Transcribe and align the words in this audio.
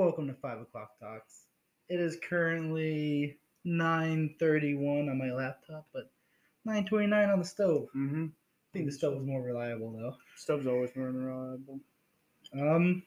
Welcome 0.00 0.28
to 0.28 0.32
Five 0.32 0.58
O'clock 0.60 0.98
Talks. 0.98 1.42
It 1.90 2.00
is 2.00 2.16
currently 2.26 3.36
nine 3.66 4.34
thirty-one 4.40 5.10
on 5.10 5.18
my 5.18 5.30
laptop, 5.30 5.86
but 5.92 6.10
nine 6.64 6.86
twenty-nine 6.86 7.28
on 7.28 7.38
the 7.40 7.44
stove. 7.44 7.88
Mm-hmm. 7.94 8.24
I 8.28 8.68
think 8.72 8.86
the 8.86 8.92
stove 8.92 9.18
is 9.20 9.26
more 9.26 9.42
reliable 9.42 9.92
though. 9.92 10.14
Stove's 10.36 10.66
always 10.66 10.88
more 10.96 11.10
reliable. 11.10 11.80
Um, 12.58 13.02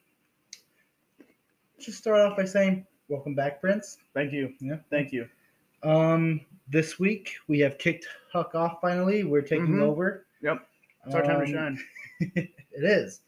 just 1.79 1.97
start 1.97 2.19
off 2.19 2.37
by 2.37 2.45
saying 2.45 2.85
welcome 3.07 3.33
back, 3.33 3.59
Prince. 3.59 3.97
Thank 4.13 4.31
you. 4.31 4.53
Yeah. 4.61 4.77
Thank 4.91 5.11
you. 5.11 5.27
Um, 5.81 6.41
this 6.69 6.99
week 6.99 7.31
we 7.47 7.57
have 7.61 7.79
kicked 7.79 8.05
Huck 8.31 8.53
off. 8.53 8.77
Finally, 8.81 9.23
we're 9.23 9.41
taking 9.41 9.77
Mhm. 9.77 9.81
over. 9.81 10.27
Yep. 10.43 10.67
It's 11.07 11.15
our 11.15 11.23
time 11.23 11.43
to 11.47 11.57
Um, 11.57 11.75
shine. 11.75 11.79
it 12.35 12.83
is. 12.83 13.21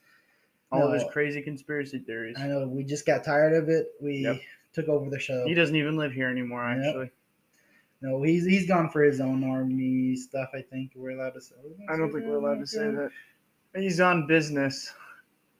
All 0.81 0.87
of 0.87 0.93
his 0.93 1.03
crazy 1.11 1.41
conspiracy 1.41 1.99
theories. 1.99 2.35
I 2.39 2.47
know 2.47 2.67
we 2.67 2.83
just 2.83 3.05
got 3.05 3.23
tired 3.23 3.53
of 3.53 3.69
it. 3.69 3.93
We 4.01 4.17
Yep. 4.19 4.37
took 4.73 4.87
over 4.89 5.09
the 5.09 5.19
show. 5.19 5.45
He 5.45 5.53
doesn't 5.53 5.75
even 5.75 5.97
live 5.97 6.11
here 6.11 6.29
anymore, 6.29 6.63
Yep. 6.69 6.85
actually. 6.85 7.11
No, 8.01 8.21
he's 8.21 8.45
he's 8.45 8.67
gone 8.67 8.89
for 8.89 9.01
his 9.03 9.19
own 9.21 9.43
army 9.43 10.15
stuff. 10.15 10.49
I 10.53 10.61
think 10.61 10.91
we're 10.95 11.11
allowed 11.11 11.33
to 11.35 11.41
say. 11.41 11.55
I 11.89 11.95
don't 11.97 12.11
think 12.11 12.25
we're 12.25 12.37
allowed 12.37 12.59
to 12.59 12.67
say 12.67 12.89
that. 12.91 13.11
He's 13.75 13.99
on 13.99 14.27
business. 14.27 14.93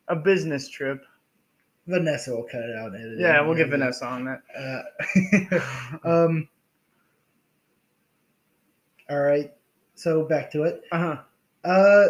A 0.07 0.15
business 0.15 0.69
trip. 0.69 1.03
Vanessa 1.87 2.31
will 2.35 2.43
cut 2.43 2.61
it 2.61 2.75
out. 2.75 2.93
And 2.93 2.95
edit 2.97 3.19
it 3.19 3.21
Yeah, 3.21 3.41
in, 3.41 3.47
we'll 3.47 3.55
get. 3.57 3.69
Vanessa 3.69 4.05
on 4.05 4.25
that. 4.25 4.43
Uh, 6.03 6.07
um. 6.25 6.47
All 9.09 9.21
right. 9.21 9.53
So 9.95 10.25
back 10.25 10.51
to 10.51 10.63
it. 10.63 10.83
Uh-huh. 10.91 11.17
Uh, 11.63 12.07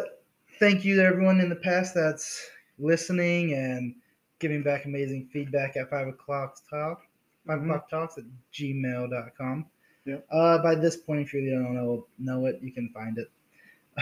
thank 0.59 0.83
you 0.83 0.95
to 0.97 1.03
everyone 1.03 1.39
in 1.39 1.49
the 1.49 1.55
past 1.55 1.93
that's 1.93 2.49
listening 2.79 3.53
and 3.53 3.95
giving 4.39 4.63
back 4.63 4.85
amazing 4.85 5.27
feedback 5.31 5.77
at 5.77 5.89
five 5.89 6.07
o'clock 6.07 6.57
talk. 6.69 7.07
5 7.47 7.59
Mhm. 7.59 7.65
o'clock 7.65 7.89
talks 7.89 8.17
at 8.17 8.23
gmail.com. 8.53 9.65
Yep. 10.05 10.25
Uh, 10.31 10.57
by 10.63 10.73
this 10.75 10.97
point, 10.97 11.21
if 11.21 11.33
you 11.33 11.49
don't 11.49 11.73
know 11.75 12.07
know 12.17 12.45
it, 12.47 12.59
you 12.61 12.71
can 12.71 12.89
find 12.89 13.17
it. 13.17 13.29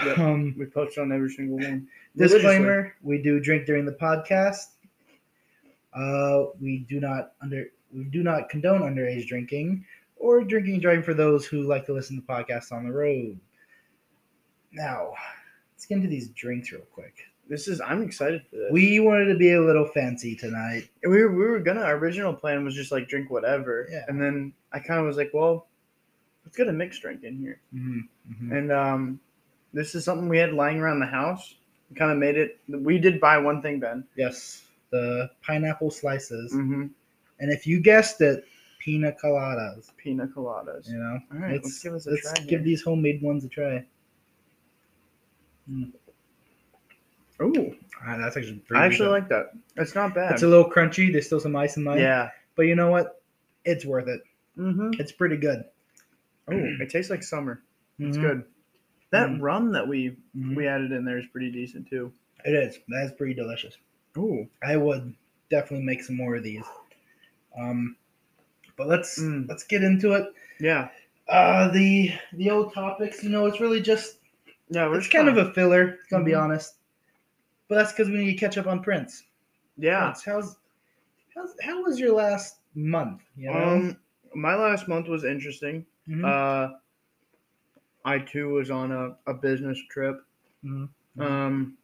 Yep. 0.06 0.18
Um, 0.18 0.56
We 0.58 0.66
post 0.66 0.98
on 0.98 1.12
every 1.12 1.30
single 1.30 1.58
one. 1.58 1.88
disclaimer: 2.16 2.96
We 3.02 3.22
do 3.22 3.40
drink 3.40 3.66
during 3.66 3.86
the 3.86 3.94
podcast. 3.94 4.76
Uh, 5.94 6.46
we 6.60 6.80
do 6.90 7.00
not 7.00 7.34
under 7.42 7.66
we 7.94 8.06
do 8.06 8.24
not 8.24 8.50
condone 8.50 8.82
underage 8.82 9.28
drinking 9.28 9.86
or 10.16 10.44
drinking 10.44 10.74
and 10.74 10.82
driving 10.82 11.04
for 11.04 11.14
those 11.14 11.46
who 11.46 11.64
like 11.64 11.86
to 11.86 11.94
listen 11.94 12.16
to 12.16 12.22
podcasts 12.26 12.72
on 12.72 12.86
the 12.86 12.92
road. 12.92 13.40
Now, 14.72 15.14
let's 15.74 15.86
get 15.86 15.96
into 15.98 16.08
these 16.08 16.30
drinks 16.30 16.72
real 16.72 16.82
quick. 16.92 17.14
This 17.54 17.68
is 17.68 17.80
I'm 17.82 18.02
excited 18.02 18.42
for 18.50 18.56
this. 18.56 18.72
We 18.72 19.00
wanted 19.00 19.26
to 19.26 19.36
be 19.36 19.52
a 19.54 19.62
little 19.62 19.86
fancy 19.86 20.36
tonight. 20.36 20.90
we 21.04 21.10
were, 21.24 21.30
we 21.32 21.44
were 21.46 21.60
gonna 21.60 21.82
our 21.82 21.98
original 21.98 22.34
plan 22.34 22.66
was 22.66 22.74
just 22.74 22.92
like 22.92 23.08
drink 23.08 23.30
whatever. 23.30 23.88
Yeah. 23.92 24.06
And 24.08 24.20
then 24.20 24.54
I 24.72 24.80
kind 24.80 25.00
of 25.00 25.06
was 25.06 25.18
like, 25.18 25.30
well, 25.36 25.68
let's 26.44 26.58
get 26.58 26.68
a 26.68 26.74
mixed 26.74 27.04
drink 27.04 27.24
in 27.24 27.38
here. 27.38 27.62
Mm-hmm. 27.76 28.52
And 28.52 28.72
um, 28.72 29.20
this 29.72 29.94
is 29.94 30.04
something 30.04 30.28
we 30.28 30.40
had 30.40 30.54
lying 30.54 30.80
around 30.80 31.00
the 31.00 31.06
house. 31.06 31.54
We 31.92 31.96
kind 31.96 32.12
of 32.12 32.18
made 32.18 32.38
it. 32.38 32.58
We 32.68 32.98
did 32.98 33.22
buy 33.22 33.38
one 33.38 33.62
thing, 33.62 33.80
Ben. 33.80 34.04
Yes, 34.18 34.64
the 34.90 35.30
pineapple 35.46 35.92
slices, 35.92 36.54
Mm-hmm. 36.54 36.88
and 37.40 37.52
if 37.52 37.68
you 37.68 37.80
guessed 37.80 38.20
it, 38.22 38.46
pina 38.80 39.12
coladas. 39.24 39.92
Pina 39.98 40.26
coladas. 40.26 40.90
You 40.90 40.98
know, 40.98 41.20
All 41.34 41.38
right, 41.38 41.52
let's 41.62 41.84
give 41.84 41.94
this 41.94 42.08
a 42.08 42.12
let's 42.12 42.24
try 42.24 42.34
give 42.46 42.50
here. 42.50 42.60
these 42.62 42.82
homemade 42.82 43.22
ones 43.22 43.46
a 43.46 43.48
try. 43.48 43.86
Ooh, 45.72 45.92
Ah, 47.42 48.18
that's 48.18 48.38
actually 48.38 48.60
pretty 48.60 48.82
I 48.82 48.86
actually 48.86 49.10
like 49.10 49.28
that. 49.30 49.52
It's 49.78 49.96
not 49.96 50.14
bad. 50.14 50.34
It's 50.34 50.44
a 50.44 50.48
little 50.48 50.70
crunchy. 50.70 51.12
There's 51.12 51.26
still 51.26 51.40
some 51.40 51.56
ice 51.56 51.78
in 51.78 51.84
mine. 51.84 52.00
yeah. 52.00 52.30
But 52.56 52.64
you 52.64 52.76
know 52.76 52.92
what? 52.92 53.22
It's 53.66 53.86
worth 53.86 54.08
it. 54.08 54.22
Mm-hmm. 54.58 54.92
It's 55.00 55.12
pretty 55.12 55.38
good. 55.38 55.64
Oh, 56.48 56.54
it 56.54 56.90
tastes 56.90 57.10
like 57.10 57.24
summer. 57.24 57.62
It's 58.00 58.18
Mhm. 58.18 58.22
good. 58.22 58.44
That 59.12 59.30
Mhm. 59.30 59.42
rum 59.42 59.72
that 59.72 59.88
we 59.88 60.16
we 60.56 60.68
added 60.68 60.92
in 60.92 61.06
there 61.06 61.18
is 61.18 61.26
pretty 61.28 61.52
decent 61.52 61.88
too. 61.90 62.12
It 62.46 62.54
is. 62.54 62.80
That 62.90 63.06
is 63.06 63.12
pretty 63.14 63.34
delicious. 63.34 63.78
Ooh. 64.18 64.48
I 64.64 64.76
would 64.78 65.14
definitely 65.50 65.86
make 65.86 66.04
some 66.04 66.16
more 66.18 66.36
of 66.36 66.44
these. 66.44 66.66
Um, 67.58 67.96
but 68.76 68.88
let's 68.88 69.20
Mm. 69.20 69.48
let's 69.48 69.64
get 69.64 69.84
into 69.84 70.14
it. 70.14 70.26
Yeah. 70.60 70.90
Uh, 71.28 71.70
the 71.72 72.12
the 72.34 72.50
old 72.50 72.74
topics. 72.74 73.24
You 73.24 73.30
know, 73.30 73.46
it's 73.46 73.60
really 73.62 73.82
just 73.82 74.18
Yeah. 74.70 74.94
It's 74.96 75.08
kind 75.10 75.30
of 75.30 75.38
a 75.38 75.54
filler. 75.54 76.00
Gonna 76.10 76.24
be 76.26 76.32
Mhm. 76.32 76.42
honest. 76.42 76.76
But 77.68 77.76
that's 77.76 77.92
because 77.92 78.10
we 78.10 78.18
need 78.18 78.32
to 78.34 78.38
catch 78.38 78.58
up 78.58 78.68
on 78.68 78.82
Prince. 78.84 79.24
yeah. 79.78 80.06
Prince, 80.06 80.24
how's 80.24 80.58
how's 81.36 81.56
how 81.62 81.82
was 81.84 82.00
your 82.00 82.14
last 82.14 82.58
month? 82.76 83.22
You 83.36 83.52
know. 83.52 83.64
Um, 83.70 83.98
my 84.36 84.56
last 84.56 84.88
month 84.88 85.08
was 85.08 85.24
interesting. 85.24 85.86
Mhm. 86.08 86.24
Uh, 86.26 86.76
I 88.06 88.20
too 88.20 88.50
was 88.50 88.70
on 88.70 88.92
a, 88.92 89.16
a 89.28 89.34
business 89.34 89.80
trip. 89.90 90.24
Mhm. 90.64 90.90
Um, 91.20 91.78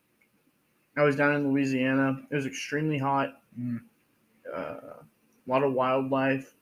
I 0.97 1.03
was 1.03 1.16
down 1.16 1.35
in 1.35 1.50
Louisiana. 1.51 2.22
It 2.29 2.35
was 2.35 2.45
extremely 2.45 2.97
hot. 2.97 3.41
Mm. 3.57 3.79
Uh, 4.53 4.57
a 4.59 5.06
lot 5.47 5.63
of 5.63 5.73
wildlife. 5.73 6.53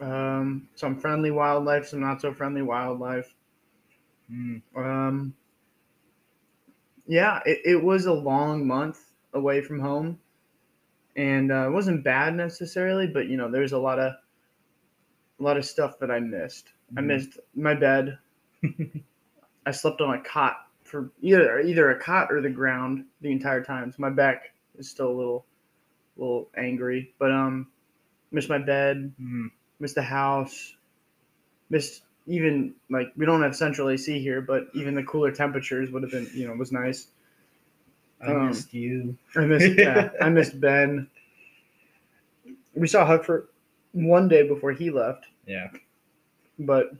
Um, 0.00 0.68
some 0.74 0.98
friendly 0.98 1.30
wildlife, 1.30 1.86
some 1.86 2.00
not 2.00 2.20
so 2.20 2.32
friendly 2.32 2.62
wildlife. 2.62 3.32
Mm. 4.30 4.62
Um, 4.76 5.34
yeah, 7.08 7.40
it, 7.46 7.60
it 7.66 7.84
was 7.84 8.06
a 8.06 8.14
long 8.14 8.66
month 8.68 9.12
away 9.34 9.62
from 9.62 9.80
home, 9.80 10.20
and 11.16 11.52
uh, 11.52 11.68
it 11.68 11.72
wasn't 11.72 12.04
bad 12.04 12.34
necessarily, 12.36 13.06
but 13.08 13.28
you 13.28 13.36
know, 13.36 13.50
there's 13.50 13.72
a 13.72 13.78
lot 13.78 13.98
of 13.98 14.14
a 15.40 15.42
lot 15.42 15.56
of 15.56 15.64
stuff 15.64 15.98
that 16.00 16.10
I 16.10 16.20
missed. 16.20 16.72
I 16.96 17.00
Mhm. 17.00 17.06
missed 17.06 17.38
my 17.54 17.74
bed. 17.74 18.18
I 19.66 19.70
slept 19.72 20.00
on 20.00 20.14
a 20.14 20.22
cot 20.22 20.66
for 20.84 21.12
either 21.20 21.60
either 21.60 21.90
a 21.90 22.00
cot 22.00 22.32
or 22.32 22.40
the 22.40 22.50
ground 22.50 23.06
the 23.20 23.32
entire 23.32 23.62
time, 23.64 23.92
so 23.92 23.96
my 24.00 24.10
back 24.10 24.54
is 24.78 24.90
still 24.90 25.08
a 25.10 25.16
little 25.16 25.46
a 26.16 26.20
little 26.20 26.50
angry. 26.56 27.14
But 27.18 27.32
um, 27.32 27.68
missed 28.32 28.48
my 28.50 28.58
bed, 28.58 29.14
Mm. 29.20 29.50
missed 29.80 29.96
the 29.96 30.02
house, 30.02 30.76
missed 31.70 32.04
even 32.28 32.74
like 32.90 33.12
we 33.16 33.26
don't 33.26 33.42
have 33.42 33.56
central 33.56 33.88
AC 33.88 34.20
here, 34.20 34.40
but 34.40 34.68
even 34.74 34.94
the 34.94 35.02
cooler 35.04 35.32
temperatures 35.32 35.90
would 35.90 36.02
have 36.04 36.12
been 36.12 36.28
you 36.34 36.46
know 36.46 36.54
was 36.54 36.72
nice. 36.72 37.08
I 38.20 38.32
Um, 38.32 38.48
missed 38.48 38.74
you. 38.74 39.16
I 39.36 39.46
missed 39.46 39.78
yeah, 39.78 40.10
I 40.20 40.28
missed 40.28 40.60
Ben. 40.60 41.08
We 42.74 42.86
saw 42.86 43.04
Huck 43.06 43.24
for 43.24 43.48
one 43.92 44.28
day 44.28 44.46
before 44.46 44.72
he 44.72 44.90
left, 44.90 45.26
Yeah. 45.46 45.68
but 46.58 46.92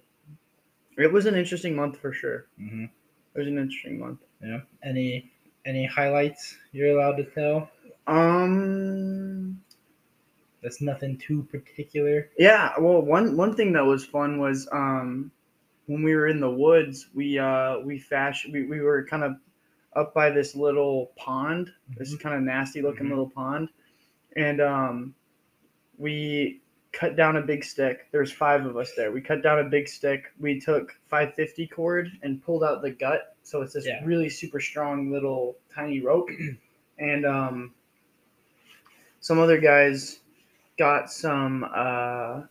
it 0.96 1.12
was 1.12 1.26
an 1.26 1.34
interesting 1.36 1.76
month 1.76 1.98
for 1.98 2.12
sure. 2.12 2.46
hmm 2.58 2.84
It 3.34 3.38
was 3.38 3.48
an 3.48 3.58
interesting 3.58 3.98
month. 3.98 4.20
Yeah. 4.42 4.60
Any 4.82 5.30
any 5.64 5.86
highlights 5.86 6.56
you're 6.72 6.96
allowed 6.98 7.16
to 7.18 7.24
tell? 7.24 7.70
Um. 8.06 9.60
That's 10.62 10.80
nothing 10.80 11.16
too 11.18 11.44
particular. 11.44 12.30
Yeah. 12.38 12.72
Well, 12.78 13.00
one 13.02 13.36
one 13.36 13.54
thing 13.54 13.72
that 13.74 13.84
was 13.84 14.04
fun 14.04 14.38
was 14.38 14.68
um, 14.72 15.30
when 15.86 16.02
we 16.02 16.14
were 16.14 16.26
in 16.28 16.40
the 16.40 16.50
woods, 16.50 17.08
we 17.14 17.38
uh 17.38 17.78
we 17.80 17.98
fashion 17.98 18.52
we, 18.52 18.64
we 18.66 18.80
were 18.80 19.06
kind 19.06 19.22
of 19.24 19.36
up 19.94 20.12
by 20.14 20.30
this 20.30 20.54
little 20.54 21.12
pond, 21.16 21.70
this 21.96 22.14
kind 22.16 22.34
of 22.34 22.42
nasty 22.42 22.82
looking 22.82 23.06
Mhm. 23.06 23.10
little 23.10 23.30
pond, 23.30 23.68
and 24.36 24.60
um, 24.60 25.14
we 25.96 26.60
cut 26.92 27.16
down 27.16 27.36
a 27.36 27.42
big 27.42 27.62
stick. 27.64 28.06
There's 28.12 28.32
five 28.32 28.64
of 28.66 28.76
us 28.76 28.92
there. 28.96 29.12
We 29.12 29.20
cut 29.20 29.42
down 29.42 29.58
a 29.60 29.64
big 29.64 29.88
stick. 29.88 30.24
We 30.40 30.60
took 30.60 30.92
550 31.08 31.66
cord 31.68 32.10
and 32.22 32.42
pulled 32.42 32.64
out 32.64 32.82
the 32.82 32.90
gut, 32.90 33.36
so 33.42 33.62
it's 33.62 33.74
this 33.74 33.86
Yeah. 33.86 34.04
really 34.04 34.28
super 34.28 34.60
strong 34.60 35.10
little 35.10 35.56
tiny 35.74 36.00
rope, 36.00 36.28
and 36.98 37.24
um, 37.26 37.74
some 39.20 39.38
other 39.38 39.58
guys 39.60 40.20
got 40.78 41.10
some 41.10 41.66
uh, 41.74 42.42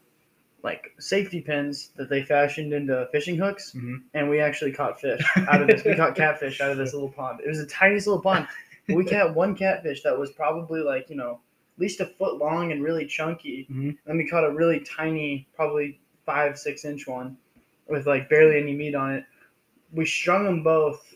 like 0.64 0.94
safety 1.00 1.40
pins 1.42 1.92
that 1.96 2.10
they 2.10 2.24
fashioned 2.24 2.74
into 2.74 3.08
fishing 3.12 3.38
hooks, 3.38 3.74
Mhm. 3.74 4.04
and 4.14 4.30
we 4.30 4.40
actually 4.40 4.72
caught 4.72 5.00
fish 5.00 5.22
out 5.48 5.62
of 5.62 5.68
this. 5.68 5.84
we 5.84 5.96
caught 5.96 6.16
catfish 6.16 6.60
out 6.62 6.72
of 6.72 6.78
this 6.78 6.94
little 6.94 7.10
pond. 7.10 7.40
It 7.44 7.48
was 7.48 7.60
the 7.60 7.66
tiniest 7.66 8.08
little 8.08 8.22
pond. 8.22 8.48
We 8.90 9.04
caught 9.04 9.36
one 9.36 9.54
catfish 9.54 10.02
that 10.04 10.18
was 10.18 10.32
probably 10.32 10.80
like 10.80 11.10
you 11.10 11.18
know 11.18 11.42
at 11.76 11.82
least 11.82 12.00
a 12.00 12.06
foot 12.06 12.38
long 12.38 12.72
and 12.72 12.82
really 12.82 13.06
chunky. 13.06 13.68
Mhm. 13.70 13.98
Then 14.06 14.16
we 14.18 14.26
caught 14.28 14.46
a 14.46 14.50
really 14.52 14.80
tiny, 14.80 15.46
probably 15.58 16.00
five 16.26 16.58
six 16.58 16.86
inch 16.86 17.06
one 17.06 17.36
with 17.90 18.08
like 18.08 18.30
barely 18.30 18.58
any 18.62 18.74
meat 18.74 18.96
on 18.96 19.14
it. 19.14 19.26
We 19.92 20.06
strung 20.06 20.46
them 20.46 20.64
both 20.64 21.14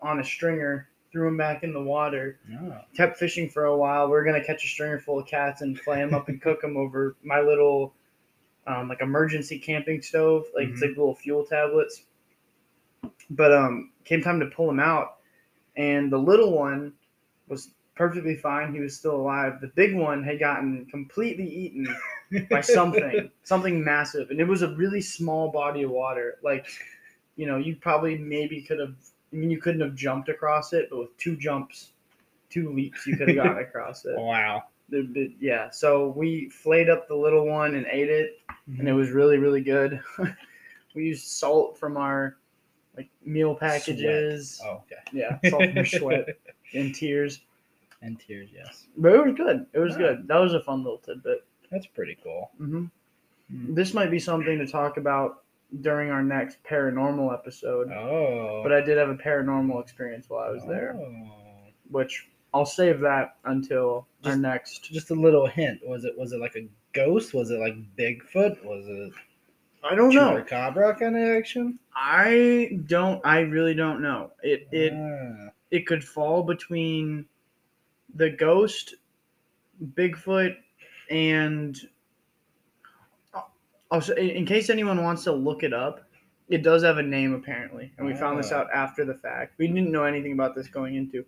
on 0.00 0.20
a 0.20 0.24
stringer, 0.24 0.88
threw 1.10 1.24
them 1.24 1.36
back 1.36 1.62
in 1.62 1.72
the 1.72 1.80
water, 1.82 2.38
Oh. 2.60 2.80
kept 2.94 3.18
fishing 3.18 3.48
for 3.48 3.64
a 3.64 3.76
while. 3.76 4.06
We 4.06 4.12
were 4.12 4.24
gonna 4.24 4.44
catch 4.44 4.64
a 4.64 4.68
stringer 4.68 4.98
full 4.98 5.18
of 5.18 5.26
cats 5.26 5.62
and 5.62 5.78
flay 5.80 5.96
them 5.98 6.12
up 6.14 6.28
and 6.28 6.40
cook 6.40 6.60
them 6.60 6.76
over 6.76 7.16
my 7.22 7.40
little, 7.40 7.94
um, 8.66 8.88
like 8.88 9.00
emergency 9.00 9.58
camping 9.58 10.02
stove. 10.02 10.44
Like 10.54 10.68
it's 10.68 10.80
Mhm. 10.80 10.88
like 10.88 10.96
little 10.96 11.14
fuel 11.14 11.44
tablets. 11.44 12.04
But 13.30 13.52
um, 13.52 13.92
came 14.04 14.22
time 14.22 14.40
to 14.40 14.46
pull 14.46 14.66
them 14.66 14.80
out, 14.80 15.16
and 15.76 16.10
the 16.10 16.18
little 16.18 16.52
one 16.56 16.94
was 17.48 17.70
perfectly 17.94 18.36
fine. 18.36 18.72
He 18.72 18.80
was 18.80 18.96
still 18.96 19.16
alive. 19.16 19.60
The 19.60 19.68
big 19.68 19.94
one 19.94 20.22
had 20.22 20.38
gotten 20.38 20.86
completely 20.86 21.44
eaten 21.46 21.94
by 22.50 22.60
something, 22.62 23.30
something 23.44 23.82
massive, 23.84 24.30
and 24.30 24.40
it 24.40 24.44
was 24.48 24.62
a 24.62 24.74
really 24.76 25.00
small 25.00 25.50
body 25.50 25.82
of 25.82 25.90
water. 25.90 26.38
Like, 26.42 26.66
you 27.36 27.46
know, 27.46 27.56
you 27.58 27.76
probably 27.76 28.16
maybe 28.18 28.62
could 28.62 28.78
have. 28.80 28.94
I 29.32 29.36
mean, 29.36 29.50
you 29.50 29.60
couldn't 29.60 29.80
have 29.80 29.94
jumped 29.94 30.28
across 30.28 30.72
it, 30.72 30.88
but 30.90 30.98
with 30.98 31.16
two 31.18 31.36
jumps, 31.36 31.92
two 32.50 32.72
leaps, 32.72 33.06
you 33.06 33.16
could 33.16 33.28
have 33.28 33.36
gotten 33.36 33.58
across 33.62 34.04
it. 34.04 34.16
Wow. 34.18 34.64
Yeah. 35.38 35.68
So 35.70 36.08
we 36.08 36.48
flayed 36.48 36.88
up 36.88 37.08
the 37.08 37.14
little 37.14 37.46
one 37.46 37.74
and 37.74 37.86
ate 37.90 38.08
it, 38.08 38.40
and 38.78 38.88
it 38.88 38.92
was 38.94 39.10
really 39.10 39.36
really 39.36 39.60
good. 39.60 40.00
we 40.94 41.04
used 41.04 41.26
salt 41.26 41.78
from 41.78 41.96
our 41.98 42.36
like 42.96 43.08
meal 43.24 43.54
packages. 43.54 44.60
Oh, 44.64 44.82
okay. 44.86 44.96
Yeah, 45.12 45.38
salt 45.50 45.72
from 45.74 45.84
sweat 45.86 46.26
and 46.74 46.94
tears. 46.94 47.40
And 48.00 48.18
tears, 48.18 48.48
yes. 48.54 48.86
But 48.96 49.12
it 49.14 49.24
was 49.24 49.34
good. 49.34 49.66
It 49.72 49.78
was 49.78 49.92
Yeah. 49.92 49.98
good. 49.98 50.28
That 50.28 50.38
was 50.38 50.54
a 50.54 50.60
fun 50.60 50.84
little 50.84 50.98
tidbit. 50.98 51.44
That's 51.70 51.86
pretty 51.86 52.16
cool. 52.22 52.50
hmm 52.58 52.86
Mm. 53.50 53.74
This 53.74 53.94
might 53.94 54.10
be 54.10 54.18
something 54.18 54.58
to 54.58 54.66
talk 54.66 54.98
about 54.98 55.42
during 55.80 56.10
our 56.10 56.22
next 56.22 56.58
paranormal 56.64 57.32
episode. 57.32 57.90
Oh. 57.92 58.60
But 58.62 58.72
I 58.72 58.80
did 58.80 58.96
have 58.98 59.10
a 59.10 59.14
paranormal 59.16 59.82
experience 59.82 60.28
while 60.28 60.44
I 60.44 60.50
was 60.50 60.64
there, 60.66 60.94
Oh. 60.98 61.30
which 61.90 62.28
I'll 62.54 62.64
save 62.66 63.00
that 63.00 63.36
until 63.44 64.06
our 64.24 64.36
next. 64.36 64.84
Just 64.84 65.10
a 65.10 65.14
little 65.14 65.46
hint. 65.46 65.80
Was 65.86 66.04
it 66.04 66.16
was 66.16 66.32
it 66.32 66.40
like 66.40 66.56
a 66.56 66.66
ghost? 66.94 67.34
Was 67.34 67.50
it 67.50 67.60
like 67.60 67.74
Bigfoot? 67.96 68.64
Was 68.64 68.86
it 68.88 69.12
I 69.84 69.94
don't 69.94 70.14
know. 70.14 70.42
Cobra 70.48 70.94
kind 70.98 71.16
of 71.16 71.22
action? 71.36 71.78
I 71.94 72.80
don't. 72.86 73.24
I 73.24 73.40
really 73.40 73.74
don't 73.74 74.00
know. 74.02 74.32
It 74.42 74.66
it 74.72 74.92
Ah. 74.94 75.50
it 75.70 75.86
could 75.86 76.02
fall 76.02 76.42
between 76.42 77.26
the 78.14 78.30
ghost, 78.30 78.94
Bigfoot, 79.94 80.56
and 81.10 81.78
also 83.90 84.14
in 84.14 84.30
in 84.30 84.46
case 84.46 84.70
anyone 84.70 85.02
wants 85.02 85.24
to 85.24 85.32
look 85.32 85.62
it 85.62 85.72
up, 85.72 86.02
it 86.48 86.62
does 86.62 86.82
have 86.82 86.98
a 86.98 87.02
name 87.02 87.34
apparently, 87.34 87.92
and 87.98 88.06
we 88.06 88.14
found 88.14 88.38
this 88.38 88.52
Ah. 88.52 88.58
out 88.60 88.68
after 88.74 89.04
the 89.04 89.14
fact. 89.14 89.54
We 89.58 89.66
didn't 89.68 89.90
know 89.92 90.04
anything 90.04 90.32
about 90.32 90.54
this 90.54 90.68
going 90.68 90.94
into, 90.94 91.24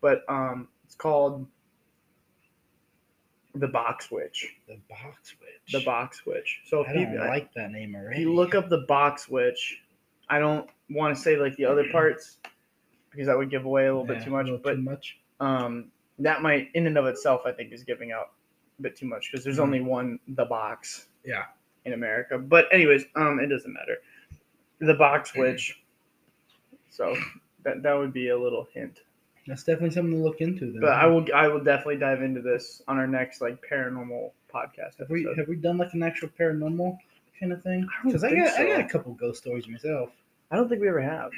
but 0.00 0.22
um, 0.28 0.68
it's 0.84 0.94
called 0.94 1.46
the 3.54 3.68
Box 3.68 4.10
Witch. 4.10 4.54
the 4.68 4.78
box 4.88 5.34
witch. 5.40 5.72
The 5.72 5.84
Box 5.84 6.26
Witch. 6.26 6.60
So 6.66 6.82
if 6.82 6.88
I 6.88 6.92
you, 6.94 7.06
don't 7.06 7.26
like 7.28 7.52
that 7.54 7.70
name 7.72 7.94
already. 7.94 8.16
if 8.16 8.20
you 8.20 8.34
look 8.34 8.54
up 8.54 8.68
the 8.68 8.84
Box 8.86 9.28
Witch, 9.28 9.80
I 10.28 10.38
don't 10.38 10.68
want 10.90 11.16
to 11.16 11.20
say 11.20 11.36
like 11.36 11.56
the 11.56 11.64
other 11.64 11.84
parts 11.92 12.38
because 13.10 13.26
that 13.28 13.36
would 13.38 13.50
give 13.50 13.64
away 13.64 13.86
a 13.86 13.94
little 13.94 14.04
bit 14.06 14.22
too 14.22 14.30
much, 14.30 14.42
a 14.48 14.50
little 14.52 14.62
but 14.62 14.74
too 14.74 14.82
much. 14.82 15.18
um, 15.40 15.90
that 16.18 16.42
might 16.42 16.68
in 16.74 16.86
and 16.86 16.98
of 16.98 17.06
itself 17.06 17.42
I 17.46 17.52
think 17.52 17.72
is 17.72 17.82
giving 17.82 18.12
out 18.12 18.32
a 18.78 18.82
bit 18.82 18.94
too 18.96 19.06
much 19.06 19.30
because 19.30 19.42
there's 19.42 19.56
Mhm. 19.58 19.62
only 19.62 19.80
one 19.80 20.18
the 20.28 20.44
box 20.44 21.08
Yeah. 21.24 21.44
In 21.86 21.92
America. 21.94 22.38
But 22.38 22.66
anyways, 22.72 23.04
um, 23.14 23.40
it 23.40 23.46
doesn't 23.46 23.72
matter. 23.72 23.96
The 24.80 24.94
box 24.94 25.34
witch. 25.34 25.80
So 26.90 27.16
that 27.64 27.82
that 27.82 27.94
would 27.94 28.12
be 28.12 28.28
a 28.28 28.38
little 28.38 28.66
hint. 28.74 29.00
That's 29.46 29.62
definitely 29.62 29.90
something 29.90 30.12
to 30.14 30.22
look 30.22 30.40
into. 30.40 30.72
Then. 30.72 30.80
But 30.80 30.92
I 30.94 31.06
will 31.06 31.24
I 31.34 31.48
will 31.48 31.62
definitely 31.62 31.96
dive 31.98 32.22
into 32.22 32.40
this 32.42 32.82
on 32.88 32.98
our 32.98 33.06
next 33.06 33.40
like 33.40 33.64
paranormal 33.70 34.32
podcast 34.52 34.98
Have 34.98 35.10
we 35.10 35.26
have 35.36 35.48
we 35.48 35.56
done 35.56 35.78
like 35.78 35.92
an 35.94 36.02
actual 36.02 36.28
paranormal 36.38 36.98
kind 37.38 37.52
of 37.52 37.62
thing? 37.62 37.86
Because 38.04 38.24
I, 38.24 38.30
think 38.30 38.44
got 38.44 38.58
I 38.58 38.66
got 38.66 38.80
a 38.80 38.88
couple 38.88 39.12
ghost 39.14 39.42
stories 39.42 39.68
myself. 39.68 40.10
I 40.50 40.56
don't 40.56 40.68
think 40.68 40.80
we 40.80 40.88
ever 40.88 41.02
have. 41.02 41.30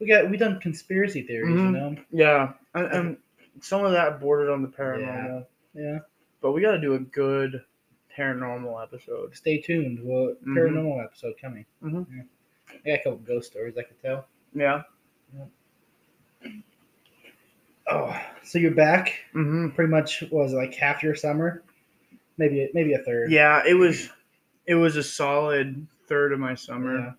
We 0.00 0.06
got 0.08 0.28
we 0.30 0.36
done 0.36 0.58
conspiracy 0.60 1.22
theories, 1.22 1.54
you 1.60 1.68
Mhm. 1.68 1.72
know. 1.72 1.96
Yeah, 2.10 2.52
and, 2.74 2.86
and 2.92 3.16
some 3.60 3.84
of 3.84 3.92
that 3.92 4.20
bordered 4.20 4.50
on 4.50 4.62
the 4.62 4.68
paranormal, 4.68 5.46
Yeah. 5.74 5.98
but 6.40 6.52
we 6.52 6.60
got 6.62 6.72
to 6.72 6.80
do 6.80 6.94
a 6.94 6.98
good 6.98 7.62
paranormal 8.16 8.82
episode. 8.82 9.34
Stay 9.36 9.60
tuned. 9.60 10.00
Well, 10.02 10.34
Mhm. 10.46 10.56
paranormal 10.56 11.04
episode 11.04 11.34
coming. 11.40 11.66
Mhm. 11.82 12.06
Yeah. 12.14 12.22
I 12.72 12.88
got 12.88 12.92
a 13.00 13.02
couple 13.02 13.18
ghost 13.18 13.50
stories 13.50 13.76
I 13.78 13.82
could 13.82 14.00
tell. 14.00 14.26
Yeah. 14.54 14.82
Oh, 17.90 18.16
so 18.44 18.58
you're 18.58 18.70
back? 18.70 19.12
hmm 19.32 19.70
Pretty 19.70 19.90
much 19.90 20.22
was 20.30 20.52
like 20.54 20.72
half 20.74 21.02
your 21.02 21.14
summer, 21.14 21.62
maybe 22.38 22.70
maybe 22.74 22.94
a 22.94 22.98
third. 22.98 23.30
Yeah, 23.30 23.62
it 23.66 23.74
was 23.74 24.08
it 24.66 24.76
was 24.76 24.96
a 24.96 25.02
solid 25.02 25.86
third 26.06 26.32
of 26.32 26.38
my 26.38 26.54
summer. 26.54 27.16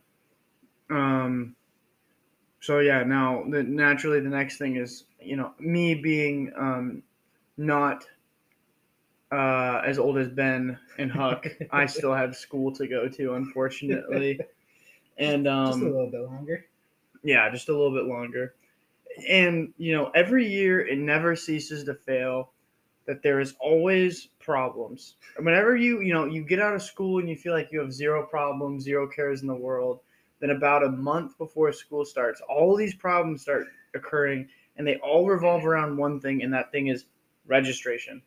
Um 0.89 1.55
so 2.61 2.79
yeah, 2.79 3.03
now 3.03 3.43
the 3.49 3.61
naturally 3.63 4.21
the 4.21 4.29
next 4.29 4.57
thing 4.57 4.77
is, 4.77 5.03
you 5.21 5.35
know, 5.35 5.53
me 5.59 5.95
being 5.95 6.51
um 6.57 7.03
not 7.57 8.05
uh 9.33 9.81
as 9.85 9.97
old 9.99 10.17
as 10.17 10.29
Ben 10.29 10.77
and 10.97 11.11
Huck, 11.11 11.47
I 11.71 11.85
still 11.87 12.13
have 12.13 12.35
school 12.35 12.71
to 12.75 12.87
go 12.87 13.07
to 13.09 13.33
unfortunately. 13.35 14.39
And 15.17 15.47
um 15.47 15.67
Just 15.67 15.81
a 15.81 15.85
little 15.85 16.11
bit 16.11 16.21
longer. 16.21 16.65
yeah, 17.23 17.49
just 17.51 17.69
a 17.69 17.71
little 17.71 17.93
bit 17.93 18.05
longer. 18.05 18.55
And 19.29 19.73
you 19.77 19.93
know, 19.95 20.11
every 20.15 20.47
year 20.47 20.85
it 20.85 20.97
never 20.97 21.35
ceases 21.35 21.83
to 21.85 21.93
fail 21.93 22.51
that 23.05 23.21
there 23.21 23.39
is 23.39 23.53
always 23.59 24.29
problems. 24.39 25.17
And 25.37 25.45
Whenever 25.45 25.75
you 25.75 26.01
you 26.01 26.13
know 26.13 26.25
you 26.25 26.43
get 26.43 26.59
out 26.59 26.73
of 26.75 26.81
school 26.81 27.19
and 27.19 27.29
you 27.29 27.35
feel 27.35 27.53
like 27.53 27.69
you 27.71 27.79
have 27.81 27.93
zero 27.93 28.25
problems, 28.25 28.83
zero 28.83 29.07
cares 29.07 29.41
in 29.41 29.47
the 29.47 29.55
world, 29.55 29.99
then 30.39 30.49
about 30.51 30.83
a 30.83 30.89
month 30.89 31.37
before 31.37 31.71
school 31.71 32.05
starts, 32.05 32.41
all 32.49 32.75
these 32.75 32.95
problems 32.95 33.43
start 33.43 33.67
occurring, 33.93 34.47
and 34.77 34.87
they 34.87 34.97
all 34.97 35.27
revolve 35.27 35.65
around 35.65 35.97
one 35.97 36.19
thing, 36.19 36.41
and 36.43 36.53
that 36.53 36.71
thing 36.71 36.87
is 36.87 37.05
registration. 37.45 38.21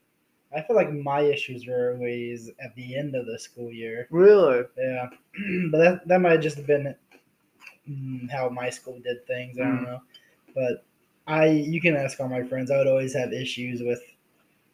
I 0.56 0.62
feel 0.62 0.76
like 0.76 0.92
my 0.92 1.20
issues 1.20 1.66
were 1.66 1.92
always 1.94 2.50
at 2.60 2.74
the 2.74 2.96
end 2.96 3.14
of 3.14 3.26
the 3.26 3.38
school 3.38 3.70
year. 3.72 4.08
Really? 4.10 4.64
Yeah, 4.78 5.08
but 5.70 5.78
that 5.78 6.08
that 6.08 6.20
might 6.20 6.32
have 6.32 6.40
just 6.42 6.66
been 6.66 6.94
mm, 7.88 8.30
how 8.30 8.48
my 8.48 8.70
school 8.70 8.98
did 9.04 9.26
things. 9.26 9.58
I 9.58 9.64
don't 9.64 9.80
Mm. 9.80 9.84
know, 9.84 10.02
but 10.54 10.84
I 11.26 11.46
you 11.46 11.80
can 11.80 11.96
ask 11.96 12.18
all 12.20 12.28
my 12.28 12.42
friends. 12.42 12.70
I 12.70 12.78
would 12.78 12.86
always 12.86 13.14
have 13.14 13.32
issues 13.32 13.82
with 13.82 14.02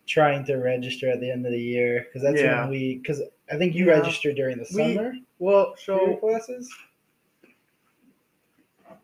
trying 0.07 0.45
to 0.47 0.57
register 0.57 1.09
at 1.11 1.21
the 1.21 1.31
end 1.31 1.47
of 1.47 1.53
the 1.53 1.61
year 1.61 2.03
because 2.07 2.23
that's 2.23 2.41
Yeah. 2.41 2.63
when 2.63 2.71
we 2.71 2.99
because 2.99 3.23
I 3.51 3.57
think 3.59 3.75
you 3.75 3.87
Yeah. 3.87 3.99
registered 3.99 4.37
during 4.37 4.59
the 4.59 4.69
We- 4.75 4.95
summer 4.95 5.15
Well, 5.39 5.73
for 5.75 5.79
so 5.79 6.17
classes. 6.17 6.73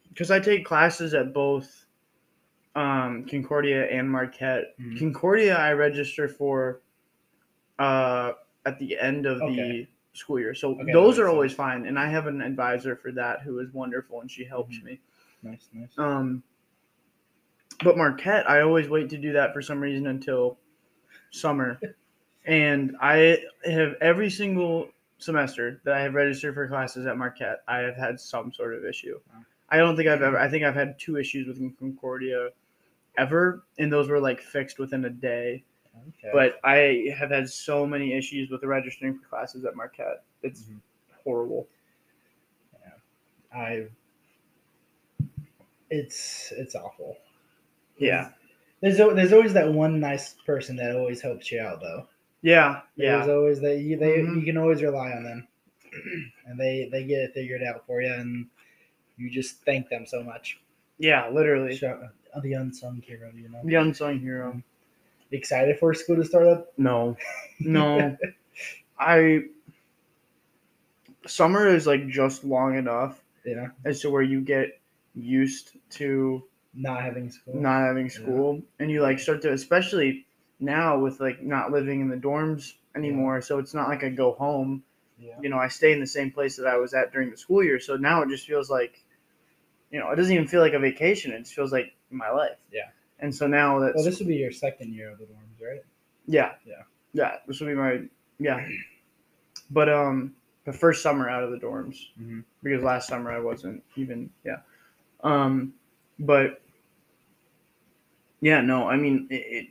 because 0.08 0.30
I 0.30 0.40
take 0.40 0.64
classes 0.64 1.14
at 1.14 1.32
both 1.32 1.86
um, 2.78 3.24
Concordia 3.24 3.86
and 3.90 4.08
Marquette. 4.10 4.78
Mhm. 4.78 4.98
Concordia, 4.98 5.56
I 5.56 5.72
register 5.72 6.28
for 6.28 6.80
uh, 7.78 8.32
at 8.66 8.78
the 8.78 8.98
end 8.98 9.24
of 9.26 9.40
Okay. 9.40 9.54
the 9.54 9.88
school 10.18 10.38
year, 10.40 10.52
so 10.54 10.72
Okay, 10.80 10.92
those 10.92 11.18
are 11.18 11.28
always 11.28 11.52
fine. 11.52 11.86
And 11.86 11.96
I 11.98 12.06
have 12.08 12.26
an 12.26 12.40
advisor 12.42 12.96
for 12.96 13.12
that 13.12 13.42
who 13.42 13.60
is 13.60 13.72
wonderful, 13.72 14.20
and 14.20 14.30
she 14.30 14.44
helps 14.44 14.78
Mhm. 14.78 14.84
me. 14.84 15.00
Nice, 15.44 15.68
nice. 15.72 15.96
Um, 15.96 16.42
but 17.84 17.96
Marquette, 17.96 18.48
I 18.50 18.60
always 18.62 18.88
wait 18.88 19.08
to 19.10 19.18
do 19.18 19.32
that 19.32 19.52
for 19.52 19.62
some 19.62 19.80
reason 19.80 20.08
until 20.08 20.58
summer. 21.30 21.78
and 22.46 22.96
I 23.00 23.44
have 23.64 23.94
every 24.00 24.30
single 24.30 24.90
semester 25.18 25.80
that 25.84 25.94
I 25.94 26.00
have 26.00 26.14
registered 26.14 26.54
for 26.54 26.66
classes 26.66 27.06
at 27.06 27.16
Marquette, 27.16 27.62
I 27.68 27.78
have 27.78 27.96
had 27.96 28.18
some 28.20 28.52
sort 28.52 28.74
of 28.74 28.84
issue. 28.84 29.20
I 29.68 29.76
don't 29.76 29.96
think 29.96 30.08
I've 30.08 30.22
ever, 30.22 30.38
I 30.38 30.48
think 30.48 30.64
I've 30.64 30.74
had 30.74 30.98
two 30.98 31.16
issues 31.16 31.46
with 31.46 31.58
Concordia 31.78 32.50
ever, 33.18 33.64
and 33.78 33.92
those 33.92 34.08
were 34.08 34.20
like 34.20 34.40
fixed 34.40 34.78
within 34.78 35.04
a 35.04 35.10
day. 35.10 35.64
Okay. 36.08 36.30
But 36.32 36.60
I 36.64 37.12
have 37.18 37.30
had 37.30 37.48
so 37.50 37.84
many 37.86 38.14
issues 38.14 38.50
with 38.50 38.62
registering 38.64 39.18
for 39.18 39.26
classes 39.26 39.64
at 39.64 39.74
Marquette. 39.76 40.22
It's 40.42 40.62
Mhm. 40.62 40.80
horrible. 41.24 41.66
I 43.52 43.86
it's 45.90 46.52
it's 46.56 46.74
awful. 46.74 47.16
Yeah. 47.98 48.30
There's 48.80 48.98
there's 48.98 49.32
always 49.32 49.54
that 49.54 49.72
one 49.72 49.98
nice 50.00 50.34
person 50.46 50.76
that 50.76 50.94
always 50.94 51.20
helps 51.20 51.50
you 51.50 51.60
out 51.60 51.80
though. 51.80 52.06
Yeah. 52.42 52.82
Yeah. 52.96 53.16
There's 53.16 53.26
Yeah. 53.28 53.32
always 53.34 53.60
that 53.60 53.78
you 53.78 53.96
they 53.96 54.18
Mhm. 54.18 54.36
you 54.40 54.42
can 54.44 54.56
always 54.58 54.82
rely 54.82 55.10
on 55.12 55.24
them, 55.24 55.48
and 56.46 56.58
they 56.60 56.88
they 56.92 57.04
get 57.04 57.20
it 57.22 57.34
figured 57.34 57.62
out 57.62 57.86
for 57.86 58.02
you, 58.02 58.12
and 58.12 58.46
you 59.16 59.30
just 59.30 59.64
thank 59.64 59.88
them 59.88 60.06
so 60.06 60.22
much. 60.22 60.60
Yeah. 60.98 61.28
Literally. 61.28 61.80
Uh, 61.82 62.08
Uh, 62.38 62.40
the 62.42 62.52
unsung 62.54 63.02
hero, 63.02 63.30
you 63.34 63.48
know. 63.48 63.60
The 63.64 63.74
unsung 63.74 64.18
hero. 64.20 64.52
Mm. 64.52 64.62
Excited 65.30 65.78
for 65.78 65.92
school 65.92 66.16
to 66.16 66.24
start 66.24 66.46
up? 66.46 66.72
No, 66.78 67.16
no. 67.60 68.16
I 68.98 69.42
summer 71.26 71.68
is 71.68 71.86
like 71.86 72.08
just 72.08 72.44
long 72.44 72.76
enough 72.76 73.22
Yeah, 73.44 73.68
as 73.84 74.00
to 74.00 74.10
where 74.10 74.22
you 74.22 74.40
get 74.40 74.80
used 75.14 75.76
to 75.90 76.44
not 76.74 77.02
having 77.02 77.30
school. 77.30 77.60
not 77.60 77.80
having 77.82 78.08
school, 78.08 78.62
and 78.78 78.90
you 78.90 79.02
like 79.02 79.18
start 79.18 79.42
to, 79.42 79.52
especially 79.52 80.26
now 80.60 80.98
with 80.98 81.20
like 81.20 81.42
not 81.42 81.72
living 81.72 82.00
in 82.00 82.08
the 82.08 82.16
dorms 82.16 82.74
anymore. 82.94 83.40
So 83.40 83.58
it's 83.58 83.74
not 83.74 83.88
like 83.88 84.04
I 84.04 84.08
go 84.08 84.32
home. 84.32 84.82
Yeah. 85.18 85.34
You 85.42 85.48
know, 85.50 85.58
I 85.58 85.68
stay 85.68 85.92
in 85.92 86.00
the 86.00 86.06
same 86.06 86.30
place 86.30 86.56
that 86.56 86.66
I 86.66 86.76
was 86.76 86.94
at 86.94 87.12
during 87.12 87.30
the 87.30 87.36
school 87.36 87.62
year. 87.62 87.80
So 87.80 87.96
now 87.96 88.22
it 88.22 88.28
just 88.28 88.46
feels 88.46 88.70
like, 88.70 89.02
you 89.90 89.98
know, 89.98 90.10
it 90.10 90.16
doesn't 90.16 90.32
even 90.32 90.46
feel 90.46 90.60
like 90.60 90.74
a 90.74 90.78
vacation. 90.78 91.32
It 91.32 91.40
just 91.40 91.54
feels 91.54 91.72
like 91.72 91.94
my 92.10 92.30
life. 92.30 92.56
Yeah. 92.72 92.88
And 93.20 93.34
so 93.34 93.46
now 93.46 93.78
that's 93.80 93.94
Well, 93.96 94.04
this 94.04 94.18
would 94.18 94.28
be 94.28 94.36
your 94.36 94.52
second 94.52 94.92
year 94.94 95.10
of 95.10 95.18
the 95.18 95.24
dorms, 95.24 95.60
right? 95.62 95.82
yeah, 96.26 96.52
Yeah. 96.64 96.82
yeah. 97.12 97.36
This 97.46 97.60
would 97.60 97.66
be 97.68 97.74
my 97.74 98.02
yeah. 98.38 98.66
But 99.70 99.88
um, 99.88 100.34
the 100.64 100.72
first 100.72 101.02
summer 101.02 101.28
out 101.28 101.42
of 101.42 101.50
the 101.50 101.58
dorms 101.58 101.96
Mhm. 102.20 102.44
because 102.62 102.82
last 102.82 103.08
summer 103.08 103.30
I 103.32 103.40
wasn't 103.40 103.82
even 103.96 104.30
yeah. 104.44 104.58
Um, 105.22 105.74
but 106.18 106.60
yeah, 108.40 108.60
no, 108.60 108.88
I 108.88 108.96
mean 108.96 109.26
it. 109.30 109.34
it 109.34 109.66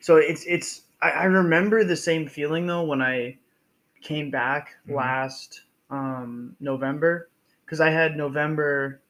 so 0.00 0.16
it's 0.16 0.44
it's 0.44 0.82
I, 1.00 1.10
I 1.10 1.24
remember 1.24 1.84
the 1.84 1.96
same 1.96 2.28
feeling 2.28 2.66
though 2.66 2.84
when 2.84 3.00
I 3.00 3.38
came 4.02 4.30
back 4.30 4.76
Mhm. 4.86 4.94
last 4.96 5.62
um 5.90 6.56
November 6.60 7.28
because 7.64 7.80
I 7.80 7.90
had 7.90 8.16
November, 8.16 9.00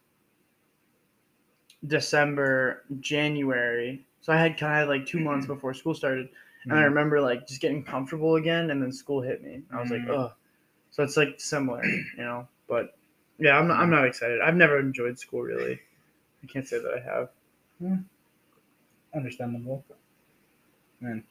December, 1.86 2.84
January. 3.00 4.04
So 4.20 4.32
I 4.32 4.36
had 4.38 4.56
kind 4.56 4.82
of 4.82 4.88
like 4.88 5.06
two 5.06 5.20
months 5.20 5.46
before 5.46 5.74
school 5.74 5.94
started, 5.94 6.28
and 6.64 6.72
I 6.72 6.82
Mhm. 6.82 6.84
remember 6.88 7.20
like 7.20 7.46
just 7.46 7.60
getting 7.60 7.82
comfortable 7.84 8.36
again, 8.36 8.70
and 8.70 8.82
then 8.82 8.90
school 8.92 9.20
hit 9.20 9.42
me. 9.42 9.62
I 9.70 9.80
was 9.80 9.90
like, 9.90 10.02
Mhm. 10.02 10.10
ugh. 10.18 10.32
So 10.90 11.02
it's 11.02 11.16
like 11.16 11.40
similar, 11.40 11.84
you 11.84 12.04
know. 12.18 12.48
But 12.68 12.96
yeah, 13.38 13.58
I'm 13.58 13.68
not, 13.68 13.80
I'm 13.80 13.90
not 13.90 14.06
excited. 14.06 14.40
I've 14.40 14.56
never 14.56 14.78
enjoyed 14.78 15.18
school 15.18 15.42
really. 15.42 15.80
I 16.42 16.46
can't 16.46 16.66
say 16.66 16.78
that 16.78 16.94
I 16.94 17.00
have. 17.00 17.30
Understandable. 19.14 19.84
Man, 21.00 21.22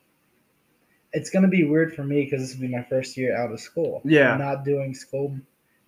it's 1.14 1.30
gonna 1.30 1.48
be 1.48 1.64
weird 1.64 1.94
for 1.96 2.04
me 2.04 2.24
because 2.24 2.42
this 2.42 2.54
will 2.56 2.68
be 2.68 2.74
my 2.76 2.84
first 2.84 3.18
year 3.18 3.36
out 3.36 3.52
of 3.52 3.60
school. 3.60 4.02
Yeah. 4.06 4.38
not 4.38 4.64
doing 4.64 4.94
school. 4.94 5.36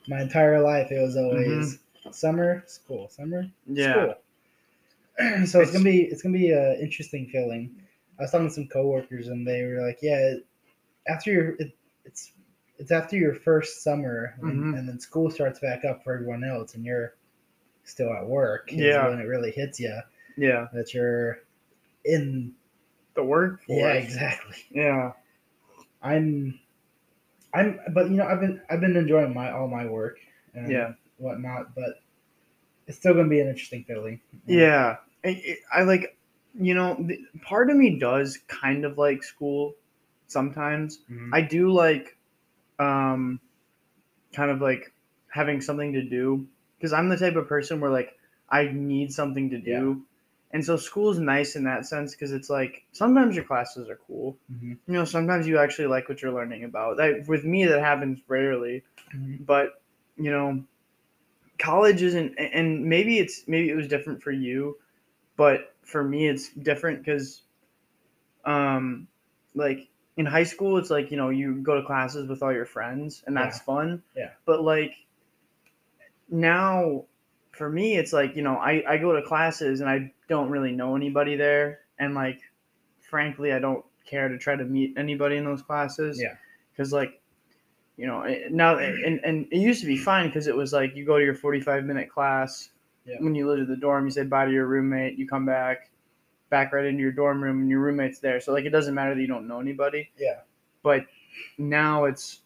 My 0.08 0.22
entire 0.22 0.60
life, 0.62 0.92
it 0.92 1.02
was 1.02 1.18
always 1.18 1.80
summer 2.12 2.64
school, 2.68 3.10
summer 3.10 3.44
Mm-hmm. 3.44 3.76
Yeah. 3.78 3.92
school. 3.94 4.16
so 5.46 5.62
it's 5.62 5.72
gonna 5.72 5.84
be 5.84 6.04
it's 6.04 6.22
gonna 6.22 6.38
be 6.38 6.52
an 6.52 6.78
interesting 6.82 7.28
feeling. 7.28 7.76
I 8.20 8.24
was 8.24 8.32
talking 8.32 8.48
to 8.48 8.54
some 8.54 8.68
coworkers 8.68 9.28
and 9.28 9.46
they 9.48 9.64
were 9.64 9.86
like, 9.86 10.00
"Yeah, 10.02 10.36
after 11.08 11.32
your 11.32 11.50
it, 11.56 11.76
it's 12.06 12.32
it's 12.78 12.92
after 12.92 13.16
your 13.16 13.34
first 13.34 13.84
summer 13.84 14.36
and, 14.42 14.64
Mhm. 14.74 14.78
and 14.78 14.90
then 14.90 15.00
school 15.00 15.30
starts 15.32 15.60
back 15.60 15.86
up 15.86 16.04
for 16.04 16.14
everyone 16.16 16.44
else 16.44 16.76
and 16.76 16.84
you're 16.86 17.16
still 17.84 18.12
at 18.14 18.26
work. 18.28 18.70
Yeah. 18.72 19.08
when 19.08 19.20
it 19.20 19.24
really 19.28 19.52
hits 19.52 19.80
you 19.80 19.98
Yeah. 20.38 20.68
that 20.74 20.94
you're 20.94 21.40
in. 22.04 22.54
The 23.14 23.24
workforce. 23.24 23.80
Yeah, 23.80 23.94
exactly. 23.94 24.58
Yeah. 24.72 25.14
I'm, 26.02 26.60
I'm, 27.54 27.80
but 27.94 28.10
you 28.10 28.18
know, 28.18 28.26
I've 28.28 28.42
been 28.42 28.62
I've 28.70 28.82
been 28.82 28.98
enjoying 28.98 29.34
my 29.34 29.52
all 29.52 29.70
my 29.70 29.86
work 29.86 30.18
and 30.54 30.70
Yeah. 30.70 30.94
whatnot, 31.18 31.74
but 31.74 32.02
it's 32.88 32.98
still 32.98 33.14
gonna 33.14 33.30
be 33.30 33.40
an 33.40 33.48
interesting 33.48 33.86
feeling. 33.86 34.20
Yeah. 34.46 34.98
I, 35.26 35.58
I 35.74 35.84
like, 35.84 36.18
you 36.60 36.74
know, 36.74 37.08
part 37.42 37.70
of 37.70 37.78
me 37.78 38.00
does 38.00 38.40
kind 38.48 38.86
of 38.86 38.98
like 38.98 39.24
school 39.24 39.74
sometimes. 40.28 41.00
Mhm. 41.10 41.30
I 41.34 41.42
do 41.42 41.72
like, 41.72 42.18
um, 42.80 43.40
kind 44.34 44.52
of 44.52 44.62
like 44.62 44.94
having 45.30 45.62
something 45.62 45.94
to 45.94 46.02
do 46.02 46.46
because 46.78 46.94
I'm 46.94 47.10
the 47.10 47.18
type 47.18 47.36
of 47.36 47.48
person 47.48 47.80
where 47.80 47.92
like 47.92 48.18
I 48.50 48.70
need 48.72 49.12
something 49.14 49.50
to 49.50 49.58
do. 49.58 50.04
And 50.52 50.64
so 50.64 50.78
school 50.78 51.10
is 51.12 51.20
nice 51.20 51.56
in 51.58 51.64
that 51.66 51.86
sense 51.86 52.12
because 52.16 52.32
it's 52.32 52.50
like 52.50 52.86
sometimes 52.94 53.36
your 53.36 53.44
classes 53.46 53.90
are 53.90 54.00
cool. 54.08 54.38
Mhm. 54.54 54.78
You 54.88 54.94
know, 54.94 55.06
sometimes 55.06 55.48
you 55.48 55.58
actually 55.58 55.88
like 55.88 56.08
what 56.08 56.22
you're 56.22 56.32
learning 56.32 56.64
about. 56.64 56.98
That 56.98 57.28
with 57.28 57.44
me 57.44 57.66
that 57.66 57.80
happens 57.82 58.20
rarely. 58.28 58.84
Mhm. 59.14 59.46
but 59.46 59.82
you 60.18 60.32
know 60.32 60.64
college 61.60 62.02
isn't 62.02 62.34
and 62.38 62.86
maybe 62.86 63.18
it's 63.20 63.44
maybe 63.48 63.70
it 63.70 63.76
was 63.76 63.88
different 63.88 64.22
for 64.22 64.32
you 64.32 64.78
but 65.38 65.74
for 65.84 66.04
me 66.04 66.28
it's 66.28 66.50
different 66.54 67.00
because 67.00 67.44
um 68.46 69.08
like 69.54 69.88
in 70.18 70.26
high 70.26 70.44
school 70.44 70.78
it's 70.78 70.90
like 70.90 71.12
you 71.12 71.18
know 71.18 71.30
you 71.30 71.56
go 71.56 71.76
to 71.80 71.86
classes 71.86 72.28
with 72.28 72.42
all 72.44 72.54
your 72.54 72.66
friends 72.66 73.24
and 73.28 73.36
that's 73.36 73.60
fun 73.60 74.02
Yeah. 74.16 74.30
but 74.46 74.64
like 74.64 74.94
now 76.30 77.06
for 77.52 77.70
me 77.70 77.98
it's 77.98 78.12
like 78.14 78.36
you 78.36 78.42
know 78.42 78.56
I, 78.56 78.84
I 78.88 78.98
go 78.98 79.14
to 79.14 79.22
classes 79.22 79.82
and 79.82 79.90
i 79.90 80.12
don't 80.28 80.50
really 80.50 80.72
know 80.72 80.96
anybody 80.96 81.36
there 81.36 81.80
and 82.00 82.14
like 82.16 82.40
frankly 83.02 83.54
i 83.54 83.60
don't 83.60 83.86
care 84.06 84.28
to 84.30 84.38
try 84.38 84.56
to 84.56 84.64
meet 84.66 84.94
anybody 84.98 85.38
in 85.38 85.46
those 85.46 85.62
classes 85.62 86.20
Yeah. 86.22 86.36
because 86.72 86.92
like 86.92 87.22
you 87.98 88.08
know 88.08 88.26
now 88.50 88.78
and, 88.78 89.20
and 89.24 89.48
it 89.52 89.58
used 89.60 89.82
to 89.82 89.88
be 89.88 89.98
fine 89.98 90.28
because 90.28 90.48
it 90.48 90.56
was 90.56 90.74
like 90.74 90.96
you 90.96 91.06
go 91.06 91.18
to 91.18 91.24
your 91.24 91.36
45 91.36 91.86
minute 91.86 92.10
class 92.10 92.70
Yeah. 93.06 93.18
when 93.20 93.36
you 93.36 93.48
lived 93.48 93.62
at 93.62 93.68
the 93.68 93.76
dorm 93.76 94.06
you 94.06 94.12
say 94.12 94.24
bye 94.24 94.46
to 94.46 94.52
your 94.52 94.66
roommate 94.66 95.18
you 95.18 95.28
come 95.28 95.46
back 95.46 95.90
back 96.50 96.74
right 96.74 96.86
into 96.86 97.02
your 97.02 97.12
dorm 97.12 97.44
room 97.44 97.62
and 97.62 97.70
your 97.70 97.80
roommate's 97.82 98.20
there 98.20 98.40
so 98.40 98.52
like 98.54 98.66
it 98.66 98.70
doesn't 98.72 98.94
matter 98.96 99.14
that 99.16 99.22
you 99.22 99.28
don't 99.28 99.48
know 99.48 99.60
anybody 99.60 100.10
Yeah. 100.18 100.40
but 100.84 101.06
now 101.58 102.06
it's 102.06 102.40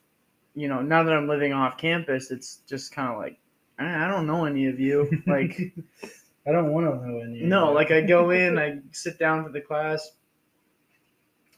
you 0.56 0.68
know 0.68 0.82
now 0.82 1.04
that 1.04 1.14
i'm 1.14 1.28
living 1.28 1.54
off 1.54 1.78
campus 1.78 2.32
it's 2.32 2.58
just 2.68 2.92
kind 2.94 3.10
of 3.12 3.18
like 3.18 3.38
I 3.78 4.06
I 4.06 4.08
don't 4.10 4.28
know 4.28 4.46
any 4.46 4.68
of 4.68 4.80
you 4.80 5.10
like 5.28 5.58
I 6.48 6.52
don't 6.52 6.72
want 6.74 6.88
to 6.88 7.08
know 7.08 7.20
any. 7.20 7.42
of 7.44 7.48
no 7.48 7.72
like 7.72 7.92
i 7.92 8.02
go 8.02 8.32
in 8.32 8.58
i 8.60 8.80
sit 8.92 9.18
down 9.20 9.44
for 9.46 9.52
the 9.52 9.62
class 9.62 10.12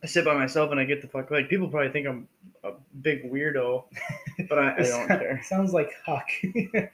i 0.03 0.07
sit 0.07 0.25
by 0.25 0.33
myself 0.33 0.71
and 0.71 0.79
i 0.79 0.83
get 0.85 1.01
the 1.01 1.07
fuck 1.07 1.31
like 1.31 1.49
people 1.49 1.67
probably 1.69 1.91
think 1.91 2.07
i'm 2.07 2.27
a 2.63 2.71
big 3.01 3.31
weirdo 3.31 3.83
but 4.49 4.59
i, 4.59 4.75
I 4.77 4.83
don't 4.83 5.07
care 5.19 5.41
Sounds 5.43 5.73
like 5.73 5.89
Huck. 6.05 6.27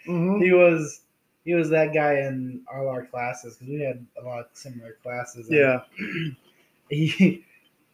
Mhm. 0.08 0.42
he 0.44 0.52
was 0.54 1.02
he 1.48 1.54
was 1.56 1.70
that 1.70 1.94
guy 1.94 2.16
in 2.27 2.60
all 2.72 2.89
our 2.89 3.06
classes 3.06 3.56
because 3.56 3.70
we 3.70 3.80
had 3.82 4.06
a 4.22 4.25
lot 4.25 4.39
of 4.42 4.46
similar 4.54 4.98
classes. 5.01 5.48
yeah 5.50 5.80
he 6.89 7.44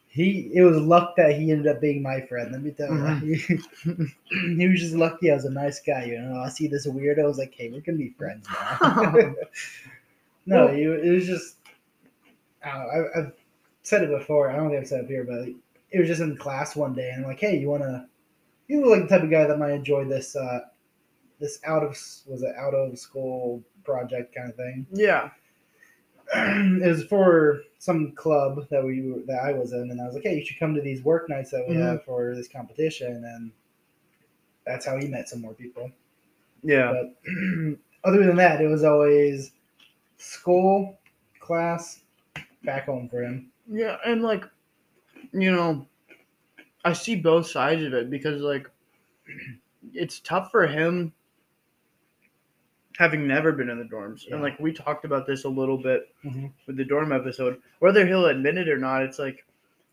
he 0.07 0.51
it 0.53 0.63
was 0.63 0.77
luck 0.77 1.15
that 1.17 1.33
he 1.39 1.51
ended 1.51 1.67
up 1.67 1.79
being 1.81 2.01
my 2.01 2.21
friend. 2.21 2.51
Let 2.51 2.61
me 2.63 2.71
tell 2.71 2.89
you, 3.23 3.37
Mm-hmm. 3.37 4.57
he 4.59 4.67
was 4.67 4.79
just 4.79 4.95
lucky. 4.95 5.31
I 5.31 5.35
was 5.35 5.45
a 5.45 5.51
nice 5.51 5.79
guy. 5.79 6.05
You 6.05 6.19
know, 6.21 6.39
I 6.41 6.49
see 6.49 6.67
this 6.67 6.85
weirdo. 6.87 7.23
I 7.23 7.27
was 7.27 7.37
like, 7.37 7.53
hey, 7.55 7.69
we're 7.69 7.81
gonna 7.81 7.97
be 7.99 8.09
friends 8.17 8.47
now. 8.49 8.77
no, 10.45 10.65
Well- 10.65 10.73
he, 10.73 10.83
it 10.83 11.11
was 11.13 11.25
just. 11.25 11.57
I, 12.65 12.69
I, 12.69 13.19
I've 13.19 13.33
said 13.83 14.03
it 14.03 14.09
before. 14.17 14.49
I 14.49 14.55
don't 14.55 14.69
think 14.69 14.81
I've 14.81 14.87
said 14.87 15.03
it 15.05 15.07
here, 15.09 15.25
but 15.25 15.47
it 15.91 15.99
was 15.99 16.07
just 16.07 16.21
in 16.21 16.37
class 16.37 16.75
one 16.75 16.93
day, 16.95 17.09
and 17.09 17.23
I'm 17.23 17.29
like, 17.29 17.39
hey, 17.39 17.57
you 17.59 17.69
wanna? 17.69 18.07
You 18.67 18.81
look 18.81 18.91
like 18.99 19.09
the 19.09 19.15
type 19.15 19.23
of 19.23 19.29
guy 19.31 19.45
that 19.45 19.59
might 19.59 19.73
enjoy 19.73 20.05
this. 20.05 20.35
uh 20.35 20.61
This 21.39 21.59
out 21.65 21.83
of 21.83 21.89
was 22.27 22.43
it 22.43 22.55
out 22.57 22.73
of 22.73 22.97
school 22.97 23.63
project 23.83 24.33
kind 24.35 24.49
of 24.49 24.55
thing. 24.55 24.87
yeah 24.91 25.29
it 26.35 26.87
was 26.87 27.03
for 27.03 27.61
some 27.79 28.13
club 28.13 28.67
that 28.69 28.83
we 28.83 29.01
that 29.27 29.43
I 29.43 29.51
was 29.53 29.73
in, 29.73 29.91
and 29.91 30.01
I 30.01 30.05
was 30.05 30.15
like, 30.15 30.23
"Hey, 30.23 30.35
you 30.39 30.45
should 30.45 30.57
come 30.57 30.73
to 30.73 30.81
these 30.81 31.03
work 31.03 31.29
nights 31.29 31.51
that 31.51 31.67
we 31.67 31.75
Mhm. 31.75 31.81
have 31.81 32.03
for 32.05 32.33
this 32.35 32.47
competition." 32.47 33.23
And 33.25 33.51
that's 34.65 34.85
how 34.85 34.97
he 34.97 35.07
met 35.07 35.27
some 35.29 35.41
more 35.41 35.53
people. 35.53 35.91
yeah 36.63 36.91
But 36.93 37.15
other 38.05 38.25
than 38.25 38.37
that, 38.37 38.61
it 38.61 38.67
was 38.67 38.83
always 38.83 39.51
school, 40.17 40.97
class, 41.39 42.01
back 42.63 42.85
home 42.85 43.09
for 43.09 43.21
him. 43.21 43.51
Yeah, 43.69 43.97
and 44.05 44.23
like, 44.23 44.45
you 45.33 45.51
know, 45.51 45.85
I 46.85 46.93
see 46.93 47.15
both 47.15 47.47
sides 47.47 47.83
of 47.83 47.93
it 47.93 48.09
because 48.09 48.41
like, 48.41 48.69
it's 49.93 50.19
tough 50.21 50.51
for 50.51 50.65
him 50.65 51.13
having 52.97 53.27
never 53.27 53.51
been 53.51 53.69
in 53.69 53.79
the 53.79 53.85
dorms, 53.85 54.27
Yeah. 54.27 54.35
and 54.35 54.43
like 54.43 54.59
we 54.59 54.71
talked 54.71 55.05
about 55.05 55.25
this 55.25 55.45
a 55.45 55.49
little 55.49 55.77
bit 55.77 56.13
Mhm. 56.25 56.51
with 56.67 56.77
the 56.77 56.85
dorm 56.85 57.11
episode. 57.11 57.61
Whether 57.79 58.05
he'll 58.05 58.27
admit 58.27 58.57
it 58.57 58.69
or 58.69 58.77
not, 58.77 59.01
it's 59.03 59.17
like 59.19 59.45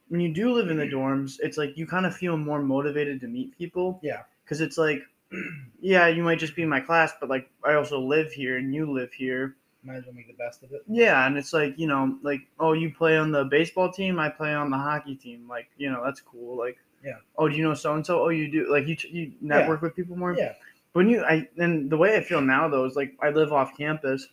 when 0.09 0.21
you 0.21 0.33
do 0.35 0.53
live 0.53 0.71
in 0.71 0.77
the 0.77 0.87
dorms, 0.87 1.39
it's 1.43 1.57
like 1.57 1.79
you 1.79 1.87
kind 1.87 2.05
of 2.05 2.15
feel 2.17 2.37
more 2.37 2.61
motivated 2.63 3.21
to 3.21 3.29
meet 3.29 3.57
people. 3.57 4.01
Yeah. 4.03 4.23
because 4.45 4.61
it's 4.61 4.77
like, 4.77 5.03
yeah, 5.81 6.09
you 6.09 6.23
might 6.25 6.39
just 6.41 6.57
be 6.57 6.63
in 6.63 6.69
my 6.69 6.81
class, 6.81 7.13
but 7.21 7.29
like 7.31 7.49
I 7.65 7.75
also 7.75 8.01
live 8.01 8.33
here 8.33 8.57
and 8.57 8.75
you 8.75 8.91
live 8.91 9.13
here. 9.13 9.55
Might 9.85 9.95
as 9.97 10.05
well 10.05 10.15
make 10.15 10.27
the 10.27 10.35
best 10.35 10.63
of 10.65 10.73
it. 10.73 10.83
Yeah, 10.89 11.25
and 11.27 11.39
it's 11.39 11.53
like, 11.55 11.79
you 11.79 11.87
know, 11.87 12.19
like, 12.23 12.41
oh, 12.59 12.73
you 12.75 12.91
play 12.93 13.17
on 13.17 13.31
the 13.31 13.45
baseball 13.45 13.91
team, 13.91 14.19
I 14.19 14.29
play 14.29 14.53
on 14.53 14.69
the 14.71 14.77
hockey 14.77 15.15
team. 15.15 15.47
Like, 15.49 15.71
you 15.79 15.91
know, 15.91 16.05
that's 16.05 16.21
cool. 16.21 16.57
Like, 16.59 16.79
Yeah. 17.03 17.15
Oh, 17.39 17.49
do 17.49 17.57
you 17.57 17.63
know 17.63 17.73
so 17.73 17.95
and 17.95 18.05
so? 18.05 18.23
Oh, 18.23 18.29
you 18.29 18.51
do. 18.51 18.71
Like, 18.71 18.87
you 18.87 18.95
you 19.09 19.33
network 19.41 19.81
with 19.81 19.95
people 19.97 20.17
more. 20.17 20.35
Yeah. 20.35 20.53
When 20.93 21.09
you, 21.09 21.23
I, 21.23 21.49
and 21.57 21.89
the 21.91 21.97
way 21.97 22.17
I 22.17 22.21
feel 22.21 22.41
now 22.41 22.69
though 22.69 22.85
is 22.85 22.97
like 22.97 23.17
I 23.23 23.31
live 23.31 23.53
off 23.53 23.77
campus, 23.77 24.27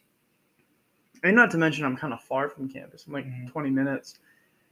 and 1.23 1.35
not 1.35 1.51
to 1.51 1.57
mention 1.57 1.85
I'm 1.85 1.97
kind 1.97 2.13
of 2.13 2.21
far 2.21 2.49
from 2.49 2.67
campus. 2.69 3.05
I'm 3.07 3.13
like 3.13 3.25
Mhm. 3.25 3.51
20 3.51 3.69
minutes. 3.69 4.19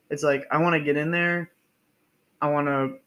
It's 0.09 0.23
like 0.23 0.45
I 0.51 0.57
want 0.57 0.73
to 0.75 0.81
get 0.81 0.97
in 0.97 1.11
there, 1.11 1.51
I 2.41 2.49
want 2.49 2.67
to 2.67 2.97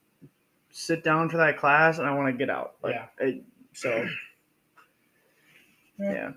sit 0.70 1.02
down 1.02 1.28
for 1.28 1.38
that 1.38 1.56
class, 1.58 1.98
and 1.98 2.06
I 2.06 2.14
want 2.14 2.28
to 2.28 2.38
get 2.38 2.50
out. 2.50 2.76
Like, 2.82 2.94
Yeah. 2.94 3.06
it- 3.26 3.44
so. 3.72 4.06
Yeah. 5.98 6.12
Yeah. 6.12 6.30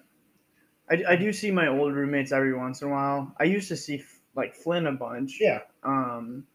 I, 0.90 1.14
I 1.14 1.16
do 1.16 1.32
see 1.32 1.52
my 1.52 1.68
old 1.68 1.94
roommates 1.94 2.32
every 2.32 2.54
once 2.54 2.82
in 2.82 2.88
a 2.88 2.92
while. 2.92 3.34
I 3.40 3.44
used 3.46 3.68
to 3.70 3.78
see 3.78 4.04
like 4.36 4.56
Flynn 4.56 4.88
a 4.88 4.92
bunch. 4.92 5.38
Yeah. 5.40 5.62
Um, 5.84 6.46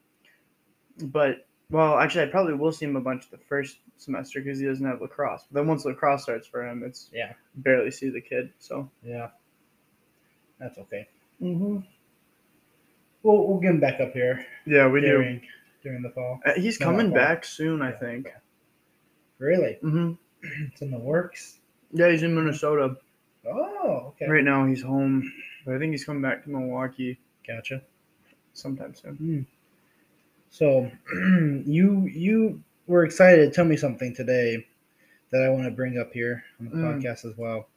but 1.00 1.45
well, 1.70 1.98
actually, 1.98 2.24
I 2.24 2.30
probably 2.30 2.54
will 2.54 2.72
see 2.72 2.86
him 2.86 2.96
a 2.96 3.00
bunch 3.00 3.28
the 3.30 3.38
first 3.38 3.78
semester 3.96 4.40
because 4.40 4.58
he 4.60 4.66
doesn't 4.66 4.86
have 4.86 5.00
lacrosse. 5.00 5.44
But 5.50 5.60
then 5.60 5.68
once 5.68 5.84
lacrosse 5.84 6.22
starts 6.22 6.46
for 6.46 6.66
him, 6.66 6.82
it's 6.84 7.10
Yeah. 7.12 7.32
barely 7.56 7.90
see 7.90 8.10
the 8.10 8.20
kid. 8.20 8.52
So. 8.58 8.90
Yeah. 9.02 9.30
That's 10.58 10.78
okay. 10.78 11.08
Mm-hmm. 11.42 11.78
We'll 13.22 13.48
we'll 13.48 13.58
get 13.60 13.70
him 13.72 13.80
back 13.80 14.00
up 14.00 14.12
here 14.12 14.46
Yeah, 14.66 14.88
we 14.88 15.00
do. 15.00 15.08
during 15.08 15.42
during 15.82 16.02
the 16.02 16.10
fall. 16.10 16.40
Uh, 16.46 16.52
he's 16.54 16.78
No, 16.80 16.86
coming 16.86 17.12
back 17.12 17.44
soon, 17.44 17.82
I 17.82 17.90
Yeah. 17.90 17.98
think. 17.98 18.28
Really, 19.38 19.74
hmm 19.82 20.12
it's 20.42 20.80
in 20.82 20.90
the 20.90 20.98
works. 20.98 21.58
Yeah, 21.92 22.10
he's 22.10 22.22
in 22.22 22.34
Minnesota 22.34 22.96
Oh, 23.48 24.12
okay, 24.14 24.26
right 24.28 24.42
now. 24.44 24.64
He's 24.66 24.82
home, 24.82 25.30
but 25.64 25.74
I 25.74 25.78
think 25.78 25.90
he's 25.92 26.04
coming 26.04 26.22
back 26.22 26.42
to 26.44 26.50
Milwaukee 26.50 27.18
gotcha. 27.46 27.82
sometime 28.54 28.94
soon. 28.94 29.46
So 30.56 30.90
you 31.66 32.06
you 32.06 32.62
were 32.86 33.04
excited 33.04 33.44
to 33.44 33.50
tell 33.54 33.66
me 33.66 33.76
something 33.76 34.14
today 34.14 34.66
that 35.30 35.42
I 35.42 35.50
want 35.50 35.64
to 35.64 35.70
bring 35.70 35.98
up 35.98 36.14
here 36.14 36.42
on 36.58 36.70
the 36.70 36.76
Mm. 36.76 36.82
podcast 37.02 37.26
as 37.26 37.36
well. 37.36 37.68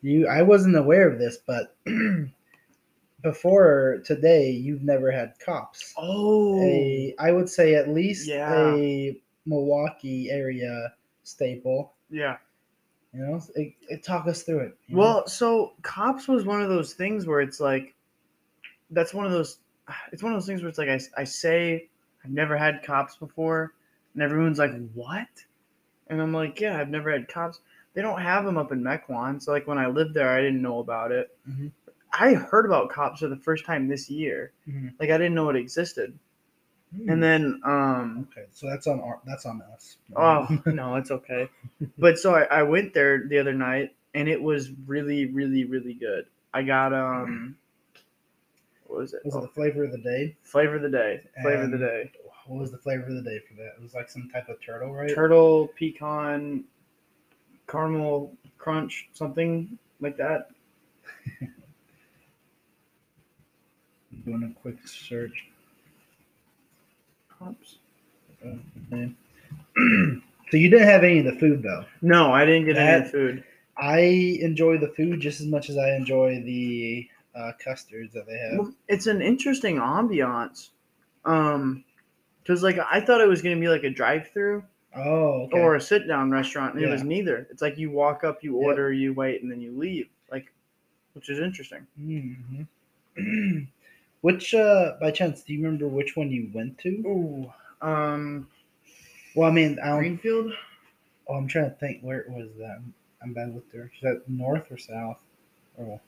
You 0.00 0.26
I 0.26 0.40
wasn't 0.40 0.76
aware 0.76 1.10
of 1.10 1.18
this, 1.18 1.36
but 1.46 1.76
before 3.22 4.00
today 4.06 4.50
you've 4.50 4.82
never 4.82 5.10
had 5.10 5.34
Kopp's. 5.44 5.92
Oh, 5.98 6.58
A 6.62 7.14
I 7.18 7.32
would 7.32 7.50
say 7.50 7.74
at 7.74 7.90
least 7.90 8.26
Yeah. 8.26 8.54
a 8.74 9.20
Milwaukee 9.44 10.30
area 10.30 10.94
staple. 11.22 11.92
yeah. 12.10 12.38
You 13.12 13.22
know, 13.26 13.40
it, 13.54 13.72
it, 13.88 14.02
talk 14.02 14.26
us 14.26 14.42
through 14.42 14.60
it. 14.60 14.76
you 14.88 14.94
know? 14.94 15.00
Well, 15.00 15.26
so 15.26 15.72
Kopp's 15.82 16.28
was 16.28 16.44
one 16.44 16.60
of 16.60 16.68
those 16.68 16.92
things 16.92 17.26
where 17.26 17.40
it's 17.40 17.60
like, 17.60 17.94
that's 18.90 19.14
one 19.14 19.24
of 19.24 19.32
those. 19.32 19.58
It's 20.12 20.22
one 20.22 20.32
of 20.32 20.36
those 20.38 20.46
things 20.46 20.60
where 20.60 20.68
it's 20.68 20.76
like 20.78 20.90
I, 20.90 21.00
I 21.16 21.24
say 21.24 21.88
I've 22.26 22.32
never 22.32 22.56
had 22.56 22.82
Kopp's 22.82 23.16
before, 23.16 23.72
and 24.14 24.22
everyone's 24.22 24.58
like, 24.58 24.72
"What?" 24.94 25.28
And 26.08 26.20
I'm 26.20 26.32
like, 26.32 26.60
"Yeah, 26.60 26.76
I've 26.78 26.88
never 26.88 27.10
had 27.12 27.28
Kopp's." 27.28 27.60
They 27.94 28.02
don't 28.02 28.20
have 28.20 28.44
them 28.44 28.58
up 28.58 28.72
in 28.72 28.82
Mequon, 28.82 29.40
so 29.40 29.52
like 29.52 29.66
when 29.68 29.78
I 29.78 29.86
lived 29.86 30.12
there, 30.12 30.28
I 30.28 30.42
didn't 30.42 30.60
know 30.60 30.80
about 30.80 31.12
it. 31.12 31.36
Mhm. 31.48 31.70
I 32.12 32.34
heard 32.34 32.66
about 32.66 32.90
Kopp's 32.90 33.20
for 33.20 33.28
the 33.28 33.36
first 33.36 33.64
time 33.64 33.86
this 33.86 34.10
year. 34.10 34.52
Mhm. 34.68 34.94
Like 34.98 35.10
I 35.10 35.18
didn't 35.18 35.34
know 35.34 35.48
it 35.50 35.56
existed, 35.56 36.18
Hmm. 36.94 37.10
and 37.10 37.22
then 37.22 37.60
um, 37.64 38.28
okay, 38.32 38.46
so 38.50 38.68
that's 38.68 38.86
on 38.88 39.00
our, 39.00 39.20
that's 39.24 39.46
on 39.46 39.62
us. 39.72 39.98
Oh 40.16 40.48
no, 40.66 40.96
it's 40.96 41.10
okay. 41.12 41.48
But 41.96 42.18
so 42.18 42.34
I, 42.34 42.42
I 42.44 42.62
went 42.64 42.92
there 42.92 43.24
the 43.28 43.38
other 43.38 43.54
night 43.54 43.94
and 44.14 44.28
it 44.28 44.42
was 44.42 44.70
really, 44.86 45.26
really, 45.26 45.64
really 45.64 45.94
good. 45.94 46.26
I 46.52 46.62
got 46.62 46.92
um 46.92 47.56
what 48.96 49.02
was 49.02 49.12
it? 49.12 49.20
was 49.26 49.34
it 49.34 49.42
the 49.42 49.48
flavor 49.48 49.84
of 49.84 49.92
the 49.92 49.98
day? 49.98 50.34
Flavor 50.42 50.76
of 50.76 50.82
the 50.82 50.88
day. 50.88 51.20
Flavor 51.42 51.64
of 51.64 51.70
the 51.70 51.76
day. 51.78 52.10
What 52.46 52.60
was 52.60 52.70
the 52.72 52.78
flavor 52.78 53.02
of 53.06 53.14
the 53.14 53.20
day 53.22 53.40
for 53.46 53.52
that? 53.56 53.74
It 53.76 53.82
was 53.82 53.92
like 53.92 54.08
some 54.08 54.30
type 54.32 54.48
of 54.48 54.58
turtle, 54.64 54.94
right? 54.94 55.14
Turtle, 55.14 55.68
pecan, 55.78 56.64
caramel 57.68 58.32
crunch, 58.56 59.10
something 59.12 59.78
like 60.00 60.16
that. 60.16 60.48
Doing 64.24 64.54
a 64.56 64.60
quick 64.60 64.78
search. 64.88 65.46
Okay. 67.42 67.54
so 69.76 70.56
you 70.56 70.70
didn't 70.70 70.88
have 70.88 71.04
any 71.04 71.18
of 71.18 71.26
the 71.26 71.36
food 71.38 71.62
though. 71.62 71.84
No, 72.00 72.32
I 72.32 72.46
didn't 72.46 72.64
get 72.64 72.78
any 72.78 73.02
That- 73.02 73.10
food. 73.12 73.44
I 73.78 73.98
enjoy 74.40 74.78
the 74.78 74.88
food 74.88 75.20
just 75.20 75.42
as 75.42 75.46
much 75.48 75.68
as 75.68 75.76
I 75.76 75.94
enjoy 75.96 76.40
the 76.40 77.06
uh, 77.36 77.52
custards 77.62 78.12
that 78.14 78.26
they 78.26 78.38
have. 78.38 78.58
Well, 78.58 78.72
it's 78.88 79.06
an 79.06 79.20
interesting 79.22 79.76
ambiance. 79.76 80.70
Um 81.24 81.84
because 82.42 82.62
like 82.62 82.78
I 82.78 83.00
thought 83.00 83.20
it 83.20 83.28
was 83.28 83.42
gonna 83.42 83.58
be 83.58 83.68
like 83.68 83.82
a 83.84 83.90
drive 83.90 84.30
through. 84.32 84.62
Oh, 84.94 85.42
okay. 85.42 85.58
or 85.58 85.74
a 85.74 85.80
sit 85.80 86.08
down 86.08 86.30
restaurant, 86.30 86.74
and 86.74 86.82
it 86.82 86.88
was 86.88 87.02
neither. 87.02 87.46
It's 87.50 87.60
like 87.60 87.76
you 87.76 87.90
walk 87.90 88.24
up, 88.24 88.42
you 88.42 88.56
Yep. 88.56 88.64
order, 88.66 88.92
you 88.92 89.12
wait, 89.12 89.42
and 89.42 89.50
then 89.52 89.60
you 89.60 89.76
leave. 89.76 90.08
Like, 90.32 90.50
which 91.12 91.28
is 91.28 91.38
interesting. 91.38 91.86
hmm 91.96 92.62
which, 94.22 94.54
uh, 94.54 94.94
by 95.00 95.10
chance, 95.10 95.42
do 95.42 95.52
you 95.52 95.62
remember 95.62 95.86
which 95.86 96.16
one 96.16 96.30
you 96.30 96.50
went 96.54 96.78
to? 96.78 96.88
Ooh, 97.06 97.52
um, 97.86 98.48
Well, 99.34 99.50
I 99.50 99.52
mean, 99.52 99.78
I 99.80 99.98
Greenfield. 99.98 100.52
oh, 101.28 101.34
I'm 101.34 101.46
trying 101.46 101.70
to 101.70 101.76
think 101.76 102.00
where 102.02 102.20
it 102.20 102.30
was 102.30 102.48
that. 102.58 102.80
I'm 103.22 103.34
bad 103.34 103.54
with 103.54 103.70
there. 103.70 103.90
Is 103.94 104.00
that 104.00 104.26
north 104.28 104.70
or 104.70 104.78
south? 104.78 105.20
Or 105.76 106.00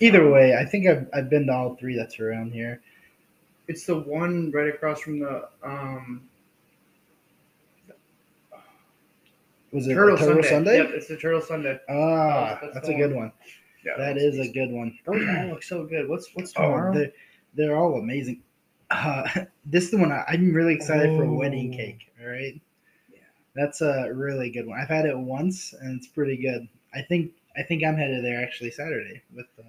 either 0.00 0.28
way, 0.30 0.56
I 0.56 0.64
think 0.64 0.86
I've, 0.86 1.08
I've 1.14 1.30
been 1.30 1.46
to 1.46 1.52
all 1.52 1.74
three 1.76 1.96
that's 1.96 2.18
around 2.20 2.52
here. 2.52 2.80
It's 3.68 3.84
the 3.84 3.98
one 3.98 4.50
right 4.50 4.68
across 4.72 5.00
from 5.00 5.18
the 5.20 5.48
um 5.62 6.22
Was 9.72 9.86
it 9.86 9.94
Turtle, 9.94 10.16
Turtle, 10.16 10.42
Sundae. 10.42 10.48
Sundae? 10.48 10.76
Yep, 10.78 10.90
it's 10.94 11.08
the 11.08 11.16
Turtle 11.16 11.42
Sundae. 11.42 11.78
Ah, 11.90 12.58
That's 12.62 12.74
that's, 12.74 12.88
the 12.88 12.94
a 12.94 12.96
good 12.98 13.10
one. 13.12 13.24
one. 13.24 13.32
Yeah, 13.84 13.92
That 13.98 14.14
those- 14.16 14.38
a 14.38 14.48
good 14.50 14.70
one. 14.70 14.98
Those 15.04 15.28
all 15.28 15.46
look 15.48 15.62
so 15.62 15.84
good. 15.84 16.08
What's 16.08 16.30
what's 16.34 16.52
Oh, 16.56 16.90
they're, 16.94 17.12
they're 17.54 17.76
all 17.76 17.98
amazing. 17.98 18.40
Uh, 18.90 19.28
this 19.66 19.84
is 19.84 19.90
the 19.90 19.98
one 19.98 20.10
I, 20.10 20.24
I'm 20.28 20.54
really 20.54 20.74
excited 20.74 21.14
for 21.16 21.24
a 21.24 21.32
wedding 21.32 21.72
Oh. 21.74 21.76
cake. 21.76 22.10
All 22.22 22.30
right. 22.30 22.58
Yeah. 23.12 23.18
That's 23.54 23.82
a 23.82 24.10
really 24.14 24.48
good 24.50 24.66
one. 24.66 24.78
I've 24.80 24.88
had 24.88 25.04
it 25.04 25.16
once 25.16 25.74
and 25.78 25.98
it's 25.98 26.06
pretty 26.08 26.38
good. 26.38 26.66
I 26.94 27.02
think 27.02 27.32
I 27.56 27.62
think 27.62 27.84
I'm 27.84 27.96
headed 27.96 28.24
there 28.24 28.42
actually 28.42 28.70
Saturday 28.70 29.20
with 29.36 29.46
the 29.56 29.64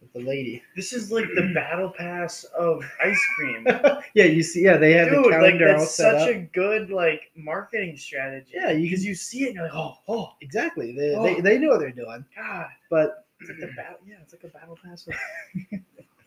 with 0.00 0.12
the 0.12 0.20
lady. 0.20 0.62
this 0.76 0.92
is 0.92 1.10
like 1.12 1.26
the 1.34 1.52
battle 1.54 1.90
pass 1.96 2.44
of 2.58 2.82
ice 3.04 3.20
cream. 3.36 3.66
yeah, 4.14 4.24
you 4.24 4.42
see, 4.42 4.62
yeah, 4.64 4.76
they 4.76 4.92
have 4.92 5.08
Dude, 5.08 5.18
the 5.18 5.28
like 5.28 5.30
calendar 5.32 5.72
all 5.72 5.78
that's 5.78 5.94
set 5.94 6.18
such 6.20 6.28
up. 6.30 6.36
a 6.36 6.38
good 6.52 6.90
like 6.90 7.30
marketing 7.36 7.96
strategy. 7.96 8.52
Yeah, 8.54 8.72
because 8.74 9.00
can- 9.00 9.08
you 9.08 9.14
see 9.14 9.44
it 9.44 9.46
and 9.48 9.54
you're 9.56 9.64
like, 9.64 9.74
oh, 9.74 9.94
oh, 10.08 10.32
exactly. 10.40 10.92
They, 10.96 11.14
Oh. 11.14 11.22
they 11.22 11.40
they 11.40 11.58
know 11.58 11.68
what 11.68 11.80
they're 11.80 11.90
doing, 11.90 12.24
God. 12.36 12.66
but 12.90 13.26
It's 13.40 13.50
like 13.50 13.60
the 13.60 13.66
battle. 13.76 13.98
Yeah, 14.06 14.16
it's 14.22 14.32
like 14.32 14.44
a 14.44 14.48
battle 14.48 14.78
pass 14.82 15.06
of 15.06 15.14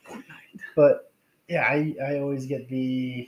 Fortnite. 0.07 0.59
but 0.75 1.11
yeah, 1.47 1.63
I 1.63 1.95
I 2.03 2.19
always 2.19 2.45
get 2.45 2.67
the. 2.69 3.27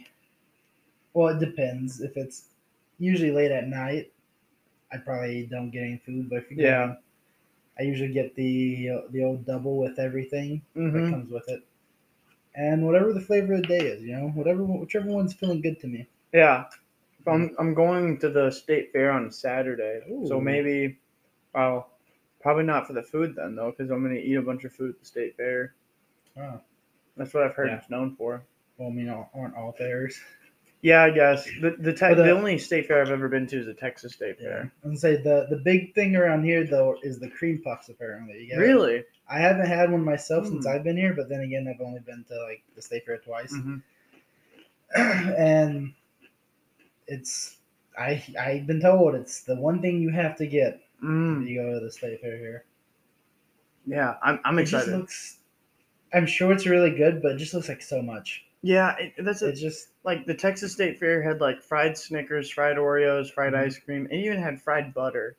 Well, 1.14 1.30
it 1.30 1.40
depends. 1.40 2.02
If 2.02 2.18
it's 2.18 2.46
usually 3.00 3.32
late 3.32 3.52
at 3.52 3.68
night, 3.68 4.12
I 4.92 4.98
probably 4.98 5.48
don't 5.48 5.70
get 5.72 5.84
any 5.84 6.02
food. 6.06 6.30
But 6.30 6.38
if 6.40 6.52
you 6.52 6.58
Yeah. 6.60 6.96
I 7.80 7.84
usually 7.84 8.14
get 8.14 8.36
the 8.36 8.90
uh, 8.90 9.02
the 9.12 9.24
old 9.24 9.46
double 9.46 9.78
with 9.78 10.00
everything 10.00 10.62
that 10.76 10.82
Mhm. 10.82 11.10
comes 11.12 11.32
with 11.32 11.48
it, 11.50 11.64
and 12.56 12.86
whatever 12.86 13.12
the 13.14 13.22
flavor 13.22 13.54
of 13.54 13.62
the 13.64 13.68
day 13.68 13.80
is, 13.86 14.02
you 14.04 14.14
know, 14.14 14.30
whatever 14.30 14.64
whichever 14.64 15.08
one's 15.10 15.34
feeling 15.34 15.62
good 15.62 15.80
to 15.82 15.88
me. 15.88 16.08
Yeah. 16.34 16.66
I'm 17.28 17.56
I'm 17.58 17.74
going 17.74 18.20
to 18.20 18.30
the 18.30 18.52
state 18.52 18.92
fair 18.94 19.12
on 19.12 19.32
Saturday, 19.32 20.02
so 20.28 20.38
Ooh. 20.38 20.42
maybe, 20.42 21.00
well, 21.56 21.90
probably 22.40 22.64
not 22.66 22.86
for 22.86 22.94
the 22.94 23.02
food 23.02 23.36
then 23.36 23.56
though, 23.56 23.72
because 23.72 23.90
I'm 23.90 24.04
gonna 24.04 24.16
eat 24.20 24.36
a 24.36 24.42
bunch 24.44 24.64
of 24.64 24.74
food 24.74 24.92
at 24.92 25.00
the 25.00 25.06
state 25.06 25.36
fair. 25.36 25.74
Oh, 26.38 26.62
That's 27.18 27.34
what 27.34 27.44
I've 27.44 27.56
heard 27.56 27.70
Yeah. 27.70 27.78
it's 27.78 27.90
known 27.90 28.16
for. 28.16 28.44
well, 28.78 28.90
I 28.90 28.92
mean, 28.92 29.10
aren't 29.10 29.56
all 29.56 29.72
fairs? 29.72 30.20
Yeah, 30.82 31.04
I 31.04 31.10
guess 31.10 31.46
the 31.62 31.76
the, 31.80 31.94
te- 31.94 32.00
But, 32.10 32.20
uh, 32.20 32.24
the 32.24 32.32
only 32.32 32.60
state 32.60 32.88
fair 32.88 33.02
I've 33.02 33.10
ever 33.10 33.28
been 33.28 33.48
to 33.48 33.58
is 33.60 33.66
the 33.66 33.74
Texas 33.74 34.14
State. 34.14 34.38
Fair. 34.40 34.72
And 34.84 35.00
say 35.00 35.16
the 35.16 35.48
the 35.50 35.58
big 35.58 35.96
thing 35.96 36.16
around 36.16 36.44
here 36.44 36.64
though 36.64 36.98
is 37.02 37.20
the 37.20 37.30
cream 37.30 37.60
puffs. 37.64 37.90
Apparently, 37.90 38.42
you 38.42 38.48
get 38.50 38.58
it? 38.60 38.62
Really? 38.62 39.04
I 39.28 39.40
haven't 39.40 39.66
had 39.66 39.92
one 39.92 40.04
myself 40.06 40.46
since 40.46 40.66
Hmm. 40.66 40.72
I've 40.72 40.84
been 40.84 40.98
here, 40.98 41.14
but 41.14 41.28
then 41.28 41.42
again, 41.42 41.68
I've 41.68 41.82
only 41.84 42.02
been 42.02 42.24
to 42.28 42.36
like 42.44 42.62
the 42.76 42.82
state 42.84 43.04
fair 43.06 43.18
twice, 43.18 43.52
Mhm. 43.54 43.82
and 44.96 45.94
it's 47.08 47.58
I 47.98 48.24
I've 48.40 48.68
been 48.68 48.82
told 48.82 49.16
it's 49.16 49.42
the 49.44 49.56
one 49.56 49.82
thing 49.82 50.02
you 50.02 50.10
have 50.12 50.36
to 50.38 50.48
get 50.48 50.82
Mm. 51.04 51.44
if 51.44 51.50
you 51.50 51.62
go 51.62 51.74
to 51.80 51.86
the 51.86 51.92
state 51.92 52.22
fair 52.22 52.38
here. 52.38 52.64
Yeah, 53.86 54.16
I'm 54.24 54.40
I'm 54.46 54.58
It 54.60 54.66
just 54.66 54.86
excited. 54.86 55.00
looks. 55.00 55.38
I'm 56.14 56.26
sure 56.26 56.52
it's 56.52 56.66
really 56.66 56.92
good, 56.92 57.22
but 57.22 57.34
it 57.34 57.38
just 57.38 57.54
looks 57.54 57.70
like 57.70 57.82
so 57.82 58.02
much. 58.02 58.46
yeah, 58.62 58.96
it, 58.98 59.14
that's 59.24 59.42
It 59.42 59.56
just 59.56 59.90
like 60.06 60.26
the 60.28 60.36
Texas 60.36 60.74
State 60.74 61.00
Fair 61.00 61.24
had 61.24 61.42
like 61.42 61.62
fried 61.64 61.98
Snickers, 61.98 62.52
fried 62.52 62.78
Oreos, 62.78 63.32
fried 63.32 63.54
Mhm. 63.54 63.60
ice 63.66 63.80
cream, 63.80 64.08
and 64.12 64.22
even 64.22 64.42
had 64.42 64.62
fried 64.62 64.94
butter. 64.94 65.38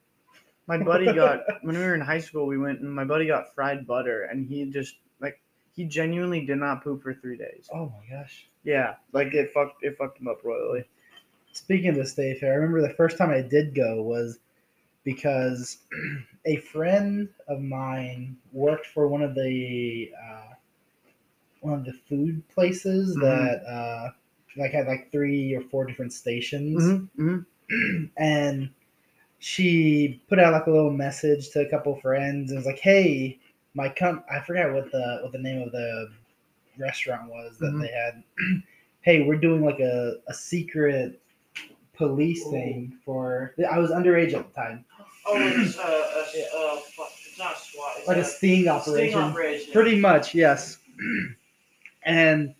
My 0.68 0.78
buddy 0.84 1.12
got 1.14 1.44
when 1.62 1.76
we 1.78 1.82
were 1.84 1.94
in 1.94 2.02
high 2.02 2.20
school, 2.20 2.46
we 2.46 2.58
went 2.58 2.80
and 2.80 2.94
my 2.94 3.04
buddy 3.04 3.26
got 3.26 3.54
fried 3.54 3.86
butter, 3.86 4.24
and 4.24 4.46
he 4.48 4.66
just 4.70 4.96
like 5.20 5.40
he 5.74 5.86
genuinely 5.86 6.46
did 6.46 6.58
not 6.58 6.84
poop 6.84 7.02
for 7.02 7.14
three 7.14 7.38
days. 7.38 7.68
oh 7.72 7.86
my 7.86 8.16
gosh. 8.16 8.48
Yeah, 8.64 8.96
like 9.12 9.34
it 9.34 9.52
fucked 9.52 9.84
it 9.84 9.96
fucked 9.98 10.20
him 10.20 10.28
up 10.28 10.44
royally. 10.44 10.84
Speaking 11.52 11.90
of 11.90 11.96
the 11.96 12.06
state 12.06 12.40
fair, 12.40 12.52
I 12.52 12.56
remember 12.56 12.82
the 12.82 12.94
first 12.94 13.18
time 13.18 13.30
I 13.30 13.42
did 13.42 13.74
go 13.74 14.02
was 14.02 14.40
because 15.04 15.78
a 16.46 16.56
friend 16.58 17.28
of 17.48 17.60
mine 17.60 18.38
worked 18.52 18.86
for 18.86 19.08
one 19.08 19.22
of 19.22 19.34
the 19.34 20.10
uh, 20.20 20.54
one 21.60 21.74
of 21.74 21.84
the 21.84 21.92
food 21.92 22.46
places 22.48 23.16
Mhm. 23.16 23.22
that 23.22 23.64
uh, 23.66 24.10
like 24.56 24.72
had 24.72 24.86
like 24.86 25.10
three 25.12 25.54
or 25.54 25.62
four 25.62 25.84
different 25.84 26.12
stations, 26.12 26.82
Mm-hmm. 27.18 27.38
and 28.16 28.70
she 29.38 30.20
put 30.28 30.38
out 30.38 30.52
like 30.52 30.66
a 30.66 30.70
little 30.70 30.90
message 30.90 31.50
to 31.50 31.60
a 31.60 31.68
couple 31.68 31.94
friends 32.00 32.50
and 32.50 32.58
was 32.58 32.66
like, 32.66 32.78
"Hey, 32.78 33.38
my 33.74 33.88
com 33.88 34.22
I 34.30 34.40
forgot 34.40 34.72
what 34.72 34.90
the 34.92 35.20
what 35.22 35.32
the 35.32 35.38
name 35.38 35.62
of 35.62 35.72
the 35.72 36.10
restaurant 36.78 37.28
was 37.30 37.58
that 37.58 37.72
Mhm. 37.72 37.80
they 37.82 37.88
had. 37.88 38.22
hey, 39.02 39.22
we're 39.24 39.36
doing 39.36 39.64
like 39.64 39.80
a, 39.80 40.16
a 40.28 40.34
secret 40.34 41.20
police 41.94 42.44
thing 42.50 42.96
for. 43.04 43.54
I 43.70 43.78
was 43.78 43.90
underage 43.90 44.34
at 44.34 44.46
the 44.52 44.54
time, 44.54 44.84
Oh, 45.26 45.34
it's 45.36 45.76
uh, 45.78 45.82
uh, 45.82 45.86
uh, 45.86 46.80
it's 47.26 47.38
not 47.38 47.58
SWAT. 47.58 47.92
It's 47.98 48.08
like 48.08 48.16
a 48.18 48.24
sting 48.24 48.68
operation. 48.68 49.10
Sting 49.10 49.14
operation. 49.22 49.72
Pretty 49.72 49.98
much, 49.98 50.34
yes. 50.34 50.78
and 52.04 52.54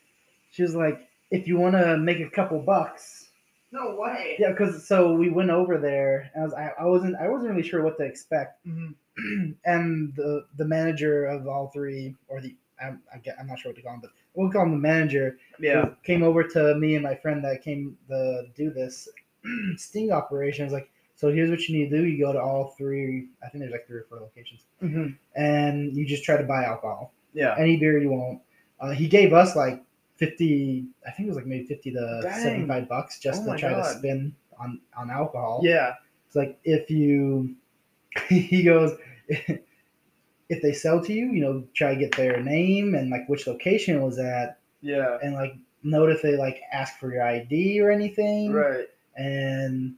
she 0.51 0.63
was 0.63 0.75
like, 0.75 1.06
"If 1.31 1.47
you 1.49 1.57
want 1.57 1.75
to 1.75 1.97
make 1.99 2.21
a 2.21 2.31
couple 2.31 2.61
bucks." 2.61 3.29
No 3.73 3.97
way. 3.97 4.37
Yeah, 4.39 4.51
because 4.53 4.87
so 4.87 5.13
we 5.15 5.29
went 5.29 5.51
over 5.51 5.77
there, 5.77 6.31
and 6.35 6.43
I 6.43 6.45
was 6.47 6.55
I, 6.55 6.73
I 6.81 6.85
wasn't 6.87 7.17
I 7.17 7.29
wasn't 7.29 7.51
really 7.51 7.67
sure 7.67 7.83
what 7.83 7.99
to 7.99 8.05
expect, 8.05 8.65
Mhm. 8.67 8.95
and 9.65 10.15
the 10.15 10.47
the 10.57 10.65
manager 10.65 11.27
of 11.27 11.47
all 11.49 11.69
three, 11.69 12.15
or 12.29 12.41
the 12.41 12.55
I'm, 12.81 13.03
I'm 13.13 13.47
not 13.47 13.59
sure 13.59 13.71
what 13.71 13.77
to 13.77 13.83
call 13.83 13.95
him, 13.95 14.01
but 14.01 14.11
we'll 14.35 14.51
call 14.51 14.65
him 14.65 14.71
the 14.73 14.77
manager. 14.77 15.39
Yeah. 15.59 15.91
came 16.05 16.23
over 16.23 16.43
to 16.45 16.75
me 16.77 16.95
and 16.95 17.03
my 17.03 17.15
friend 17.15 17.43
that 17.45 17.63
came 17.63 17.97
to 18.09 18.47
do 18.55 18.71
this 18.71 19.09
sting 19.77 20.13
operation. 20.13 20.63
I 20.63 20.67
was 20.67 20.73
like, 20.75 20.91
so 21.15 21.33
here's 21.33 21.51
what 21.51 21.67
you 21.69 21.77
need 21.79 21.91
to 21.91 21.97
do: 21.99 22.07
you 22.07 22.23
go 22.25 22.33
to 22.33 22.41
all 22.41 22.75
three. 22.79 23.29
I 23.43 23.49
think 23.49 23.61
there's 23.63 23.73
like 23.73 23.87
three 23.87 23.99
or 24.01 24.07
four 24.09 24.21
locations, 24.21 24.61
hmm 24.81 25.09
and 25.35 25.95
you 25.97 26.07
just 26.07 26.23
try 26.25 26.37
to 26.37 26.45
buy 26.45 26.65
alcohol, 26.65 27.13
Yeah. 27.35 27.55
any 27.59 27.77
beer 27.79 27.99
you 27.99 28.11
want. 28.11 28.41
Uh, 28.79 28.91
he 28.91 29.09
gave 29.09 29.33
us 29.33 29.57
like 29.57 29.83
fifty. 30.17 30.87
I 31.07 31.11
think 31.11 31.27
it 31.27 31.31
was 31.31 31.37
like 31.37 31.47
maybe 31.47 31.65
fifty 31.67 31.91
to 31.93 32.21
Dang. 32.23 32.43
seventy-five 32.43 32.89
bucks 32.89 33.19
just 33.19 33.43
Oh 33.47 33.53
to 33.53 33.59
try 33.59 33.75
to 33.75 33.85
spin 33.85 34.35
on 34.59 34.81
on 34.97 35.11
alcohol. 35.11 35.61
Yeah. 35.63 35.95
It's 36.27 36.37
like 36.37 36.59
if 36.65 36.91
you, 36.91 37.55
he 38.29 38.63
goes, 38.65 38.97
if 39.29 40.63
they 40.63 40.73
sell 40.73 41.03
to 41.05 41.13
you, 41.13 41.27
you 41.33 41.41
know, 41.41 41.65
try 41.75 41.95
to 41.95 42.01
get 42.01 42.17
their 42.17 42.43
name 42.43 42.95
and 42.95 43.11
like 43.11 43.29
which 43.29 43.47
location 43.47 43.97
it 43.97 44.03
was 44.03 44.19
at, 44.19 44.59
Yeah. 44.81 45.19
and 45.23 45.35
like 45.35 45.55
note 45.83 46.11
if 46.11 46.23
they 46.23 46.37
like 46.37 46.61
ask 46.73 46.99
for 46.99 47.13
your 47.13 47.23
ID 47.23 47.81
or 47.81 47.91
anything. 47.91 48.53
Right. 48.53 48.87
And 49.17 49.95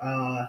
uh, 0.00 0.46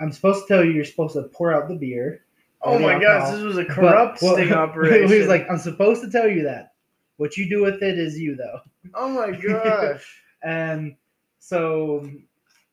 I'm 0.00 0.12
supposed 0.12 0.46
to 0.46 0.54
tell 0.54 0.64
you 0.64 0.72
you're 0.72 0.84
supposed 0.84 1.14
to 1.14 1.22
pour 1.24 1.52
out 1.52 1.68
the 1.68 1.74
beer. 1.76 2.24
Oh 2.62 2.78
my 2.78 2.98
gosh, 2.98 3.32
this 3.32 3.42
was 3.42 3.58
a 3.58 3.64
but- 3.64 3.74
corrupt 3.74 4.22
well, 4.22 4.34
sting 4.34 4.52
operation. 4.52 5.08
He 5.08 5.18
was 5.18 5.28
like, 5.28 5.46
I'm 5.50 5.58
supposed 5.58 6.02
to 6.02 6.10
tell 6.10 6.28
you 6.28 6.44
that. 6.44 6.71
What 7.16 7.36
you 7.36 7.48
do 7.48 7.62
with 7.62 7.82
it 7.82 7.98
is 7.98 8.18
you, 8.18 8.36
though. 8.36 8.60
oh 8.94 9.08
my 9.08 9.30
gosh. 9.46 10.20
And 10.42 10.96
so 11.38 12.08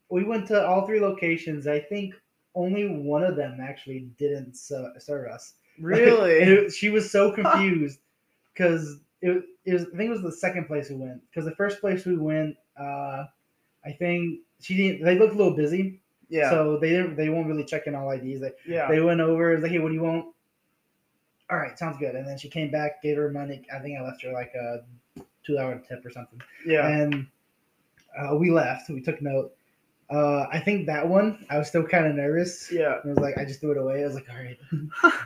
we 0.10 0.24
went 0.24 0.48
to 0.48 0.66
all 0.66 0.86
three 0.86 1.00
locations. 1.00 1.68
I 1.68 1.80
think 1.80 2.14
only 2.56 2.88
one 2.88 3.24
of 3.24 3.36
them 3.36 3.60
actually 3.62 4.10
didn't 4.18 4.56
serve 4.56 5.28
us. 5.28 5.54
really? 5.80 6.42
And 6.42 6.52
it- 6.52 6.74
she 6.74 6.90
was 6.90 7.12
so 7.12 7.32
confused 7.36 8.00
because 8.54 8.98
it, 9.22 9.44
it 9.66 9.74
was. 9.74 9.84
I 9.94 9.98
think 9.98 10.10
it 10.10 10.10
was 10.10 10.22
the 10.22 10.32
second 10.32 10.66
place 10.66 10.90
we 10.90 10.96
went. 10.96 11.22
Because 11.30 11.46
the 11.46 11.56
first 11.56 11.82
place 11.82 12.06
we 12.06 12.18
went, 12.18 12.56
uh, 12.80 13.26
I 13.86 13.92
think 13.98 14.40
she 14.60 14.76
didn't. 14.76 15.04
They 15.06 15.18
looked 15.18 15.36
a 15.36 15.38
little 15.38 15.56
busy, 15.56 16.02
yeah. 16.30 16.50
so 16.50 16.78
they 16.78 16.90
didn't. 16.90 17.16
They 17.16 17.30
won't 17.30 17.48
really 17.48 17.66
check 17.66 17.88
in 17.88 17.96
all 17.96 18.10
IDs. 18.12 18.42
They 18.42 18.52
yeah. 18.68 18.88
they 18.88 19.02
went 19.02 19.20
over. 19.22 19.58
like, 19.60 19.72
hey, 19.72 19.80
what 19.80 19.90
do 19.90 19.94
you 19.94 20.04
want? 20.04 20.26
All 21.50 21.58
right, 21.58 21.78
sounds 21.78 21.98
good. 21.98 22.16
And 22.16 22.28
then 22.28 22.38
she 22.38 22.48
came 22.50 22.70
back, 22.72 23.02
gave 23.02 23.18
her 23.18 23.32
money. 23.32 23.64
I 23.74 23.80
think 23.80 23.98
I 23.98 24.04
left 24.04 24.22
her 24.24 24.32
like 24.32 24.54
a 24.56 24.80
two 25.46 25.58
hour 25.58 25.82
tip 25.88 26.06
or 26.06 26.12
something. 26.12 26.40
yeah. 26.66 26.88
And 26.88 27.28
uh, 28.18 28.36
we 28.36 28.52
left. 28.52 28.90
We 28.90 29.02
took 29.02 29.22
note. 29.22 29.54
Uh, 30.12 30.48
I 30.52 30.60
think 30.60 30.88
that 30.88 31.08
one 31.08 31.46
I 31.52 31.58
was 31.60 31.68
still 31.68 31.84
kind 31.86 32.08
of 32.08 32.16
nervous. 32.16 32.72
Yeah. 32.72 32.98
I 33.04 33.08
was 33.08 33.20
like, 33.20 33.38
I 33.38 33.46
just 33.46 33.62
threw 33.62 33.72
it 33.72 33.78
away. 33.78 34.02
I 34.04 34.08
was 34.08 34.16
like, 34.16 34.28
all 34.30 34.38
right. 34.38 34.60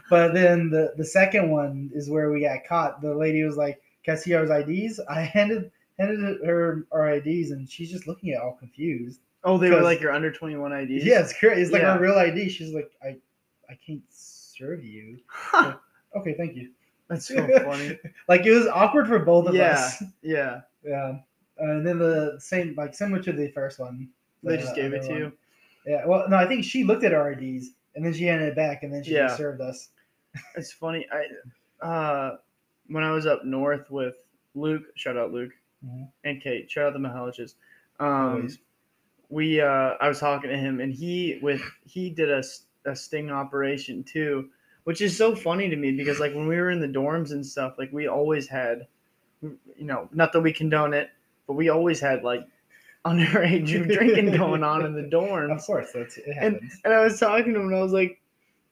but 0.09 0.33
then 0.33 0.69
the 0.69 0.93
the 0.97 1.05
second 1.05 1.49
one 1.49 1.89
is 1.93 2.09
where 2.09 2.31
we 2.31 2.41
got 2.41 2.59
caught. 2.67 3.01
The 3.01 3.13
lady 3.15 3.43
was 3.43 3.55
like, 3.55 3.81
"Can 4.03 4.15
I 4.15 4.17
see 4.17 4.33
our 4.33 4.43
IDs?" 4.43 4.99
I 5.09 5.21
handed 5.21 5.71
handed 5.97 6.19
her 6.45 6.85
our 6.91 7.09
IDs, 7.13 7.51
and 7.51 7.69
she's 7.69 7.91
just 7.91 8.07
looking 8.07 8.31
at 8.31 8.37
it 8.37 8.41
all 8.43 8.57
confused. 8.59 9.21
Oh, 9.45 9.57
they 9.57 9.69
were 9.69 9.81
like 9.81 9.99
your 10.01 10.11
under 10.11 10.31
21 10.31 10.71
IDs? 10.73 11.05
Yeah, 11.05 11.19
it's 11.19 11.37
great. 11.37 11.57
It's 11.57 11.71
like 11.71 11.81
Yeah. 11.81 11.93
our 11.93 11.99
real 11.99 12.15
ID. 12.15 12.49
She's 12.49 12.73
like, 12.73 12.91
I 13.01 13.17
I 13.69 13.77
can't 13.85 14.03
serve 14.09 14.83
you. 14.83 15.19
Huh. 15.29 15.75
Okay, 16.15 16.33
thank 16.33 16.55
you. 16.55 16.69
That's 17.09 17.27
so 17.27 17.47
funny. 17.63 17.97
Like 18.27 18.45
it 18.45 18.51
was 18.51 18.67
awkward 18.67 19.07
for 19.07 19.19
both 19.19 19.47
of 19.47 19.55
Yeah. 19.55 19.73
us. 19.73 20.03
Yeah. 20.21 20.61
Yeah. 20.83 21.17
And 21.59 21.85
then 21.85 21.99
the 21.99 22.37
same, 22.39 22.73
like 22.75 22.93
similar 22.95 23.21
to 23.23 23.31
the 23.31 23.49
first 23.49 23.79
one. 23.79 24.09
They 24.43 24.55
the 24.55 24.61
just 24.63 24.75
gave 24.75 24.93
it 24.93 25.03
to 25.03 25.09
one. 25.09 25.17
you. 25.17 25.31
Yeah. 25.85 26.05
Well, 26.05 26.27
no, 26.29 26.37
I 26.37 26.47
think 26.47 26.63
she 26.63 26.83
looked 26.83 27.03
at 27.03 27.13
our 27.13 27.31
IDs 27.31 27.71
and 27.95 28.03
then 28.05 28.13
she 28.13 28.23
handed 28.25 28.49
it 28.49 28.55
back 28.55 28.83
and 28.83 28.93
then 28.93 29.03
she 29.03 29.11
Yeah. 29.13 29.35
served 29.35 29.61
us. 29.61 29.89
It's 30.55 30.71
funny. 30.71 31.05
I 31.11 31.85
uh 31.85 32.37
when 32.87 33.03
I 33.03 33.11
was 33.11 33.25
up 33.25 33.45
north 33.45 33.89
with 33.91 34.15
Luke, 34.55 34.83
shout 34.95 35.15
out 35.17 35.31
Luke 35.31 35.51
Mhm. 35.85 36.07
and 36.23 36.41
Kate, 36.41 36.69
shout 36.71 36.87
out 36.87 36.93
the 36.93 36.99
Mahaliches. 36.99 37.53
Um 37.99 38.49
we 39.29 39.61
uh 39.61 39.95
I 40.01 40.07
was 40.07 40.19
talking 40.19 40.49
to 40.49 40.57
him 40.57 40.79
and 40.79 40.91
he 40.93 41.39
with 41.41 41.61
he 41.85 42.09
did 42.09 42.31
a, 42.31 42.43
a 42.85 42.95
sting 42.95 43.29
operation 43.31 44.03
too, 44.03 44.49
which 44.85 45.01
is 45.01 45.15
so 45.17 45.35
funny 45.35 45.69
to 45.69 45.75
me 45.75 45.91
because 45.91 46.19
like 46.19 46.33
when 46.33 46.47
we 46.47 46.55
were 46.57 46.71
in 46.71 46.79
the 46.79 46.87
dorms 46.87 47.31
and 47.31 47.45
stuff, 47.45 47.75
like 47.77 47.91
we 47.93 48.07
always 48.07 48.47
had 48.47 48.87
you 49.41 49.85
know, 49.85 50.07
not 50.13 50.31
that 50.33 50.39
we 50.41 50.53
condone 50.53 50.93
it, 50.93 51.09
but 51.47 51.53
we 51.53 51.67
always 51.69 51.99
had 51.99 52.23
like 52.23 52.47
underage 53.05 53.67
drinking 53.93 54.31
going 54.37 54.63
on 54.63 54.85
in 54.85 54.93
the 54.95 55.01
dorms. 55.03 55.51
Of 55.57 55.65
course, 55.65 55.91
that's 55.93 56.17
it 56.17 56.25
And- 56.39 56.59
And 56.85 56.93
I 56.93 57.03
was 57.03 57.19
talking 57.19 57.53
to 57.53 57.59
him 57.59 57.67
and 57.67 57.75
I 57.75 57.81
was 57.81 57.91
like, 57.91 58.21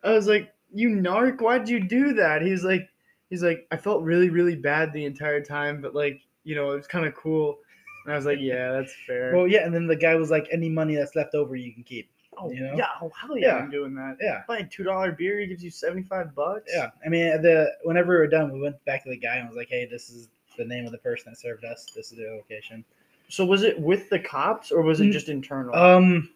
I 0.03 0.11
was 0.13 0.27
like, 0.27 0.53
you 0.73 0.89
narc, 0.89 1.41
why'd 1.41 1.67
you 1.67 1.81
do 1.81 2.13
that? 2.13 2.41
He's 2.41 2.63
like, 2.63 2.87
he's 3.29 3.43
like, 3.43 3.67
I 3.71 3.77
felt 3.77 4.03
really, 4.03 4.29
really 4.29 4.55
bad 4.55 4.93
the 4.93 5.03
entire 5.05 5.41
time, 5.43 5.81
but 5.81 5.93
like, 5.93 6.21
you 6.45 6.55
know, 6.55 6.71
it 6.71 6.77
was 6.77 6.87
kind 6.87 7.05
of 7.05 7.13
cool. 7.15 7.59
And 8.05 8.13
I 8.13 8.15
was 8.15 8.25
like, 8.25 8.39
yeah, 8.39 8.71
that's 8.71 8.93
fair. 9.05 9.35
well, 9.35 9.47
yeah, 9.47 9.65
and 9.65 9.73
then 9.75 9.85
the 9.85 9.95
guy 9.95 10.15
was 10.15 10.31
like, 10.31 10.47
"Any 10.51 10.69
money 10.69 10.95
that's 10.95 11.15
left 11.15 11.35
over, 11.35 11.55
you 11.55 11.71
can 11.71 11.83
keep." 11.83 12.09
Oh, 12.41 12.51
you 12.51 12.61
know? 12.61 12.75
yeah, 12.75 12.87
oh, 13.01 13.11
hell 13.19 13.37
yeah, 13.37 13.47
Yeah. 13.47 13.63
I'm 13.63 13.69
doing 13.71 13.93
that. 13.95 14.17
Yeah. 14.21 14.43
Buying 14.47 14.67
two 14.69 14.83
dollar 14.83 15.11
beer, 15.11 15.39
he 15.39 15.47
gives 15.47 15.63
you 15.63 15.69
seventy 15.71 16.03
five 16.03 16.33
bucks. 16.35 16.71
Yeah. 16.73 16.89
I 17.05 17.09
mean, 17.09 17.41
the 17.41 17.71
whenever 17.83 18.09
we 18.13 18.17
were 18.17 18.27
done, 18.27 18.51
we 18.51 18.59
went 18.61 18.83
back 18.85 19.03
to 19.03 19.09
the 19.09 19.17
guy 19.17 19.37
and 19.37 19.47
was 19.47 19.57
like, 19.57 19.69
"Hey, 19.69 19.85
this 19.85 20.09
is 20.09 20.29
the 20.57 20.65
name 20.65 20.85
of 20.85 20.91
the 20.91 20.97
person 20.97 21.31
that 21.31 21.37
served 21.39 21.63
us. 21.65 21.85
This 21.95 22.11
is 22.11 22.17
their 22.17 22.35
location." 22.35 22.83
So 23.29 23.45
was 23.45 23.63
it 23.63 23.79
with 23.79 24.09
the 24.09 24.19
cops 24.19 24.71
or 24.71 24.81
was 24.81 24.99
it 24.99 25.05
Mm, 25.05 25.11
just 25.13 25.29
internal? 25.29 25.73
Um, 25.75 26.29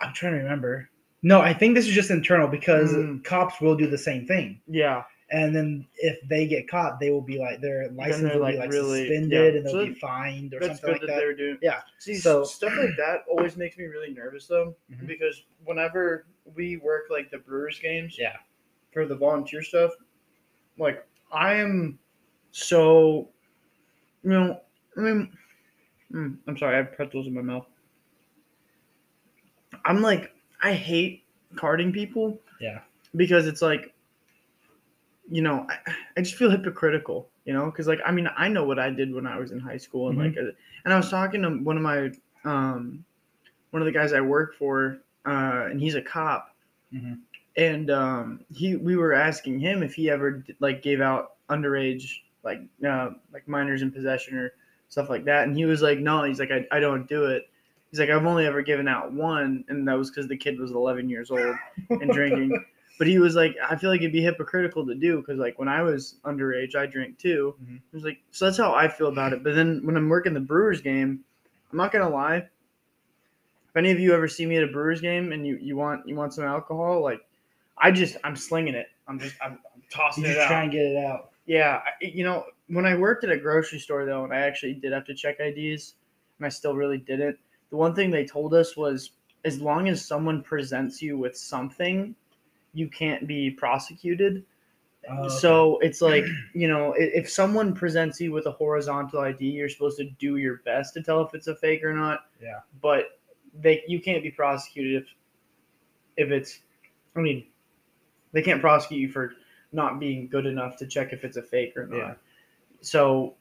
I'm 0.00 0.12
trying 0.12 0.32
to 0.32 0.38
remember. 0.38 0.88
No, 1.22 1.40
I 1.40 1.54
think 1.54 1.76
this 1.76 1.86
is 1.86 1.94
just 1.94 2.10
internal 2.10 2.48
because 2.48 2.92
Mm. 2.92 3.22
cops 3.22 3.60
will 3.60 3.76
do 3.76 3.86
the 3.86 3.98
same 3.98 4.26
thing. 4.26 4.60
yeah. 4.66 5.04
And 5.34 5.56
then 5.56 5.86
if 5.96 6.18
they 6.28 6.46
get 6.46 6.68
caught, 6.68 7.00
they 7.00 7.10
will 7.10 7.22
be 7.22 7.38
like 7.38 7.62
their 7.62 7.88
license 7.92 8.22
they're, 8.24 8.34
will 8.34 8.42
like, 8.42 8.54
be 8.56 8.60
like 8.60 8.70
really- 8.70 9.06
suspended 9.08 9.54
yeah. 9.54 9.58
and 9.58 9.66
they'll 9.66 9.72
So 9.72 9.86
be 9.86 9.94
fined 9.94 10.52
or 10.52 10.60
That's 10.60 10.80
something 10.80 10.92
good 10.92 10.92
like 10.92 11.00
that, 11.00 11.06
that. 11.06 11.16
they're 11.20 11.34
doing. 11.34 11.58
Yeah. 11.62 11.80
See, 11.98 12.16
So- 12.16 12.44
so 12.44 12.50
stuff 12.50 12.74
like 12.76 12.96
that 12.98 13.24
always 13.30 13.56
makes 13.56 13.78
me 13.78 13.84
really 13.84 14.12
nervous 14.12 14.46
though, 14.46 14.76
Mhm. 14.92 15.06
because 15.06 15.42
whenever 15.64 16.26
we 16.54 16.76
work 16.76 17.04
like 17.10 17.30
the 17.30 17.38
Brewers 17.38 17.78
games, 17.78 18.18
Yeah. 18.18 18.36
for 18.92 19.06
the 19.06 19.16
volunteer 19.16 19.62
stuff, 19.62 19.92
like 20.76 21.06
I 21.32 21.54
am 21.54 21.98
so, 22.50 23.30
you 24.22 24.30
know, 24.30 24.60
I 24.98 25.00
mean, 25.00 25.38
mm, 26.12 26.36
I'm 26.46 26.58
sorry, 26.58 26.74
I 26.74 26.78
have 26.78 26.92
pretzels 26.92 27.26
in 27.26 27.32
my 27.32 27.40
mouth. 27.40 27.66
I'm 29.86 30.02
like, 30.02 30.30
I 30.62 30.74
hate 30.74 31.24
carding 31.56 31.90
people. 31.92 32.38
Yeah. 32.60 32.80
Because 33.16 33.46
it's 33.46 33.62
like, 33.62 33.94
you 35.30 35.42
know, 35.42 35.66
I, 35.68 35.92
I 36.16 36.20
just 36.22 36.34
feel 36.36 36.50
hypocritical, 36.50 37.28
you 37.44 37.52
know, 37.52 37.66
because 37.66 37.86
like 37.86 38.00
I 38.04 38.12
mean 38.12 38.28
I 38.36 38.48
know 38.48 38.64
what 38.64 38.78
I 38.78 38.90
did 38.90 39.14
when 39.14 39.26
I 39.26 39.38
was 39.38 39.50
in 39.52 39.58
high 39.60 39.76
school 39.76 40.08
and 40.08 40.18
Mhm. 40.18 40.24
like, 40.26 40.36
uh, 40.36 40.50
and 40.84 40.92
I 40.92 40.96
was 40.96 41.10
talking 41.10 41.42
to 41.42 41.50
one 41.50 41.76
of 41.76 41.82
my, 41.82 42.10
um, 42.44 43.04
one 43.70 43.82
of 43.82 43.86
the 43.86 43.92
guys 43.92 44.12
I 44.12 44.20
work 44.20 44.54
for, 44.56 44.98
uh, 45.26 45.66
and 45.70 45.80
he's 45.80 45.94
a 45.94 46.02
cop, 46.02 46.54
Mhm. 46.92 47.20
and 47.56 47.90
um, 47.90 48.40
he 48.52 48.76
we 48.76 48.96
were 48.96 49.12
asking 49.12 49.58
him 49.60 49.82
if 49.82 49.94
he 49.94 50.10
ever 50.10 50.44
like 50.60 50.82
gave 50.82 51.00
out 51.00 51.34
underage 51.48 52.04
like 52.42 52.60
uh, 52.86 53.10
like 53.32 53.46
minors 53.46 53.82
in 53.82 53.90
possession 53.92 54.36
or 54.36 54.52
stuff 54.88 55.08
like 55.08 55.24
that, 55.24 55.46
and 55.46 55.56
he 55.56 55.64
was 55.64 55.80
like, 55.82 55.98
no, 56.00 56.24
he's 56.24 56.40
like 56.40 56.50
I, 56.50 56.66
I 56.70 56.80
don't 56.80 57.08
do 57.08 57.26
it. 57.26 57.48
He's 57.90 58.00
like 58.00 58.10
I've 58.10 58.26
only 58.26 58.46
ever 58.46 58.62
given 58.62 58.88
out 58.88 59.12
one, 59.12 59.64
and 59.68 59.86
that 59.86 59.96
was 59.96 60.10
because 60.10 60.26
the 60.28 60.36
kid 60.36 60.58
was 60.58 60.72
11 60.72 61.08
years 61.08 61.30
old 61.30 61.54
and 61.90 62.10
drinking. 62.12 62.52
But 63.02 63.08
he 63.08 63.18
was 63.18 63.34
like, 63.34 63.56
I 63.68 63.74
feel 63.74 63.90
like 63.90 63.98
it'd 64.00 64.12
be 64.12 64.22
hypocritical 64.22 64.86
to 64.86 64.94
do 64.94 65.16
because 65.16 65.36
like 65.40 65.58
when 65.58 65.66
I 65.66 65.82
was 65.82 66.20
underage, 66.24 66.76
I 66.76 66.86
drank 66.86 67.18
too. 67.18 67.56
Mhm. 67.60 67.80
He 67.90 67.96
was 67.96 68.04
like, 68.04 68.20
so 68.30 68.44
that's 68.44 68.56
how 68.58 68.72
I 68.76 68.86
feel 68.86 69.08
about 69.08 69.32
it. 69.32 69.42
But 69.42 69.56
then 69.56 69.80
when 69.84 69.96
I'm 69.96 70.08
working 70.08 70.34
the 70.34 70.38
Brewers 70.40 70.80
game, 70.80 71.24
I'm 71.72 71.76
not 71.76 71.90
gonna 71.90 72.08
lie. 72.08 72.36
If 72.36 73.76
any 73.76 73.90
of 73.90 73.98
you 73.98 74.14
ever 74.14 74.28
see 74.28 74.46
me 74.46 74.56
at 74.56 74.62
a 74.62 74.68
Brewers 74.68 75.00
game 75.00 75.32
and 75.32 75.44
you 75.44 75.56
you 75.60 75.74
want 75.76 76.06
you 76.06 76.14
want 76.14 76.32
some 76.32 76.44
alcohol, 76.44 77.02
like 77.02 77.20
I 77.76 77.90
just 77.90 78.18
I'm 78.22 78.36
slinging 78.36 78.74
it. 78.76 78.86
I'm 79.08 79.18
just 79.18 79.34
I'm, 79.42 79.58
I'm 79.74 79.82
tossing 79.90 80.22
You 80.22 80.30
it 80.30 80.34
just 80.34 80.44
out. 80.44 80.48
try 80.48 80.62
and 80.62 80.70
get 80.70 80.82
it 80.82 81.04
out. 81.04 81.30
Yeah, 81.46 81.80
I, 81.84 82.04
you 82.04 82.22
know, 82.22 82.44
when 82.68 82.86
I 82.86 82.94
worked 82.94 83.24
at 83.24 83.30
a 83.32 83.36
grocery 83.36 83.80
store 83.80 84.04
though, 84.04 84.22
and 84.22 84.32
I 84.32 84.42
actually 84.42 84.74
did 84.74 84.92
have 84.92 85.04
to 85.06 85.14
check 85.14 85.40
IDs, 85.40 85.94
and 86.38 86.46
I 86.46 86.50
still 86.50 86.76
really 86.76 86.98
didn't. 86.98 87.36
The 87.70 87.76
one 87.76 87.96
thing 87.96 88.12
they 88.12 88.24
told 88.24 88.54
us 88.54 88.76
was, 88.76 89.10
as 89.44 89.60
long 89.60 89.88
as 89.88 90.04
someone 90.04 90.40
presents 90.40 91.02
you 91.02 91.18
with 91.18 91.36
something, 91.36 92.14
you 92.74 92.88
can't 92.88 93.26
be 93.26 93.50
prosecuted. 93.50 94.44
Oh, 95.10 95.24
okay. 95.24 95.34
So 95.36 95.78
it's 95.80 96.00
like 96.00 96.24
you 96.54 96.68
know, 96.68 96.94
i- 96.94 97.10
if 97.14 97.28
someone 97.30 97.74
presents 97.74 98.20
you 98.20 98.32
with 98.32 98.46
a 98.46 98.52
horizontal 98.52 99.20
ID, 99.20 99.44
you're 99.46 99.68
supposed 99.68 99.98
to 99.98 100.04
do 100.18 100.36
your 100.36 100.58
best 100.64 100.94
to 100.94 101.02
tell 101.02 101.22
if 101.22 101.34
it's 101.34 101.46
a 101.48 101.56
fake 101.56 101.82
or 101.84 101.92
not. 101.94 102.26
Yeah. 102.40 102.60
But 102.80 103.18
they 103.60 103.82
you 103.86 104.00
can't 104.00 104.22
be 104.22 104.30
prosecuted 104.30 105.02
if 105.02 105.08
if 106.16 106.30
it's. 106.30 106.60
I 107.16 107.20
mean, 107.20 107.46
they 108.32 108.42
can't 108.42 108.60
prosecute 108.60 109.00
you 109.00 109.08
for 109.10 109.34
not 109.72 109.98
being 110.00 110.28
good 110.28 110.46
enough 110.46 110.76
to 110.78 110.86
check 110.86 111.12
if 111.12 111.24
it's 111.24 111.36
a 111.36 111.42
fake 111.42 111.76
or 111.76 111.86
not. 111.86 111.96
Yeah. 111.96 112.14
So 112.80 113.34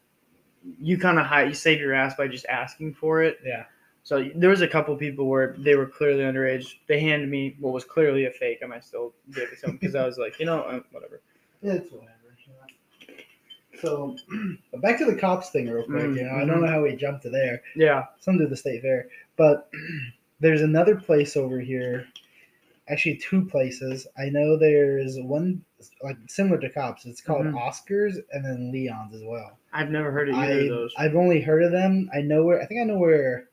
you 0.79 0.97
kind 0.97 1.17
of 1.19 1.25
hide, 1.25 1.47
you 1.47 1.53
save 1.53 1.79
your 1.79 1.93
ass 1.93 2.15
by 2.15 2.27
just 2.27 2.45
asking 2.47 2.93
for 2.93 3.21
it. 3.23 3.39
Yeah. 3.45 3.63
So 4.03 4.29
there 4.35 4.49
was 4.49 4.61
a 4.61 4.67
couple 4.67 4.95
people 4.95 5.27
where 5.27 5.55
they 5.59 5.75
were 5.75 5.85
clearly 5.85 6.23
underage. 6.23 6.75
They 6.87 6.99
handed 6.99 7.29
me 7.29 7.55
what 7.59 7.71
was 7.73 7.83
clearly 7.83 8.25
a 8.25 8.31
fake, 8.31 8.59
and 8.61 8.73
I 8.73 8.79
still 8.79 9.13
gave 9.33 9.49
it 9.51 9.59
to 9.59 9.67
them 9.67 9.77
because 9.77 9.95
I 9.95 10.05
was 10.05 10.17
like, 10.17 10.39
you 10.39 10.45
know, 10.45 10.61
uh, 10.61 10.79
whatever. 10.91 11.21
Yeah, 11.61 11.73
it's 11.73 11.91
whatever. 11.91 12.11
yeah. 12.47 13.15
So, 13.79 14.15
back 14.81 14.97
to 14.99 15.05
the 15.05 15.15
Kopp's 15.15 15.49
thing 15.51 15.69
real 15.69 15.85
quick. 15.85 16.03
Mm, 16.03 16.15
you 16.17 16.23
know, 16.23 16.35
I 16.35 16.45
don't 16.45 16.61
know 16.61 16.67
how 16.67 16.81
we 16.83 16.95
jumped 16.95 17.23
to 17.23 17.29
there. 17.29 17.61
Yeah. 17.75 18.05
Some 18.19 18.37
to 18.39 18.47
the 18.47 18.57
state 18.57 18.81
fair, 18.81 19.07
but 19.37 19.69
there's 20.39 20.61
another 20.61 20.95
place 20.95 21.37
over 21.37 21.59
here. 21.59 22.07
Actually, 22.89 23.17
two 23.17 23.45
places. 23.45 24.07
I 24.17 24.29
know 24.29 24.57
there's 24.57 25.15
one 25.19 25.63
like 26.03 26.17
similar 26.27 26.57
to 26.59 26.69
Kopp's. 26.69 27.05
It's 27.05 27.21
called 27.21 27.45
Mhm. 27.45 27.53
Oscars 27.53 28.15
and 28.31 28.43
then 28.43 28.71
Leon's 28.71 29.13
as 29.15 29.21
well. 29.23 29.57
I've 29.71 29.91
never 29.91 30.11
heard 30.11 30.29
of 30.29 30.35
either 30.35 30.53
I, 30.53 30.63
of 30.63 30.69
those. 30.69 30.93
I've 30.97 31.15
only 31.15 31.39
heard 31.39 31.63
of 31.63 31.71
them. 31.71 32.09
I 32.13 32.21
know 32.21 32.43
where. 32.43 32.61
I 32.61 32.65
think 32.65 32.81
I 32.81 32.83
know 32.83 32.97
where 32.97 33.47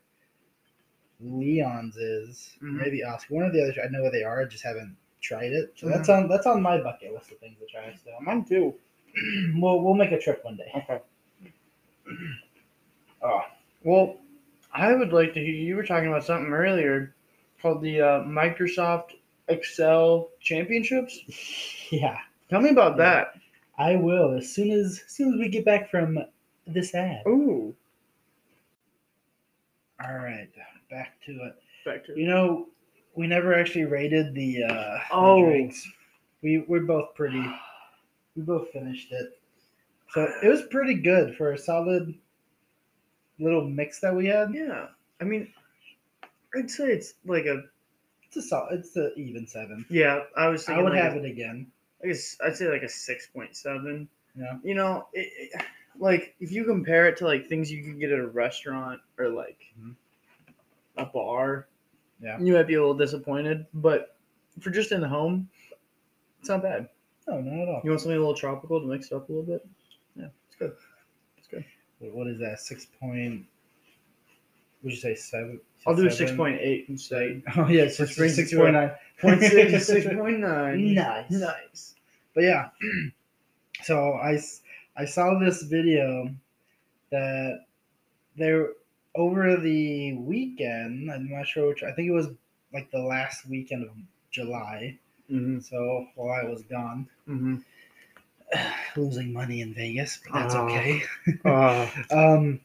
Leon's 1.20 1.96
is. 1.96 2.56
Mhm. 2.62 2.80
Maybe 2.80 3.02
Oscar. 3.04 3.34
One 3.34 3.44
of 3.46 3.52
the 3.52 3.62
others. 3.62 3.78
I 3.82 3.88
know 3.88 4.02
where 4.02 4.10
they 4.10 4.22
are. 4.22 4.42
I 4.42 4.44
just 4.46 4.64
haven't 4.64 4.96
tried 5.20 5.52
it. 5.52 5.72
So 5.76 5.86
Mm-hmm. 5.86 5.96
that's 5.96 6.08
on 6.08 6.28
that's 6.28 6.46
on 6.46 6.62
my 6.62 6.78
bucket 6.80 7.12
list 7.12 7.32
of 7.32 7.38
things 7.38 7.58
to 7.58 7.66
try 7.66 7.92
still. 7.94 8.14
Mine 8.20 8.44
too. 8.44 8.74
we'll 9.56 9.80
we'll 9.82 9.94
make 9.94 10.12
a 10.12 10.18
trip 10.18 10.44
one 10.44 10.56
day. 10.56 10.70
Okay. 10.74 11.00
Oh, 13.22 13.40
Well, 13.84 14.16
I 14.72 14.92
would 14.94 15.12
like 15.12 15.34
to 15.34 15.40
hear 15.40 15.54
you 15.54 15.76
were 15.76 15.84
talking 15.86 16.08
about 16.08 16.24
something 16.24 16.52
earlier 16.52 17.14
called 17.62 17.80
the 17.82 18.00
uh, 18.00 18.20
Microsoft 18.24 19.12
Excel 19.48 20.28
Championships. 20.40 21.18
yeah. 21.92 22.18
Tell 22.50 22.60
me 22.60 22.70
about 22.70 22.92
Yeah. 22.96 23.04
that. 23.04 23.34
I 23.78 23.94
will 23.96 24.36
as 24.36 24.52
soon 24.52 24.70
as 24.72 25.02
as 25.06 25.12
soon 25.14 25.34
as 25.34 25.38
we 25.40 25.48
get 25.48 25.64
back 25.64 25.90
from 25.90 26.18
this 26.66 26.94
ad. 26.94 27.22
Ooh. 27.26 27.74
All 30.04 30.14
right, 30.16 30.48
back 30.90 31.20
to 31.26 31.32
it. 31.44 31.54
Back 31.84 32.04
to 32.06 32.18
You 32.18 32.26
know, 32.26 32.68
we 33.14 33.26
never 33.26 33.54
actually 33.54 33.84
rated 33.84 34.34
the 34.34 34.64
uh 34.64 34.68
the 34.68 35.00
Oh. 35.12 35.44
drinks. 35.44 35.86
We 36.42 36.58
we're 36.68 36.80
both 36.84 37.14
pretty 37.14 37.44
we 38.36 38.42
both 38.42 38.70
finished 38.70 39.12
it. 39.12 39.40
So 40.10 40.28
it 40.42 40.48
was 40.48 40.62
pretty 40.70 40.94
good 40.94 41.36
for 41.36 41.52
a 41.52 41.58
solid 41.58 42.14
little 43.38 43.64
mix 43.68 44.00
that 44.00 44.14
we 44.14 44.26
had. 44.26 44.54
Yeah. 44.54 44.88
I 45.20 45.24
mean, 45.24 45.52
I'd 46.56 46.70
say 46.70 46.90
it's 46.92 47.14
like 47.24 47.46
a 47.46 47.64
It's 48.26 48.36
a 48.36 48.42
solid 48.42 48.80
it's 48.80 48.96
an 48.96 49.12
even 49.16 49.46
seven. 49.46 49.84
yeah. 49.90 50.20
I 50.36 50.48
was 50.48 50.68
I 50.68 50.80
would 50.80 50.92
like 50.92 51.02
have 51.02 51.14
a, 51.14 51.18
it 51.18 51.24
again. 51.30 51.66
I 52.02 52.08
guess 52.08 52.36
I'd 52.44 52.56
say 52.56 52.68
like 52.70 52.82
a 52.82 52.88
six 52.88 53.26
point 53.26 53.56
seven. 53.56 54.08
Yeah. 54.36 54.58
You 54.62 54.74
know, 54.74 55.08
it, 55.12 55.52
it- 55.54 55.62
like 56.00 56.36
if 56.38 56.52
you 56.52 56.62
compare 56.64 57.08
it 57.08 57.16
to 57.16 57.24
like 57.24 57.48
things 57.48 57.72
you 57.72 57.82
could 57.82 57.98
get 57.98 58.12
at 58.12 58.20
a 58.20 58.26
restaurant 58.28 59.00
or 59.18 59.28
like 59.30 59.58
Mhm. 59.80 59.96
A 60.98 61.06
bar, 61.06 61.68
Yeah. 62.20 62.38
you 62.40 62.52
might 62.52 62.66
be 62.66 62.74
a 62.74 62.80
little 62.80 62.94
disappointed. 62.96 63.66
But 63.74 64.16
for 64.60 64.70
just 64.70 64.92
in 64.92 65.00
the 65.00 65.08
home, 65.08 65.48
it's 66.40 66.48
not 66.48 66.62
bad. 66.62 66.88
No, 67.26 67.40
not 67.40 67.62
at 67.62 67.68
all. 67.68 67.80
You 67.84 67.90
want 67.90 68.00
something 68.00 68.16
a 68.16 68.20
little 68.20 68.34
tropical 68.34 68.80
to 68.80 68.86
mix 68.86 69.06
it 69.06 69.14
up 69.14 69.28
a 69.28 69.32
little 69.32 69.46
bit? 69.46 69.66
Yeah, 70.16 70.28
it's 70.46 70.56
good. 70.56 70.72
It's 71.36 71.46
good. 71.48 71.64
Wait, 72.00 72.14
What 72.14 72.26
is 72.26 72.38
that? 72.40 72.60
Six 72.60 72.86
point 73.00 73.44
would 74.82 74.92
you 74.92 74.98
say 74.98 75.14
seven? 75.14 75.60
I'll 75.86 75.94
do 75.96 76.08
six 76.10 76.32
point 76.32 76.60
eight 76.60 76.86
instead. 76.88 77.42
Oh 77.56 77.66
yeah, 77.68 77.86
just 77.86 78.14
six 78.14 78.52
a 78.52 78.56
point 78.56 78.74
nine. 78.74 78.92
Point 79.20 79.40
six 79.42 79.86
six 79.88 80.06
point 80.14 80.38
nine. 80.38 80.94
Nice. 80.94 81.30
Nice. 81.30 81.94
But 82.34 82.44
yeah, 82.44 82.68
so 83.82 84.12
I 84.14 84.38
I 84.96 85.04
saw 85.04 85.38
this 85.40 85.62
video 85.62 86.30
that 87.10 87.64
there 88.36 88.68
over 89.14 89.56
the 89.56 90.14
weekend. 90.14 91.10
I'm 91.10 91.28
not 91.30 91.46
sure 91.46 91.68
which. 91.68 91.82
I 91.82 91.92
think 91.92 92.08
it 92.08 92.12
was 92.12 92.28
like 92.72 92.90
the 92.90 93.00
last 93.00 93.46
weekend 93.48 93.84
of 93.84 93.90
July. 94.30 94.98
Mm-hmm. 95.30 95.60
So 95.60 96.06
while 96.14 96.32
I 96.40 96.48
was 96.48 96.62
gone, 96.62 97.08
Mm-hmm. 97.28 97.56
losing 99.00 99.32
money 99.32 99.60
in 99.60 99.74
Vegas, 99.74 100.20
but 100.24 100.32
that's 100.40 100.54
Ah. 100.54 100.64
okay. 100.66 101.02
Uh, 101.44 101.86
Um, 102.10 102.60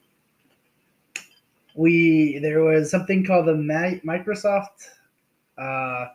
we 1.75 2.37
there 2.39 2.61
was 2.63 2.89
something 2.91 3.25
called 3.25 3.47
the 3.47 3.55
Mi- 3.55 4.01
Microsoft. 4.05 4.89
Uh, 5.57 6.07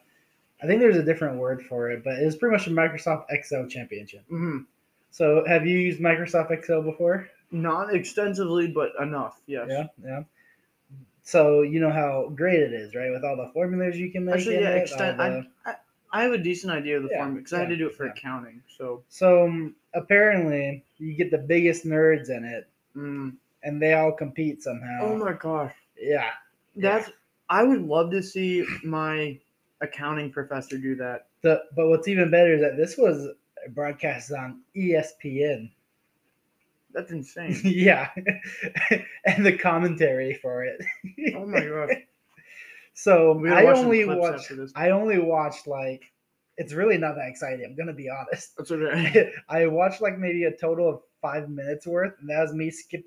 I 0.62 0.66
think 0.66 0.80
there's 0.80 0.96
a 0.96 1.02
different 1.02 1.36
word 1.38 1.62
for 1.66 1.90
it, 1.90 2.02
but 2.04 2.18
it 2.18 2.24
was 2.24 2.36
pretty 2.36 2.52
much 2.52 2.66
a 2.66 2.70
Microsoft 2.70 3.26
Excel 3.30 3.66
Championship. 3.66 4.24
hmm 4.28 4.58
So, 5.10 5.44
have 5.46 5.66
you 5.66 5.78
used 5.78 6.00
Microsoft 6.00 6.50
Excel 6.50 6.82
before? 6.82 7.28
Not 7.50 7.94
extensively, 7.94 8.68
but 8.68 8.92
enough. 9.00 9.40
Yes. 9.46 9.68
Yeah, 9.70 9.86
yeah. 10.04 10.22
So 11.22 11.62
you 11.62 11.80
know 11.80 11.90
how 11.90 12.30
great 12.34 12.60
it 12.60 12.72
is, 12.72 12.94
right? 12.94 13.10
With 13.10 13.24
all 13.24 13.36
the 13.36 13.50
formulas 13.52 13.96
you 13.98 14.10
can 14.10 14.24
make. 14.24 14.36
Actually, 14.36 14.60
yeah. 14.60 14.70
it, 14.70 14.82
Extent. 14.82 15.20
I, 15.20 15.30
the- 15.30 15.46
I 15.66 15.74
I 16.10 16.22
have 16.22 16.32
a 16.32 16.38
decent 16.38 16.72
idea 16.72 16.96
of 16.96 17.02
the 17.02 17.10
Yeah, 17.12 17.18
form 17.24 17.34
because 17.36 17.52
I 17.52 17.60
had 17.60 17.68
to 17.68 17.76
do 17.76 17.86
it 17.88 17.94
for 17.94 18.06
yeah. 18.06 18.12
accounting. 18.12 18.62
So. 18.78 19.02
So 19.08 19.44
um, 19.44 19.74
apparently, 19.94 20.84
you 20.98 21.14
get 21.14 21.30
the 21.30 21.38
biggest 21.38 21.84
nerds 21.84 22.30
in 22.30 22.44
it, 22.44 22.66
Mm. 22.96 23.34
and 23.62 23.80
they 23.82 23.92
all 23.94 24.12
compete 24.12 24.62
somehow. 24.62 25.00
Oh 25.02 25.16
my 25.16 25.32
gosh. 25.34 25.74
Yeah, 26.00 26.30
That's. 26.76 27.10
I 27.50 27.62
would 27.62 27.82
love 27.82 28.10
to 28.12 28.22
see 28.22 28.64
my 28.84 29.38
accounting 29.80 30.30
professor 30.32 30.76
do 30.78 30.94
that. 30.96 31.26
The, 31.42 31.62
but 31.76 31.88
what's 31.88 32.08
even 32.08 32.30
better 32.30 32.54
is 32.54 32.60
that 32.60 32.76
this 32.76 32.96
was 32.98 33.28
broadcast 33.70 34.32
on 34.32 34.60
ESPN. 34.76 35.70
That's 36.98 37.12
insane. 37.12 37.60
yeah, 37.62 38.10
and 39.24 39.46
the 39.46 39.56
commentary 39.56 40.34
for 40.34 40.64
it. 40.64 40.84
oh 41.36 41.46
my 41.46 41.64
god. 41.64 41.90
So 42.94 43.46
I 43.46 43.64
only 43.66 44.04
watched. 44.04 44.48
this. 44.56 44.72
I 44.74 44.90
only 44.90 45.20
watched 45.20 45.68
like. 45.68 46.02
It's 46.56 46.72
really 46.72 46.98
not 46.98 47.14
that 47.14 47.28
exciting. 47.28 47.64
I'm 47.64 47.76
gonna 47.76 47.92
be 47.92 48.10
honest. 48.10 48.56
That's 48.56 48.72
okay. 48.72 49.30
I 49.48 49.68
watched 49.68 50.00
like 50.00 50.18
maybe 50.18 50.42
a 50.44 50.50
total 50.50 50.88
of 50.88 51.00
five 51.22 51.48
minutes 51.48 51.86
worth, 51.86 52.14
and 52.18 52.28
that 52.28 52.40
was 52.40 52.52
me 52.54 52.72
skip, 52.72 53.04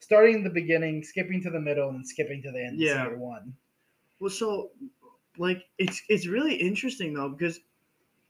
starting 0.00 0.42
the 0.42 0.50
beginning, 0.50 1.04
skipping 1.04 1.40
to 1.44 1.50
the 1.50 1.60
middle, 1.60 1.90
and 1.90 2.04
skipping 2.04 2.42
to 2.42 2.50
the 2.50 2.58
end. 2.58 2.80
Yeah. 2.80 3.06
won. 3.14 3.54
Well, 4.18 4.30
so 4.30 4.72
like 5.38 5.62
it's 5.78 6.02
it's 6.08 6.26
really 6.26 6.56
interesting 6.56 7.14
though 7.14 7.28
because 7.28 7.60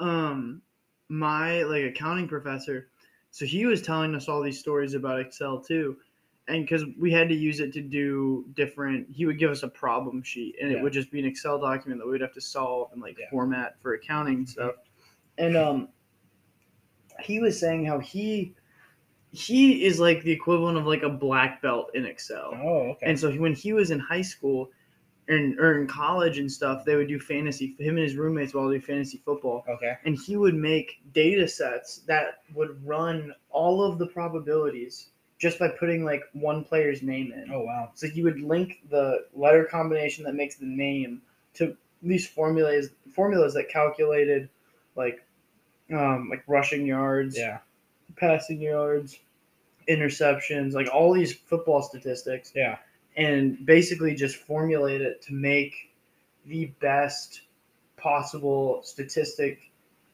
um 0.01 0.61
my 1.09 1.63
like 1.63 1.85
accounting 1.85 2.29
professor, 2.29 2.89
so 3.35 3.45
he 3.45 3.67
was 3.67 3.83
telling 3.83 4.15
us 4.15 4.29
all 4.29 4.41
these 4.41 4.61
stories 4.61 4.95
about 4.95 5.19
Excel 5.19 5.59
too, 5.61 5.97
and 6.47 6.63
because 6.63 6.85
we 7.01 7.11
had 7.11 7.29
to 7.29 7.35
use 7.35 7.59
it 7.59 7.73
to 7.73 7.81
do 7.81 8.45
different, 8.55 9.09
he 9.11 9.27
would 9.27 9.41
give 9.41 9.51
us 9.51 9.65
a 9.65 9.69
problem 9.69 10.23
sheet, 10.23 10.55
and 10.63 10.71
Yeah. 10.71 10.79
it 10.79 10.83
would 10.85 10.93
just 10.93 11.11
be 11.11 11.19
an 11.19 11.25
Excel 11.27 11.59
document 11.59 12.01
that 12.01 12.07
we 12.07 12.13
would 12.13 12.21
have 12.21 12.35
to 12.35 12.41
solve 12.41 12.93
and 12.93 13.03
like 13.03 13.19
Yeah. 13.19 13.29
format 13.31 13.75
for 13.81 13.95
accounting 13.95 14.37
and 14.37 14.49
stuff, 14.49 14.77
and 15.37 15.57
um 15.57 15.89
he 17.25 17.41
was 17.41 17.59
saying 17.59 17.85
how 17.85 17.99
he 17.99 18.55
he 19.33 19.85
is 19.85 19.99
like 19.99 20.23
the 20.23 20.31
equivalent 20.31 20.79
of 20.79 20.87
like 20.87 21.03
a 21.03 21.09
black 21.09 21.61
belt 21.61 21.91
in 21.95 22.07
Excel. 22.07 22.53
Oh, 22.55 22.91
okay. 22.91 23.07
And 23.07 23.19
so 23.19 23.33
when 23.33 23.53
he 23.53 23.73
was 23.73 23.91
in 23.91 23.99
high 23.99 24.23
school 24.23 24.71
and 25.29 25.59
or 25.59 25.81
in 25.81 25.87
college 25.87 26.39
and 26.39 26.51
stuff, 26.51 26.85
they 26.85 26.97
would 26.97 27.09
do 27.09 27.19
fantasy. 27.19 27.75
Him 27.79 27.97
and 27.97 28.05
his 28.05 28.17
roommates 28.17 28.53
would 28.55 28.61
all 28.61 28.71
do 28.71 28.81
fantasy 28.81 29.21
football, 29.25 29.65
okay. 29.69 29.97
and 30.05 30.17
he 30.19 30.37
would 30.37 30.55
make 30.55 31.01
data 31.13 31.49
sets 31.49 31.99
that 32.07 32.43
would 32.55 32.85
run 32.87 33.35
all 33.51 33.83
of 33.83 33.99
the 33.99 34.07
probabilities 34.07 35.09
just 35.39 35.59
by 35.59 35.69
putting 35.69 36.05
like 36.05 36.23
one 36.33 36.65
player's 36.65 37.03
name 37.03 37.33
in. 37.33 37.51
Oh 37.53 37.61
wow. 37.61 37.91
So 37.95 38.07
he 38.07 38.23
would 38.23 38.41
link 38.41 38.83
the 38.91 39.27
letter 39.35 39.65
combination 39.65 40.25
that 40.25 40.35
makes 40.35 40.57
the 40.57 40.67
name 40.67 41.23
to 41.55 41.77
these 42.03 42.27
formulas 42.27 42.91
formulas 43.15 43.55
that 43.55 43.69
calculated 43.69 44.49
like 44.97 45.25
um, 45.93 46.29
like 46.31 46.45
rushing 46.47 46.87
yards, 46.87 47.37
Yeah. 47.37 47.59
passing 48.17 48.61
yards, 48.61 49.19
interceptions, 49.89 50.73
like 50.73 50.89
all 50.93 51.13
these 51.13 51.33
football 51.33 51.83
statistics 51.83 52.53
Yeah. 52.55 52.79
And 53.17 53.65
basically 53.65 54.15
just 54.15 54.37
formulate 54.37 55.01
it 55.01 55.23
to 55.23 55.33
make 55.33 55.75
the 56.47 56.67
best 56.81 57.43
possible 57.97 58.81
statistic 58.85 59.71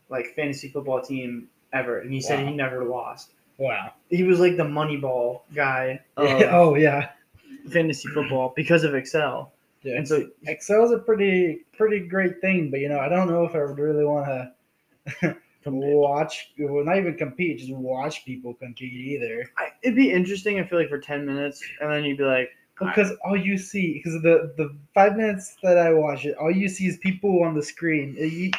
like 0.08 0.26
fantasy 0.36 0.68
football 0.68 1.00
team 1.00 1.48
ever. 1.72 2.00
And 2.00 2.12
he 2.12 2.20
said 2.20 2.40
Wow. 2.40 2.50
he 2.50 2.56
never 2.56 2.84
lost. 2.84 3.30
Wow. 3.58 3.92
He 4.08 4.22
was 4.22 4.40
like 4.40 4.56
the 4.56 4.64
Moneyball 4.64 5.42
guy 5.54 6.00
of 6.16 6.42
oh 6.50 6.74
yeah. 6.76 7.10
fantasy 7.70 8.08
football 8.08 8.52
because 8.56 8.84
of 8.84 8.94
Excel. 8.94 9.52
Yeah. 9.82 9.96
And 9.96 10.06
so 10.06 10.28
Excel's 10.46 10.92
a 10.92 10.98
pretty 10.98 11.60
pretty 11.76 12.00
great 12.00 12.40
thing, 12.40 12.70
but 12.70 12.80
you 12.80 12.88
know 12.88 12.98
I 13.00 13.08
don't 13.08 13.28
know 13.28 13.44
if 13.44 13.54
I 13.54 13.64
would 13.64 13.78
really 13.78 14.04
want 14.04 14.26
to 14.26 15.36
watch, 15.66 16.52
well, 16.58 16.84
not 16.84 16.96
even 16.98 17.16
compete, 17.16 17.58
just 17.58 17.72
watch 17.72 18.24
people 18.24 18.54
compete 18.54 18.92
either. 18.92 19.50
I, 19.56 19.68
it'd 19.82 19.96
be 19.96 20.10
interesting. 20.10 20.58
I 20.58 20.64
feel 20.64 20.78
like 20.78 20.88
for 20.88 20.98
ten 20.98 21.26
minutes, 21.26 21.62
and 21.80 21.90
then 21.92 22.04
you'd 22.04 22.18
be 22.18 22.24
like, 22.24 22.50
Because 22.80 23.12
all 23.24 23.36
you 23.36 23.58
see, 23.58 23.94
because 23.94 24.14
the 24.22 24.52
the 24.56 24.74
five 24.94 25.16
minutes 25.16 25.56
that 25.62 25.78
I 25.78 25.92
watch 25.92 26.24
it, 26.24 26.36
all 26.36 26.50
you 26.50 26.68
see 26.68 26.86
is 26.86 26.96
people 26.98 27.42
on 27.42 27.54
the 27.54 27.62
screen. 27.62 28.16
Uh, 28.18 28.24
you- 28.24 28.50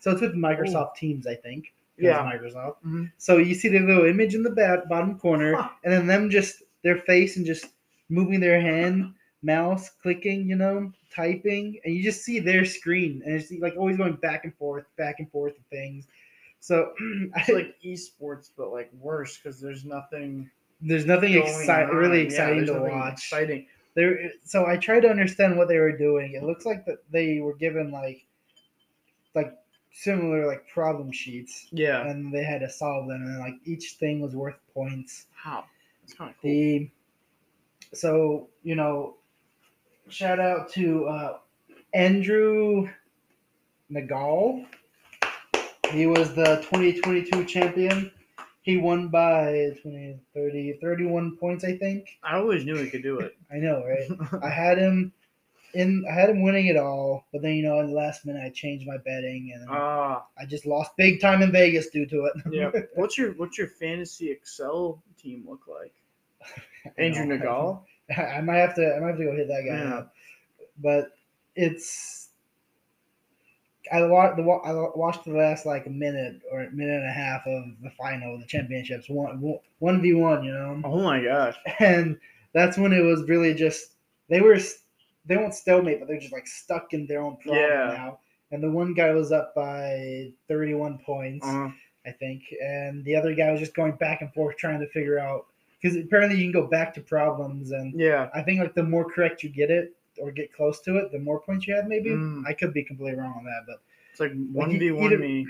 so 0.00 0.12
it's 0.12 0.20
with 0.22 0.34
Microsoft 0.34 0.96
Teams, 0.96 1.26
I 1.26 1.34
think. 1.34 1.72
Yeah. 1.98 2.18
Microsoft. 2.20 2.76
Mhm. 2.86 3.12
So 3.18 3.36
you 3.36 3.54
see 3.54 3.68
the 3.68 3.80
little 3.80 4.06
image 4.06 4.34
in 4.34 4.42
the 4.42 4.50
ba- 4.50 4.84
bottom 4.88 5.18
corner, 5.18 5.54
Huh. 5.56 5.68
and 5.84 5.92
then 5.92 6.06
them 6.06 6.30
just 6.30 6.62
their 6.82 6.96
face 7.02 7.36
and 7.36 7.44
just 7.44 7.66
moving 8.08 8.40
their 8.40 8.58
hand, 8.60 9.12
mouse 9.42 9.90
clicking, 9.90 10.48
you 10.48 10.56
know, 10.56 10.90
typing, 11.14 11.78
and 11.84 11.94
you 11.94 12.02
just 12.02 12.22
see 12.24 12.38
their 12.38 12.64
screen, 12.64 13.22
and 13.26 13.34
it's 13.34 13.52
like 13.52 13.76
always 13.76 13.98
going 13.98 14.14
back 14.14 14.44
and 14.44 14.54
forth, 14.54 14.84
back 14.96 15.16
and 15.18 15.30
forth 15.30 15.52
with 15.52 15.66
things. 15.66 16.06
So 16.60 16.94
It's 17.36 17.48
like 17.50 17.74
esports, 17.84 18.50
but 18.56 18.72
like 18.72 18.90
worse 18.98 19.36
because 19.36 19.60
there's 19.60 19.84
nothing. 19.84 20.50
There's 20.82 21.06
nothing 21.06 21.36
on. 21.36 21.88
really 21.96 22.20
exciting 22.20 22.64
there's 22.66 22.70
to 22.70 22.80
watch. 22.82 23.12
Exciting. 23.14 23.66
There, 23.94 24.30
so 24.44 24.66
I 24.66 24.76
tried 24.76 25.00
to 25.00 25.08
understand 25.08 25.56
what 25.58 25.68
they 25.68 25.78
were 25.78 25.96
doing. 25.96 26.34
It 26.34 26.42
looks 26.44 26.64
like 26.64 26.84
that 26.86 26.98
they 27.10 27.40
were 27.40 27.54
given 27.56 27.90
like, 27.90 28.24
like 29.34 29.52
similar 29.92 30.46
like 30.46 30.66
problem 30.68 31.10
sheets, 31.12 31.66
Yeah. 31.72 32.06
and 32.06 32.32
they 32.32 32.44
had 32.44 32.60
to 32.60 32.70
solve 32.70 33.08
them, 33.08 33.22
and 33.22 33.38
like 33.40 33.54
each 33.64 33.96
thing 33.98 34.20
was 34.20 34.34
worth 34.36 34.56
points. 34.72 35.26
How? 35.34 35.64
It's 36.04 36.14
kind 36.14 36.30
of 36.30 36.36
cool. 36.40 36.50
The, 36.50 36.90
so 37.92 38.48
you 38.62 38.76
know, 38.76 39.16
shout 40.08 40.38
out 40.38 40.70
to 40.74 41.06
uh, 41.06 41.38
Andrew 41.92 42.88
Nagal. 43.92 44.66
He 45.90 46.06
was 46.06 46.32
the 46.34 46.56
2022 46.70 47.44
champion. 47.46 48.12
He 48.70 48.76
won 48.76 49.08
by 49.08 49.72
20, 49.82 50.20
30, 50.32 50.78
31 50.80 51.36
points, 51.38 51.64
I 51.64 51.76
think. 51.76 52.06
I 52.22 52.36
always 52.36 52.64
knew 52.64 52.76
he 52.76 52.88
could 52.88 53.02
do 53.02 53.18
it. 53.18 53.36
I 53.52 53.56
know, 53.56 53.84
right? 53.84 54.08
I 54.44 54.48
had 54.48 54.78
him 54.78 55.12
in. 55.74 56.04
I 56.08 56.14
had 56.14 56.30
him 56.30 56.42
winning 56.42 56.66
it 56.66 56.76
all, 56.76 57.24
but 57.32 57.42
then 57.42 57.54
you 57.54 57.62
know, 57.64 57.80
in 57.80 57.88
the 57.88 57.92
last 57.92 58.24
minute, 58.24 58.42
I 58.44 58.50
changed 58.50 58.86
my 58.86 58.96
betting, 58.98 59.52
and 59.54 59.68
Ah, 59.68 60.24
I 60.38 60.44
just 60.46 60.66
lost 60.66 60.96
big 60.96 61.20
time 61.20 61.42
in 61.42 61.50
Vegas 61.50 61.88
due 61.90 62.06
to 62.06 62.26
it. 62.26 62.32
yeah. 62.52 62.70
What's 62.94 63.18
your 63.18 63.32
What's 63.32 63.58
your 63.58 63.66
fantasy 63.68 64.30
Excel 64.30 65.02
team 65.20 65.44
look 65.48 65.62
like? 65.68 65.92
Andrew. 66.98 67.26
Nagal. 67.26 67.82
I 68.16 68.40
might 68.40 68.56
have 68.58 68.74
to. 68.76 68.94
I 68.96 69.00
might 69.00 69.08
have 69.08 69.18
to 69.18 69.24
go 69.24 69.34
hit 69.36 69.48
that 69.48 69.64
guy 69.68 69.78
Yeah. 69.82 69.94
up. 69.98 70.14
But 70.78 71.10
it's. 71.56 72.29
I 73.92 74.02
watched 74.06 74.36
the 74.36 74.42
I 74.42 74.72
watched 74.96 75.24
the 75.24 75.32
last 75.32 75.66
like 75.66 75.86
a 75.86 75.90
minute 75.90 76.40
or 76.50 76.60
a 76.62 76.70
minute 76.70 76.96
and 77.00 77.08
a 77.08 77.12
half 77.12 77.46
of 77.46 77.64
the 77.82 77.90
final, 77.98 78.38
the 78.38 78.46
championships, 78.46 79.08
one 79.08 79.58
one 79.78 80.00
v 80.00 80.14
one, 80.14 80.44
you 80.44 80.52
know, 80.52 80.80
Oh 80.84 81.02
my 81.02 81.22
gosh. 81.22 81.56
and 81.80 82.18
that's 82.52 82.78
when 82.78 82.92
it 82.92 83.00
was 83.02 83.28
really 83.28 83.54
just 83.54 83.92
they 84.28 84.40
were 84.40 84.58
they 85.26 85.36
weren't 85.36 85.54
stalemate, 85.54 85.98
but 86.00 86.08
they're 86.08 86.20
just 86.20 86.32
like 86.32 86.46
stuck 86.46 86.92
in 86.92 87.06
their 87.06 87.20
own 87.22 87.36
problem 87.36 87.58
Yeah. 87.62 87.94
now. 87.96 88.18
And 88.52 88.62
the 88.62 88.70
one 88.70 88.94
guy 88.94 89.10
was 89.12 89.30
up 89.32 89.54
by 89.54 90.32
thirty 90.48 90.74
one 90.74 90.98
points. 90.98 91.46
Uh, 91.46 91.68
I 92.06 92.12
think, 92.12 92.42
and 92.62 93.04
the 93.04 93.14
other 93.14 93.34
guy 93.34 93.50
was 93.50 93.60
just 93.60 93.74
going 93.74 93.92
back 93.92 94.22
and 94.22 94.32
forth 94.32 94.56
trying 94.56 94.80
to 94.80 94.88
figure 94.88 95.18
out 95.18 95.46
because 95.80 95.96
apparently 95.96 96.38
you 96.38 96.44
can 96.44 96.52
go 96.52 96.66
back 96.66 96.94
to 96.94 97.00
problems, 97.00 97.72
and 97.72 97.98
yeah. 97.98 98.28
I 98.34 98.42
think 98.42 98.58
like 98.60 98.74
the 98.74 98.82
more 98.82 99.04
correct 99.08 99.42
you 99.42 99.50
get 99.50 99.70
it 99.70 99.94
or 100.18 100.30
get 100.32 100.52
close 100.52 100.80
to 100.82 100.96
it, 100.98 101.12
the 101.12 101.18
more 101.18 101.40
points 101.40 101.66
you 101.66 101.74
have. 101.74 101.86
Maybe 101.86 102.10
Mm. 102.10 102.44
I 102.46 102.52
could 102.52 102.72
be 102.74 102.84
completely 102.84 103.18
wrong 103.18 103.34
on 103.38 103.44
that, 103.44 103.62
but 103.66 103.80
It's 104.10 104.20
like 104.20 104.32
one 104.52 104.78
v 104.78 104.90
one 104.90 105.18
me 105.20 105.46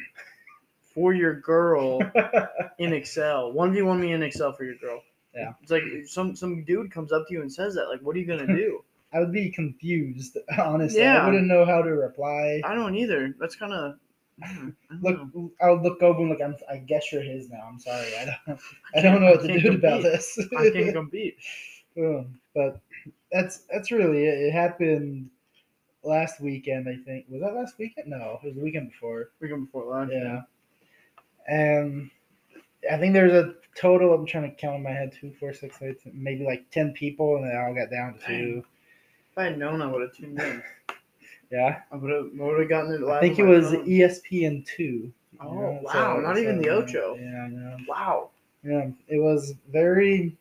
for 0.94 1.14
your 1.14 1.40
girl 1.40 2.01
in 2.79 2.92
Excel. 2.92 3.53
One 3.53 3.73
v 3.73 3.83
one 3.83 4.01
me 4.01 4.12
in 4.12 4.23
Excel 4.23 4.53
for 4.53 4.64
your 4.64 4.77
girl. 4.77 5.03
Yeah. 5.35 5.53
It's 5.62 5.70
like 5.70 5.85
some 6.07 6.35
some 6.37 6.64
dude 6.64 6.90
comes 6.90 7.12
up 7.12 7.27
to 7.29 7.35
you 7.35 7.42
and 7.42 7.53
says 7.53 7.75
that. 7.75 7.88
Like, 7.88 8.01
what 8.01 8.16
are 8.16 8.18
you 8.18 8.27
gonna 8.27 8.46
do? 8.46 8.85
I 9.12 9.18
would 9.20 9.33
be 9.33 9.51
confused. 9.51 10.37
Honestly, 10.59 11.01
Yeah. 11.01 11.23
I 11.23 11.27
wouldn't 11.27 11.46
know 11.49 11.64
how 11.64 11.83
to 11.83 11.90
reply. 11.90 12.61
I 12.64 12.75
don't 12.75 12.94
either. 12.96 13.35
That's 13.38 13.57
kind 13.57 13.73
of. 13.73 13.94
Look, 15.03 15.20
I'll 15.61 15.83
look 15.83 16.03
over 16.03 16.20
and 16.20 16.31
look. 16.31 16.40
I'm, 16.40 16.57
I 16.70 16.79
guess 16.79 17.12
you're 17.12 17.20
his 17.23 17.51
now. 17.51 17.61
I'm 17.68 17.79
sorry. 17.79 18.07
I 18.18 18.25
don't. 18.46 18.61
I 18.96 19.01
don't 19.03 19.20
know 19.20 19.33
what 19.33 19.42
to 19.42 19.61
do 19.61 19.73
about 19.75 20.03
this. 20.03 20.38
I 20.57 20.70
can't 20.70 20.94
compete. 20.94 21.37
Um, 21.99 22.38
but 22.55 22.81
that's 23.33 23.59
that's 23.73 23.90
really 23.90 24.25
it. 24.27 24.38
It 24.38 24.53
happened 24.53 25.31
last 26.03 26.40
weekend. 26.40 26.88
I 26.88 26.97
think 27.05 27.27
was 27.29 27.40
that 27.43 27.55
last 27.55 27.79
weekend? 27.79 28.09
No, 28.09 28.38
it 28.43 28.47
was 28.47 28.55
the 28.57 28.62
weekend 28.62 28.90
before. 28.90 29.31
Weekend 29.40 29.66
before 29.66 29.85
last. 29.85 30.12
Yeah, 30.12 30.43
and 31.49 32.11
I 32.90 32.99
think 32.99 33.12
there's 33.12 33.33
a 33.33 33.55
total. 33.75 34.14
I'm 34.14 34.27
trying 34.27 34.51
to 34.51 34.57
count 34.57 34.77
in 34.77 34.83
my 34.83 34.90
head: 34.90 35.12
two, 35.19 35.33
four, 35.38 35.53
six, 35.53 35.81
eight, 35.83 35.99
maybe 36.12 36.45
like 36.45 36.71
ten 36.71 36.93
people, 36.93 37.37
and 37.37 37.45
they 37.45 37.57
all 37.57 37.75
got 37.75 37.90
down 37.90 38.14
to 38.14 38.27
two. 38.27 38.64
If 39.33 39.38
I 39.38 39.45
had 39.45 39.59
known, 39.59 39.83
I 39.83 39.87
would 39.87 40.03
have 40.03 40.14
tuned 40.14 40.40
in. 40.40 40.62
Yeah, 41.53 41.81
I 41.90 41.97
would 41.97 42.12
have 42.12 42.27
would 42.35 42.61
have 42.61 42.69
gotten 42.69 42.93
it. 42.95 43.09
I 43.09 43.19
think 43.19 43.40
it 43.40 43.43
was 43.43 43.73
phone. 43.73 43.85
ESPN 43.85 44.64
two. 44.64 45.12
Oh, 45.40 45.81
wow, 45.83 46.21
not 46.21 46.38
even 46.38 46.61
the 46.61 46.69
Ocho. 46.69 47.16
Yeah, 47.21 47.43
I 47.43 47.49
know. 47.49 47.77
Wow. 47.88 48.31
Yeah, 48.62 48.90
it 49.09 49.19
was 49.19 49.55
very 49.73 50.37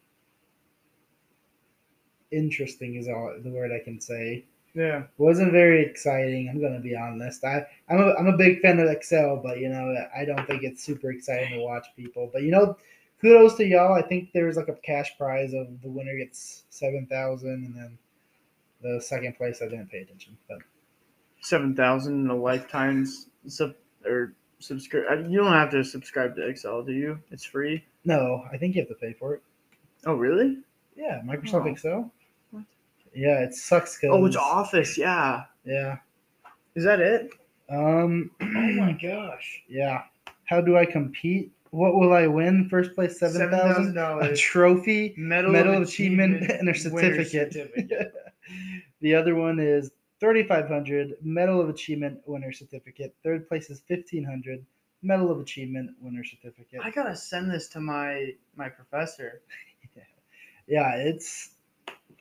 interesting. 2.31 2.95
Is 2.95 3.07
all 3.07 3.35
the 3.43 3.49
word 3.49 3.71
I 3.71 3.83
can 3.83 3.99
say. 3.99 4.45
Yeah. 4.75 5.03
wasn't 5.17 5.51
very 5.51 5.83
exciting. 5.83 6.47
I'm 6.47 6.61
gonna 6.61 6.79
be 6.79 6.95
honest. 6.95 7.43
I 7.43 7.65
I'm 7.89 7.99
a, 7.99 8.13
I'm 8.13 8.27
a 8.27 8.37
big 8.37 8.61
fan 8.61 8.79
of 8.79 8.87
Excel, 8.89 9.37
but 9.43 9.59
you 9.59 9.67
know 9.69 9.95
I 10.15 10.25
don't 10.25 10.45
think 10.45 10.63
it's 10.63 10.83
super 10.83 11.11
exciting 11.11 11.57
to 11.57 11.63
watch 11.63 11.87
people. 11.95 12.29
But 12.31 12.43
you 12.43 12.51
know, 12.51 12.77
kudos 13.19 13.55
to 13.55 13.65
y'all. 13.65 13.93
I 13.93 14.01
think 14.03 14.29
there's 14.31 14.57
like 14.57 14.67
a 14.69 14.75
cash 14.75 15.17
prize 15.17 15.53
of 15.53 15.81
the 15.81 15.89
winner 15.89 16.15
gets 16.17 16.63
seven 16.69 17.07
thousand, 17.09 17.65
and 17.65 17.75
then 17.75 17.97
the 18.81 19.01
second 19.01 19.35
place 19.37 19.61
I 19.61 19.65
didn't 19.69 19.89
pay 19.89 19.99
attention. 20.01 20.37
But 20.47 20.59
Seven 21.41 21.75
thousand 21.75 22.25
in 22.25 22.29
a 22.29 22.35
lifetime's 22.35 23.27
sub 23.47 23.73
or 24.05 24.33
subscribe. 24.59 25.05
Uh, 25.09 25.27
you 25.29 25.39
don't 25.39 25.51
have 25.53 25.71
to 25.71 25.83
subscribe 25.83 26.35
to 26.35 26.47
Excel, 26.47 26.83
do 26.83 26.91
you? 26.93 27.17
It's 27.31 27.45
free. 27.45 27.83
no, 28.05 28.45
I 28.53 28.57
think 28.57 28.75
you 28.75 28.81
have 28.81 28.89
to 28.89 28.95
pay 28.95 29.13
for 29.13 29.35
it. 29.35 29.41
Oh, 30.05 30.13
really? 30.15 30.57
Yeah, 30.95 31.21
Microsoft 31.25 31.65
Oh. 31.65 31.71
Excel. 31.71 32.11
What? 33.11 33.19
Yeah, 33.19 33.39
it 33.43 33.53
sucks. 33.53 33.97
Cause, 33.99 34.09
Oh, 34.13 34.25
it's 34.25 34.35
Office. 34.35 34.97
Yeah. 34.97 35.43
Yeah. 35.65 35.97
Is 36.75 36.83
that 36.83 36.99
it? 36.99 37.31
Um. 37.69 38.31
Oh 38.41 38.45
my 38.73 38.91
gosh. 38.93 39.63
Yeah. 39.67 40.03
How 40.45 40.61
do 40.61 40.77
I 40.77 40.85
compete? 40.85 41.51
What 41.71 41.95
will 41.95 42.13
I 42.13 42.25
win? 42.27 42.67
First 42.69 42.95
place 42.95 43.19
seven 43.19 43.49
thousand. 43.51 43.91
A 43.91 43.93
dollars. 43.93 44.39
trophy. 44.39 45.13
Medal, 45.17 45.51
Medal 45.51 45.73
of 45.75 45.81
of 45.83 45.87
Achievement, 45.87 46.35
Achievement 46.37 46.59
and 46.59 46.69
a 46.69 46.75
certificate. 46.75 47.53
certificate. 47.53 48.13
the 49.01 49.13
other 49.13 49.35
one 49.35 49.59
is 49.59 49.91
3500 50.19 51.15
Medal 51.21 51.61
of 51.61 51.69
Achievement 51.69 52.19
winner 52.25 52.51
certificate. 52.51 53.13
Third 53.23 53.47
place 53.47 53.69
is 53.69 53.83
1500 53.87 54.65
Medal 55.03 55.31
of 55.31 55.39
Achievement 55.39 55.91
winner 56.01 56.23
certificate. 56.23 56.81
I 56.83 56.89
gotta 56.89 57.15
send 57.15 57.51
this 57.51 57.67
to 57.69 57.79
my 57.79 58.31
my 58.55 58.69
professor. 58.69 59.41
yeah. 59.95 60.03
Yeah, 60.67 60.95
it's. 60.97 61.51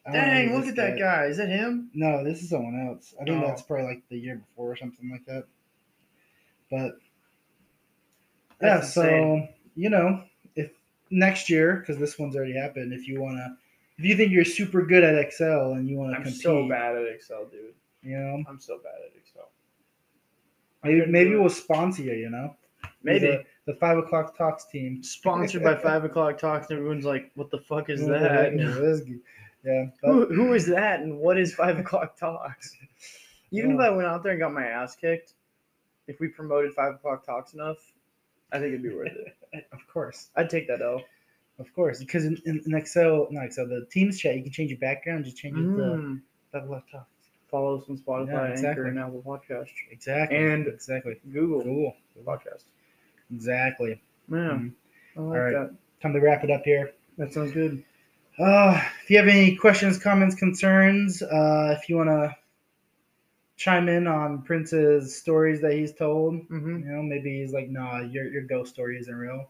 I 0.09 0.13
don't 0.13 0.21
know 0.27 0.35
Dang, 0.35 0.57
look 0.57 0.67
at 0.67 0.77
that 0.77 0.99
guy. 0.99 1.25
Is 1.27 1.37
that 1.37 1.49
him? 1.49 1.91
No, 1.95 2.25
this 2.25 2.43
is 2.43 2.51
someone 2.51 2.87
else. 2.89 3.15
I 3.21 3.25
think 3.25 3.43
Oh. 3.43 3.47
that's 3.47 3.63
probably 3.63 3.87
like 3.87 4.03
the 4.09 4.19
year 4.19 4.37
before 4.37 4.73
or 4.73 4.77
something 4.77 5.11
like 5.11 5.25
that. 5.27 5.45
But 6.71 6.99
yeah, 8.63 8.77
That's 8.79 8.93
so 8.93 9.47
you 9.77 9.91
know, 9.91 10.25
if 10.57 10.71
next 11.11 11.49
year, 11.49 11.77
because 11.77 11.99
this 11.99 12.19
one's 12.19 12.35
already 12.37 12.55
happened, 12.57 12.93
if 12.93 13.07
you 13.07 13.21
wanna, 13.21 13.57
if 13.99 14.05
you 14.05 14.17
think 14.17 14.33
you're 14.33 14.45
super 14.45 14.83
good 14.85 15.05
at 15.05 15.15
Excel 15.17 15.73
and 15.75 15.89
you 15.89 15.97
wanna 15.97 16.17
I'm 16.17 16.23
compete, 16.25 16.41
so 16.43 16.69
bad 16.69 16.97
at 16.97 17.07
Excel, 17.07 17.47
dude. 17.47 17.75
you 18.03 18.17
know, 18.19 18.43
I'm 18.49 18.59
so 18.61 18.79
bad 18.83 18.95
at 19.07 19.17
Excel. 19.17 19.51
maybe 20.85 21.07
maybe 21.07 21.37
we'll 21.37 21.49
sponsor 21.49 22.03
you. 22.03 22.13
You 22.15 22.31
know, 22.31 22.57
Maybe 23.03 23.27
the, 23.27 23.45
the 23.67 23.75
five 23.75 23.97
o'clock 23.99 24.37
talks 24.37 24.67
team 24.67 25.03
sponsored 25.03 25.63
by 25.63 25.77
Five 25.77 26.05
O'clock 26.05 26.39
Talks, 26.39 26.69
and 26.71 26.79
everyone's 26.79 27.05
like, 27.05 27.31
"What 27.37 27.51
the 27.51 27.59
fuck 27.59 27.91
is 27.91 28.01
that?" 28.07 28.53
Yeah, 29.69 29.87
but- 30.03 30.13
who, 30.13 30.27
who 30.35 30.53
is 30.55 30.67
that, 30.67 31.01
and 31.01 31.19
what 31.19 31.39
is 31.39 31.55
Five 31.55 31.79
O'clock 31.79 32.17
Talks? 32.17 32.75
Even 33.51 33.73
if 33.73 33.81
I 33.81 33.91
went 33.91 34.07
out 34.09 34.23
there 34.23 34.33
and 34.33 34.41
got 34.41 34.53
my 34.53 34.67
ass 34.67 34.95
kicked, 34.97 35.35
if 36.07 36.21
we 36.21 36.29
promoted 36.29 36.73
Five 36.75 36.95
O'clock 36.95 37.25
Talks 37.27 37.55
enough, 37.55 37.79
I 38.53 38.59
think 38.59 38.69
it'd 38.69 38.83
be 38.83 38.95
worth 38.95 39.13
it. 39.53 39.67
of 39.73 39.87
course, 39.93 40.29
I'd 40.37 40.51
take 40.51 40.69
that 40.69 40.81
L. 40.83 41.03
of 41.59 41.73
course, 41.75 41.99
because 41.99 42.25
in, 42.25 42.41
in, 42.47 42.63
in 42.67 42.75
Excel, 42.75 43.27
not 43.31 43.45
Excel, 43.47 43.67
the 43.67 43.87
Teams 43.91 44.19
chat, 44.19 44.37
you 44.37 44.43
can 44.43 44.53
change 44.53 44.71
your 44.71 44.79
background, 44.79 45.25
just 45.25 45.37
change 45.37 45.57
it 45.57 45.61
to 45.63 45.67
Mm. 45.67 46.21
five 46.53 46.65
o'clock 46.65 46.85
talks. 46.91 47.07
Follow 47.51 47.79
us 47.79 47.85
on 47.89 47.97
Spotify, 47.99 48.29
Yeah, 48.29 48.45
exactly. 48.49 48.69
Anchor, 48.69 48.85
and 48.87 48.99
Apple 48.99 49.23
Podcast, 49.27 49.69
Exactly, 49.91 50.37
And- 50.37 50.67
exactly, 50.67 51.19
Google 51.33 51.63
cool, 51.63 51.97
Podcast. 52.25 52.65
exactly. 53.35 54.01
Yeah, 54.31 54.37
Mhm. 54.37 54.73
I 55.17 55.21
like 55.21 55.39
All 55.39 55.45
right. 55.45 55.53
that. 55.53 55.75
Time 56.03 56.13
to 56.13 56.21
wrap 56.21 56.45
it 56.45 56.51
up 56.51 56.63
here. 56.65 56.93
That 57.17 57.33
sounds 57.33 57.53
good. 57.53 57.83
Uh, 58.39 58.81
if 59.03 59.11
you 59.11 59.19
have 59.19 59.29
any 59.29 59.57
questions, 59.57 59.99
comments, 59.99 60.35
concerns, 60.35 61.23
uh, 61.23 61.77
if 61.79 61.89
you 61.89 61.97
want 61.97 62.09
to 62.11 62.35
chime 63.57 63.89
in 63.89 64.07
on 64.07 64.43
Prince's 64.43 65.17
stories 65.17 65.61
that 65.61 65.73
he's 65.73 65.93
told, 65.95 66.35
hmm 66.49 66.81
you 66.81 66.85
know, 66.87 67.03
maybe 67.03 67.41
he's 67.41 67.53
like, 67.53 67.69
nah, 67.69 68.01
your, 68.01 68.29
your 68.29 68.43
ghost 68.43 68.73
story 68.73 68.99
isn't 68.99 69.15
real. 69.15 69.49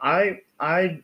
I 0.00 0.40
I 0.60 1.02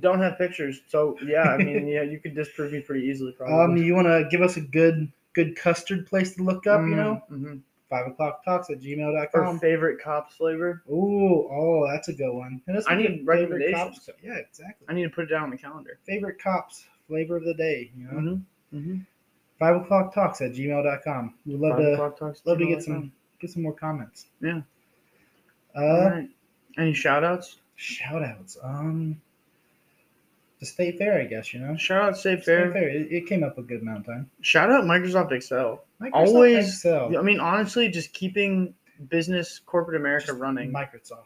don't 0.00 0.20
have 0.20 0.38
pictures, 0.38 0.80
so 0.88 1.16
yeah, 1.24 1.48
I 1.50 1.58
mean, 1.58 1.86
yeah, 1.86 2.02
you 2.02 2.20
could 2.20 2.34
disprove 2.34 2.72
me 2.72 2.80
pretty 2.80 3.06
easily, 3.06 3.32
Um, 3.46 3.76
probably. 3.76 3.76
you 3.76 3.94
want 3.94 4.06
to 4.06 4.26
give 4.30 4.42
us 4.42 4.56
a 4.56 4.60
good 4.60 5.10
good 5.34 5.56
custard 5.56 6.06
place 6.06 6.34
to 6.36 6.42
look 6.42 6.66
up, 6.66 6.86
you 6.86 6.96
know? 6.96 7.22
hmm 7.28 7.56
Five 7.90 8.06
o'clock 8.08 8.44
talks 8.44 8.70
at 8.70 8.76
Or 8.76 8.80
gmail.com. 8.80 9.58
favorite 9.60 10.00
Kopp's 10.02 10.34
flavor. 10.36 10.82
Ooh, 10.90 11.48
oh, 11.50 11.86
that's 11.92 12.08
a 12.08 12.12
good 12.14 12.32
one. 12.32 12.60
I 12.88 12.94
need 12.94 13.22
recommendations. 13.24 13.74
Kopp's. 13.74 14.10
Yeah, 14.22 14.34
exactly. 14.36 14.86
I 14.88 14.94
need 14.94 15.02
to 15.04 15.10
put 15.10 15.24
it 15.24 15.26
down 15.28 15.44
on 15.44 15.50
the 15.50 15.58
calendar. 15.58 15.98
Favorite 16.06 16.40
Kopp's 16.42 16.86
flavor 17.06 17.36
of 17.36 17.44
the 17.44 17.54
day. 17.54 17.90
You 17.96 18.04
know, 18.04 18.10
Mm-hmm. 18.72 18.76
Mm-hmm. 18.78 18.98
five 19.58 19.76
o'clock 19.76 20.14
talks 20.14 20.40
at 20.40 20.52
gmail.com. 20.52 21.34
We'd 21.46 21.60
love 21.60 21.76
to 21.76 22.12
love 22.46 22.58
to 22.58 22.66
get 22.66 22.82
some 22.82 23.12
get 23.38 23.50
some 23.50 23.62
more 23.62 23.74
comments. 23.74 24.26
Yeah. 24.40 24.62
Uh, 25.76 25.80
All 25.84 26.10
right. 26.10 26.28
Any 26.78 26.94
shout 26.94 27.22
outs? 27.22 27.58
shout 27.76 28.22
outs. 28.22 28.56
Um, 28.62 29.20
the 30.64 30.70
state 30.72 30.98
fair, 30.98 31.20
I 31.20 31.24
guess. 31.24 31.52
You 31.52 31.60
know, 31.60 31.76
Shout 31.76 32.02
out 32.02 32.16
state 32.16 32.44
Fair. 32.44 32.72
fair. 32.72 32.88
It, 32.88 33.12
it 33.12 33.26
came 33.26 33.42
up 33.44 33.58
a 33.58 33.62
good 33.62 33.82
amount 33.82 33.98
of 34.00 34.06
time. 34.06 34.30
Shout 34.40 34.70
out 34.70 34.84
Microsoft 34.84 35.32
Excel. 35.32 35.84
Microsoft 36.00 36.10
Always- 36.14 36.68
Excel. 36.68 37.16
I 37.18 37.22
mean, 37.22 37.40
honestly, 37.40 37.88
just 37.88 38.12
keeping 38.12 38.74
business 39.08 39.60
corporate 39.66 40.00
America 40.00 40.28
Just 40.28 40.38
running. 40.38 40.72
Microsoft. 40.72 41.24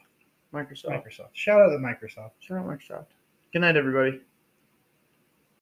Microsoft. 0.52 0.86
Microsoft. 1.04 1.28
Shout 1.34 1.60
out 1.60 1.68
to 1.70 1.76
Microsoft. 1.78 2.30
Shout 2.40 2.58
out 2.58 2.66
Microsoft. 2.66 3.06
Good 3.52 3.60
night, 3.60 3.76
everybody. 3.76 4.20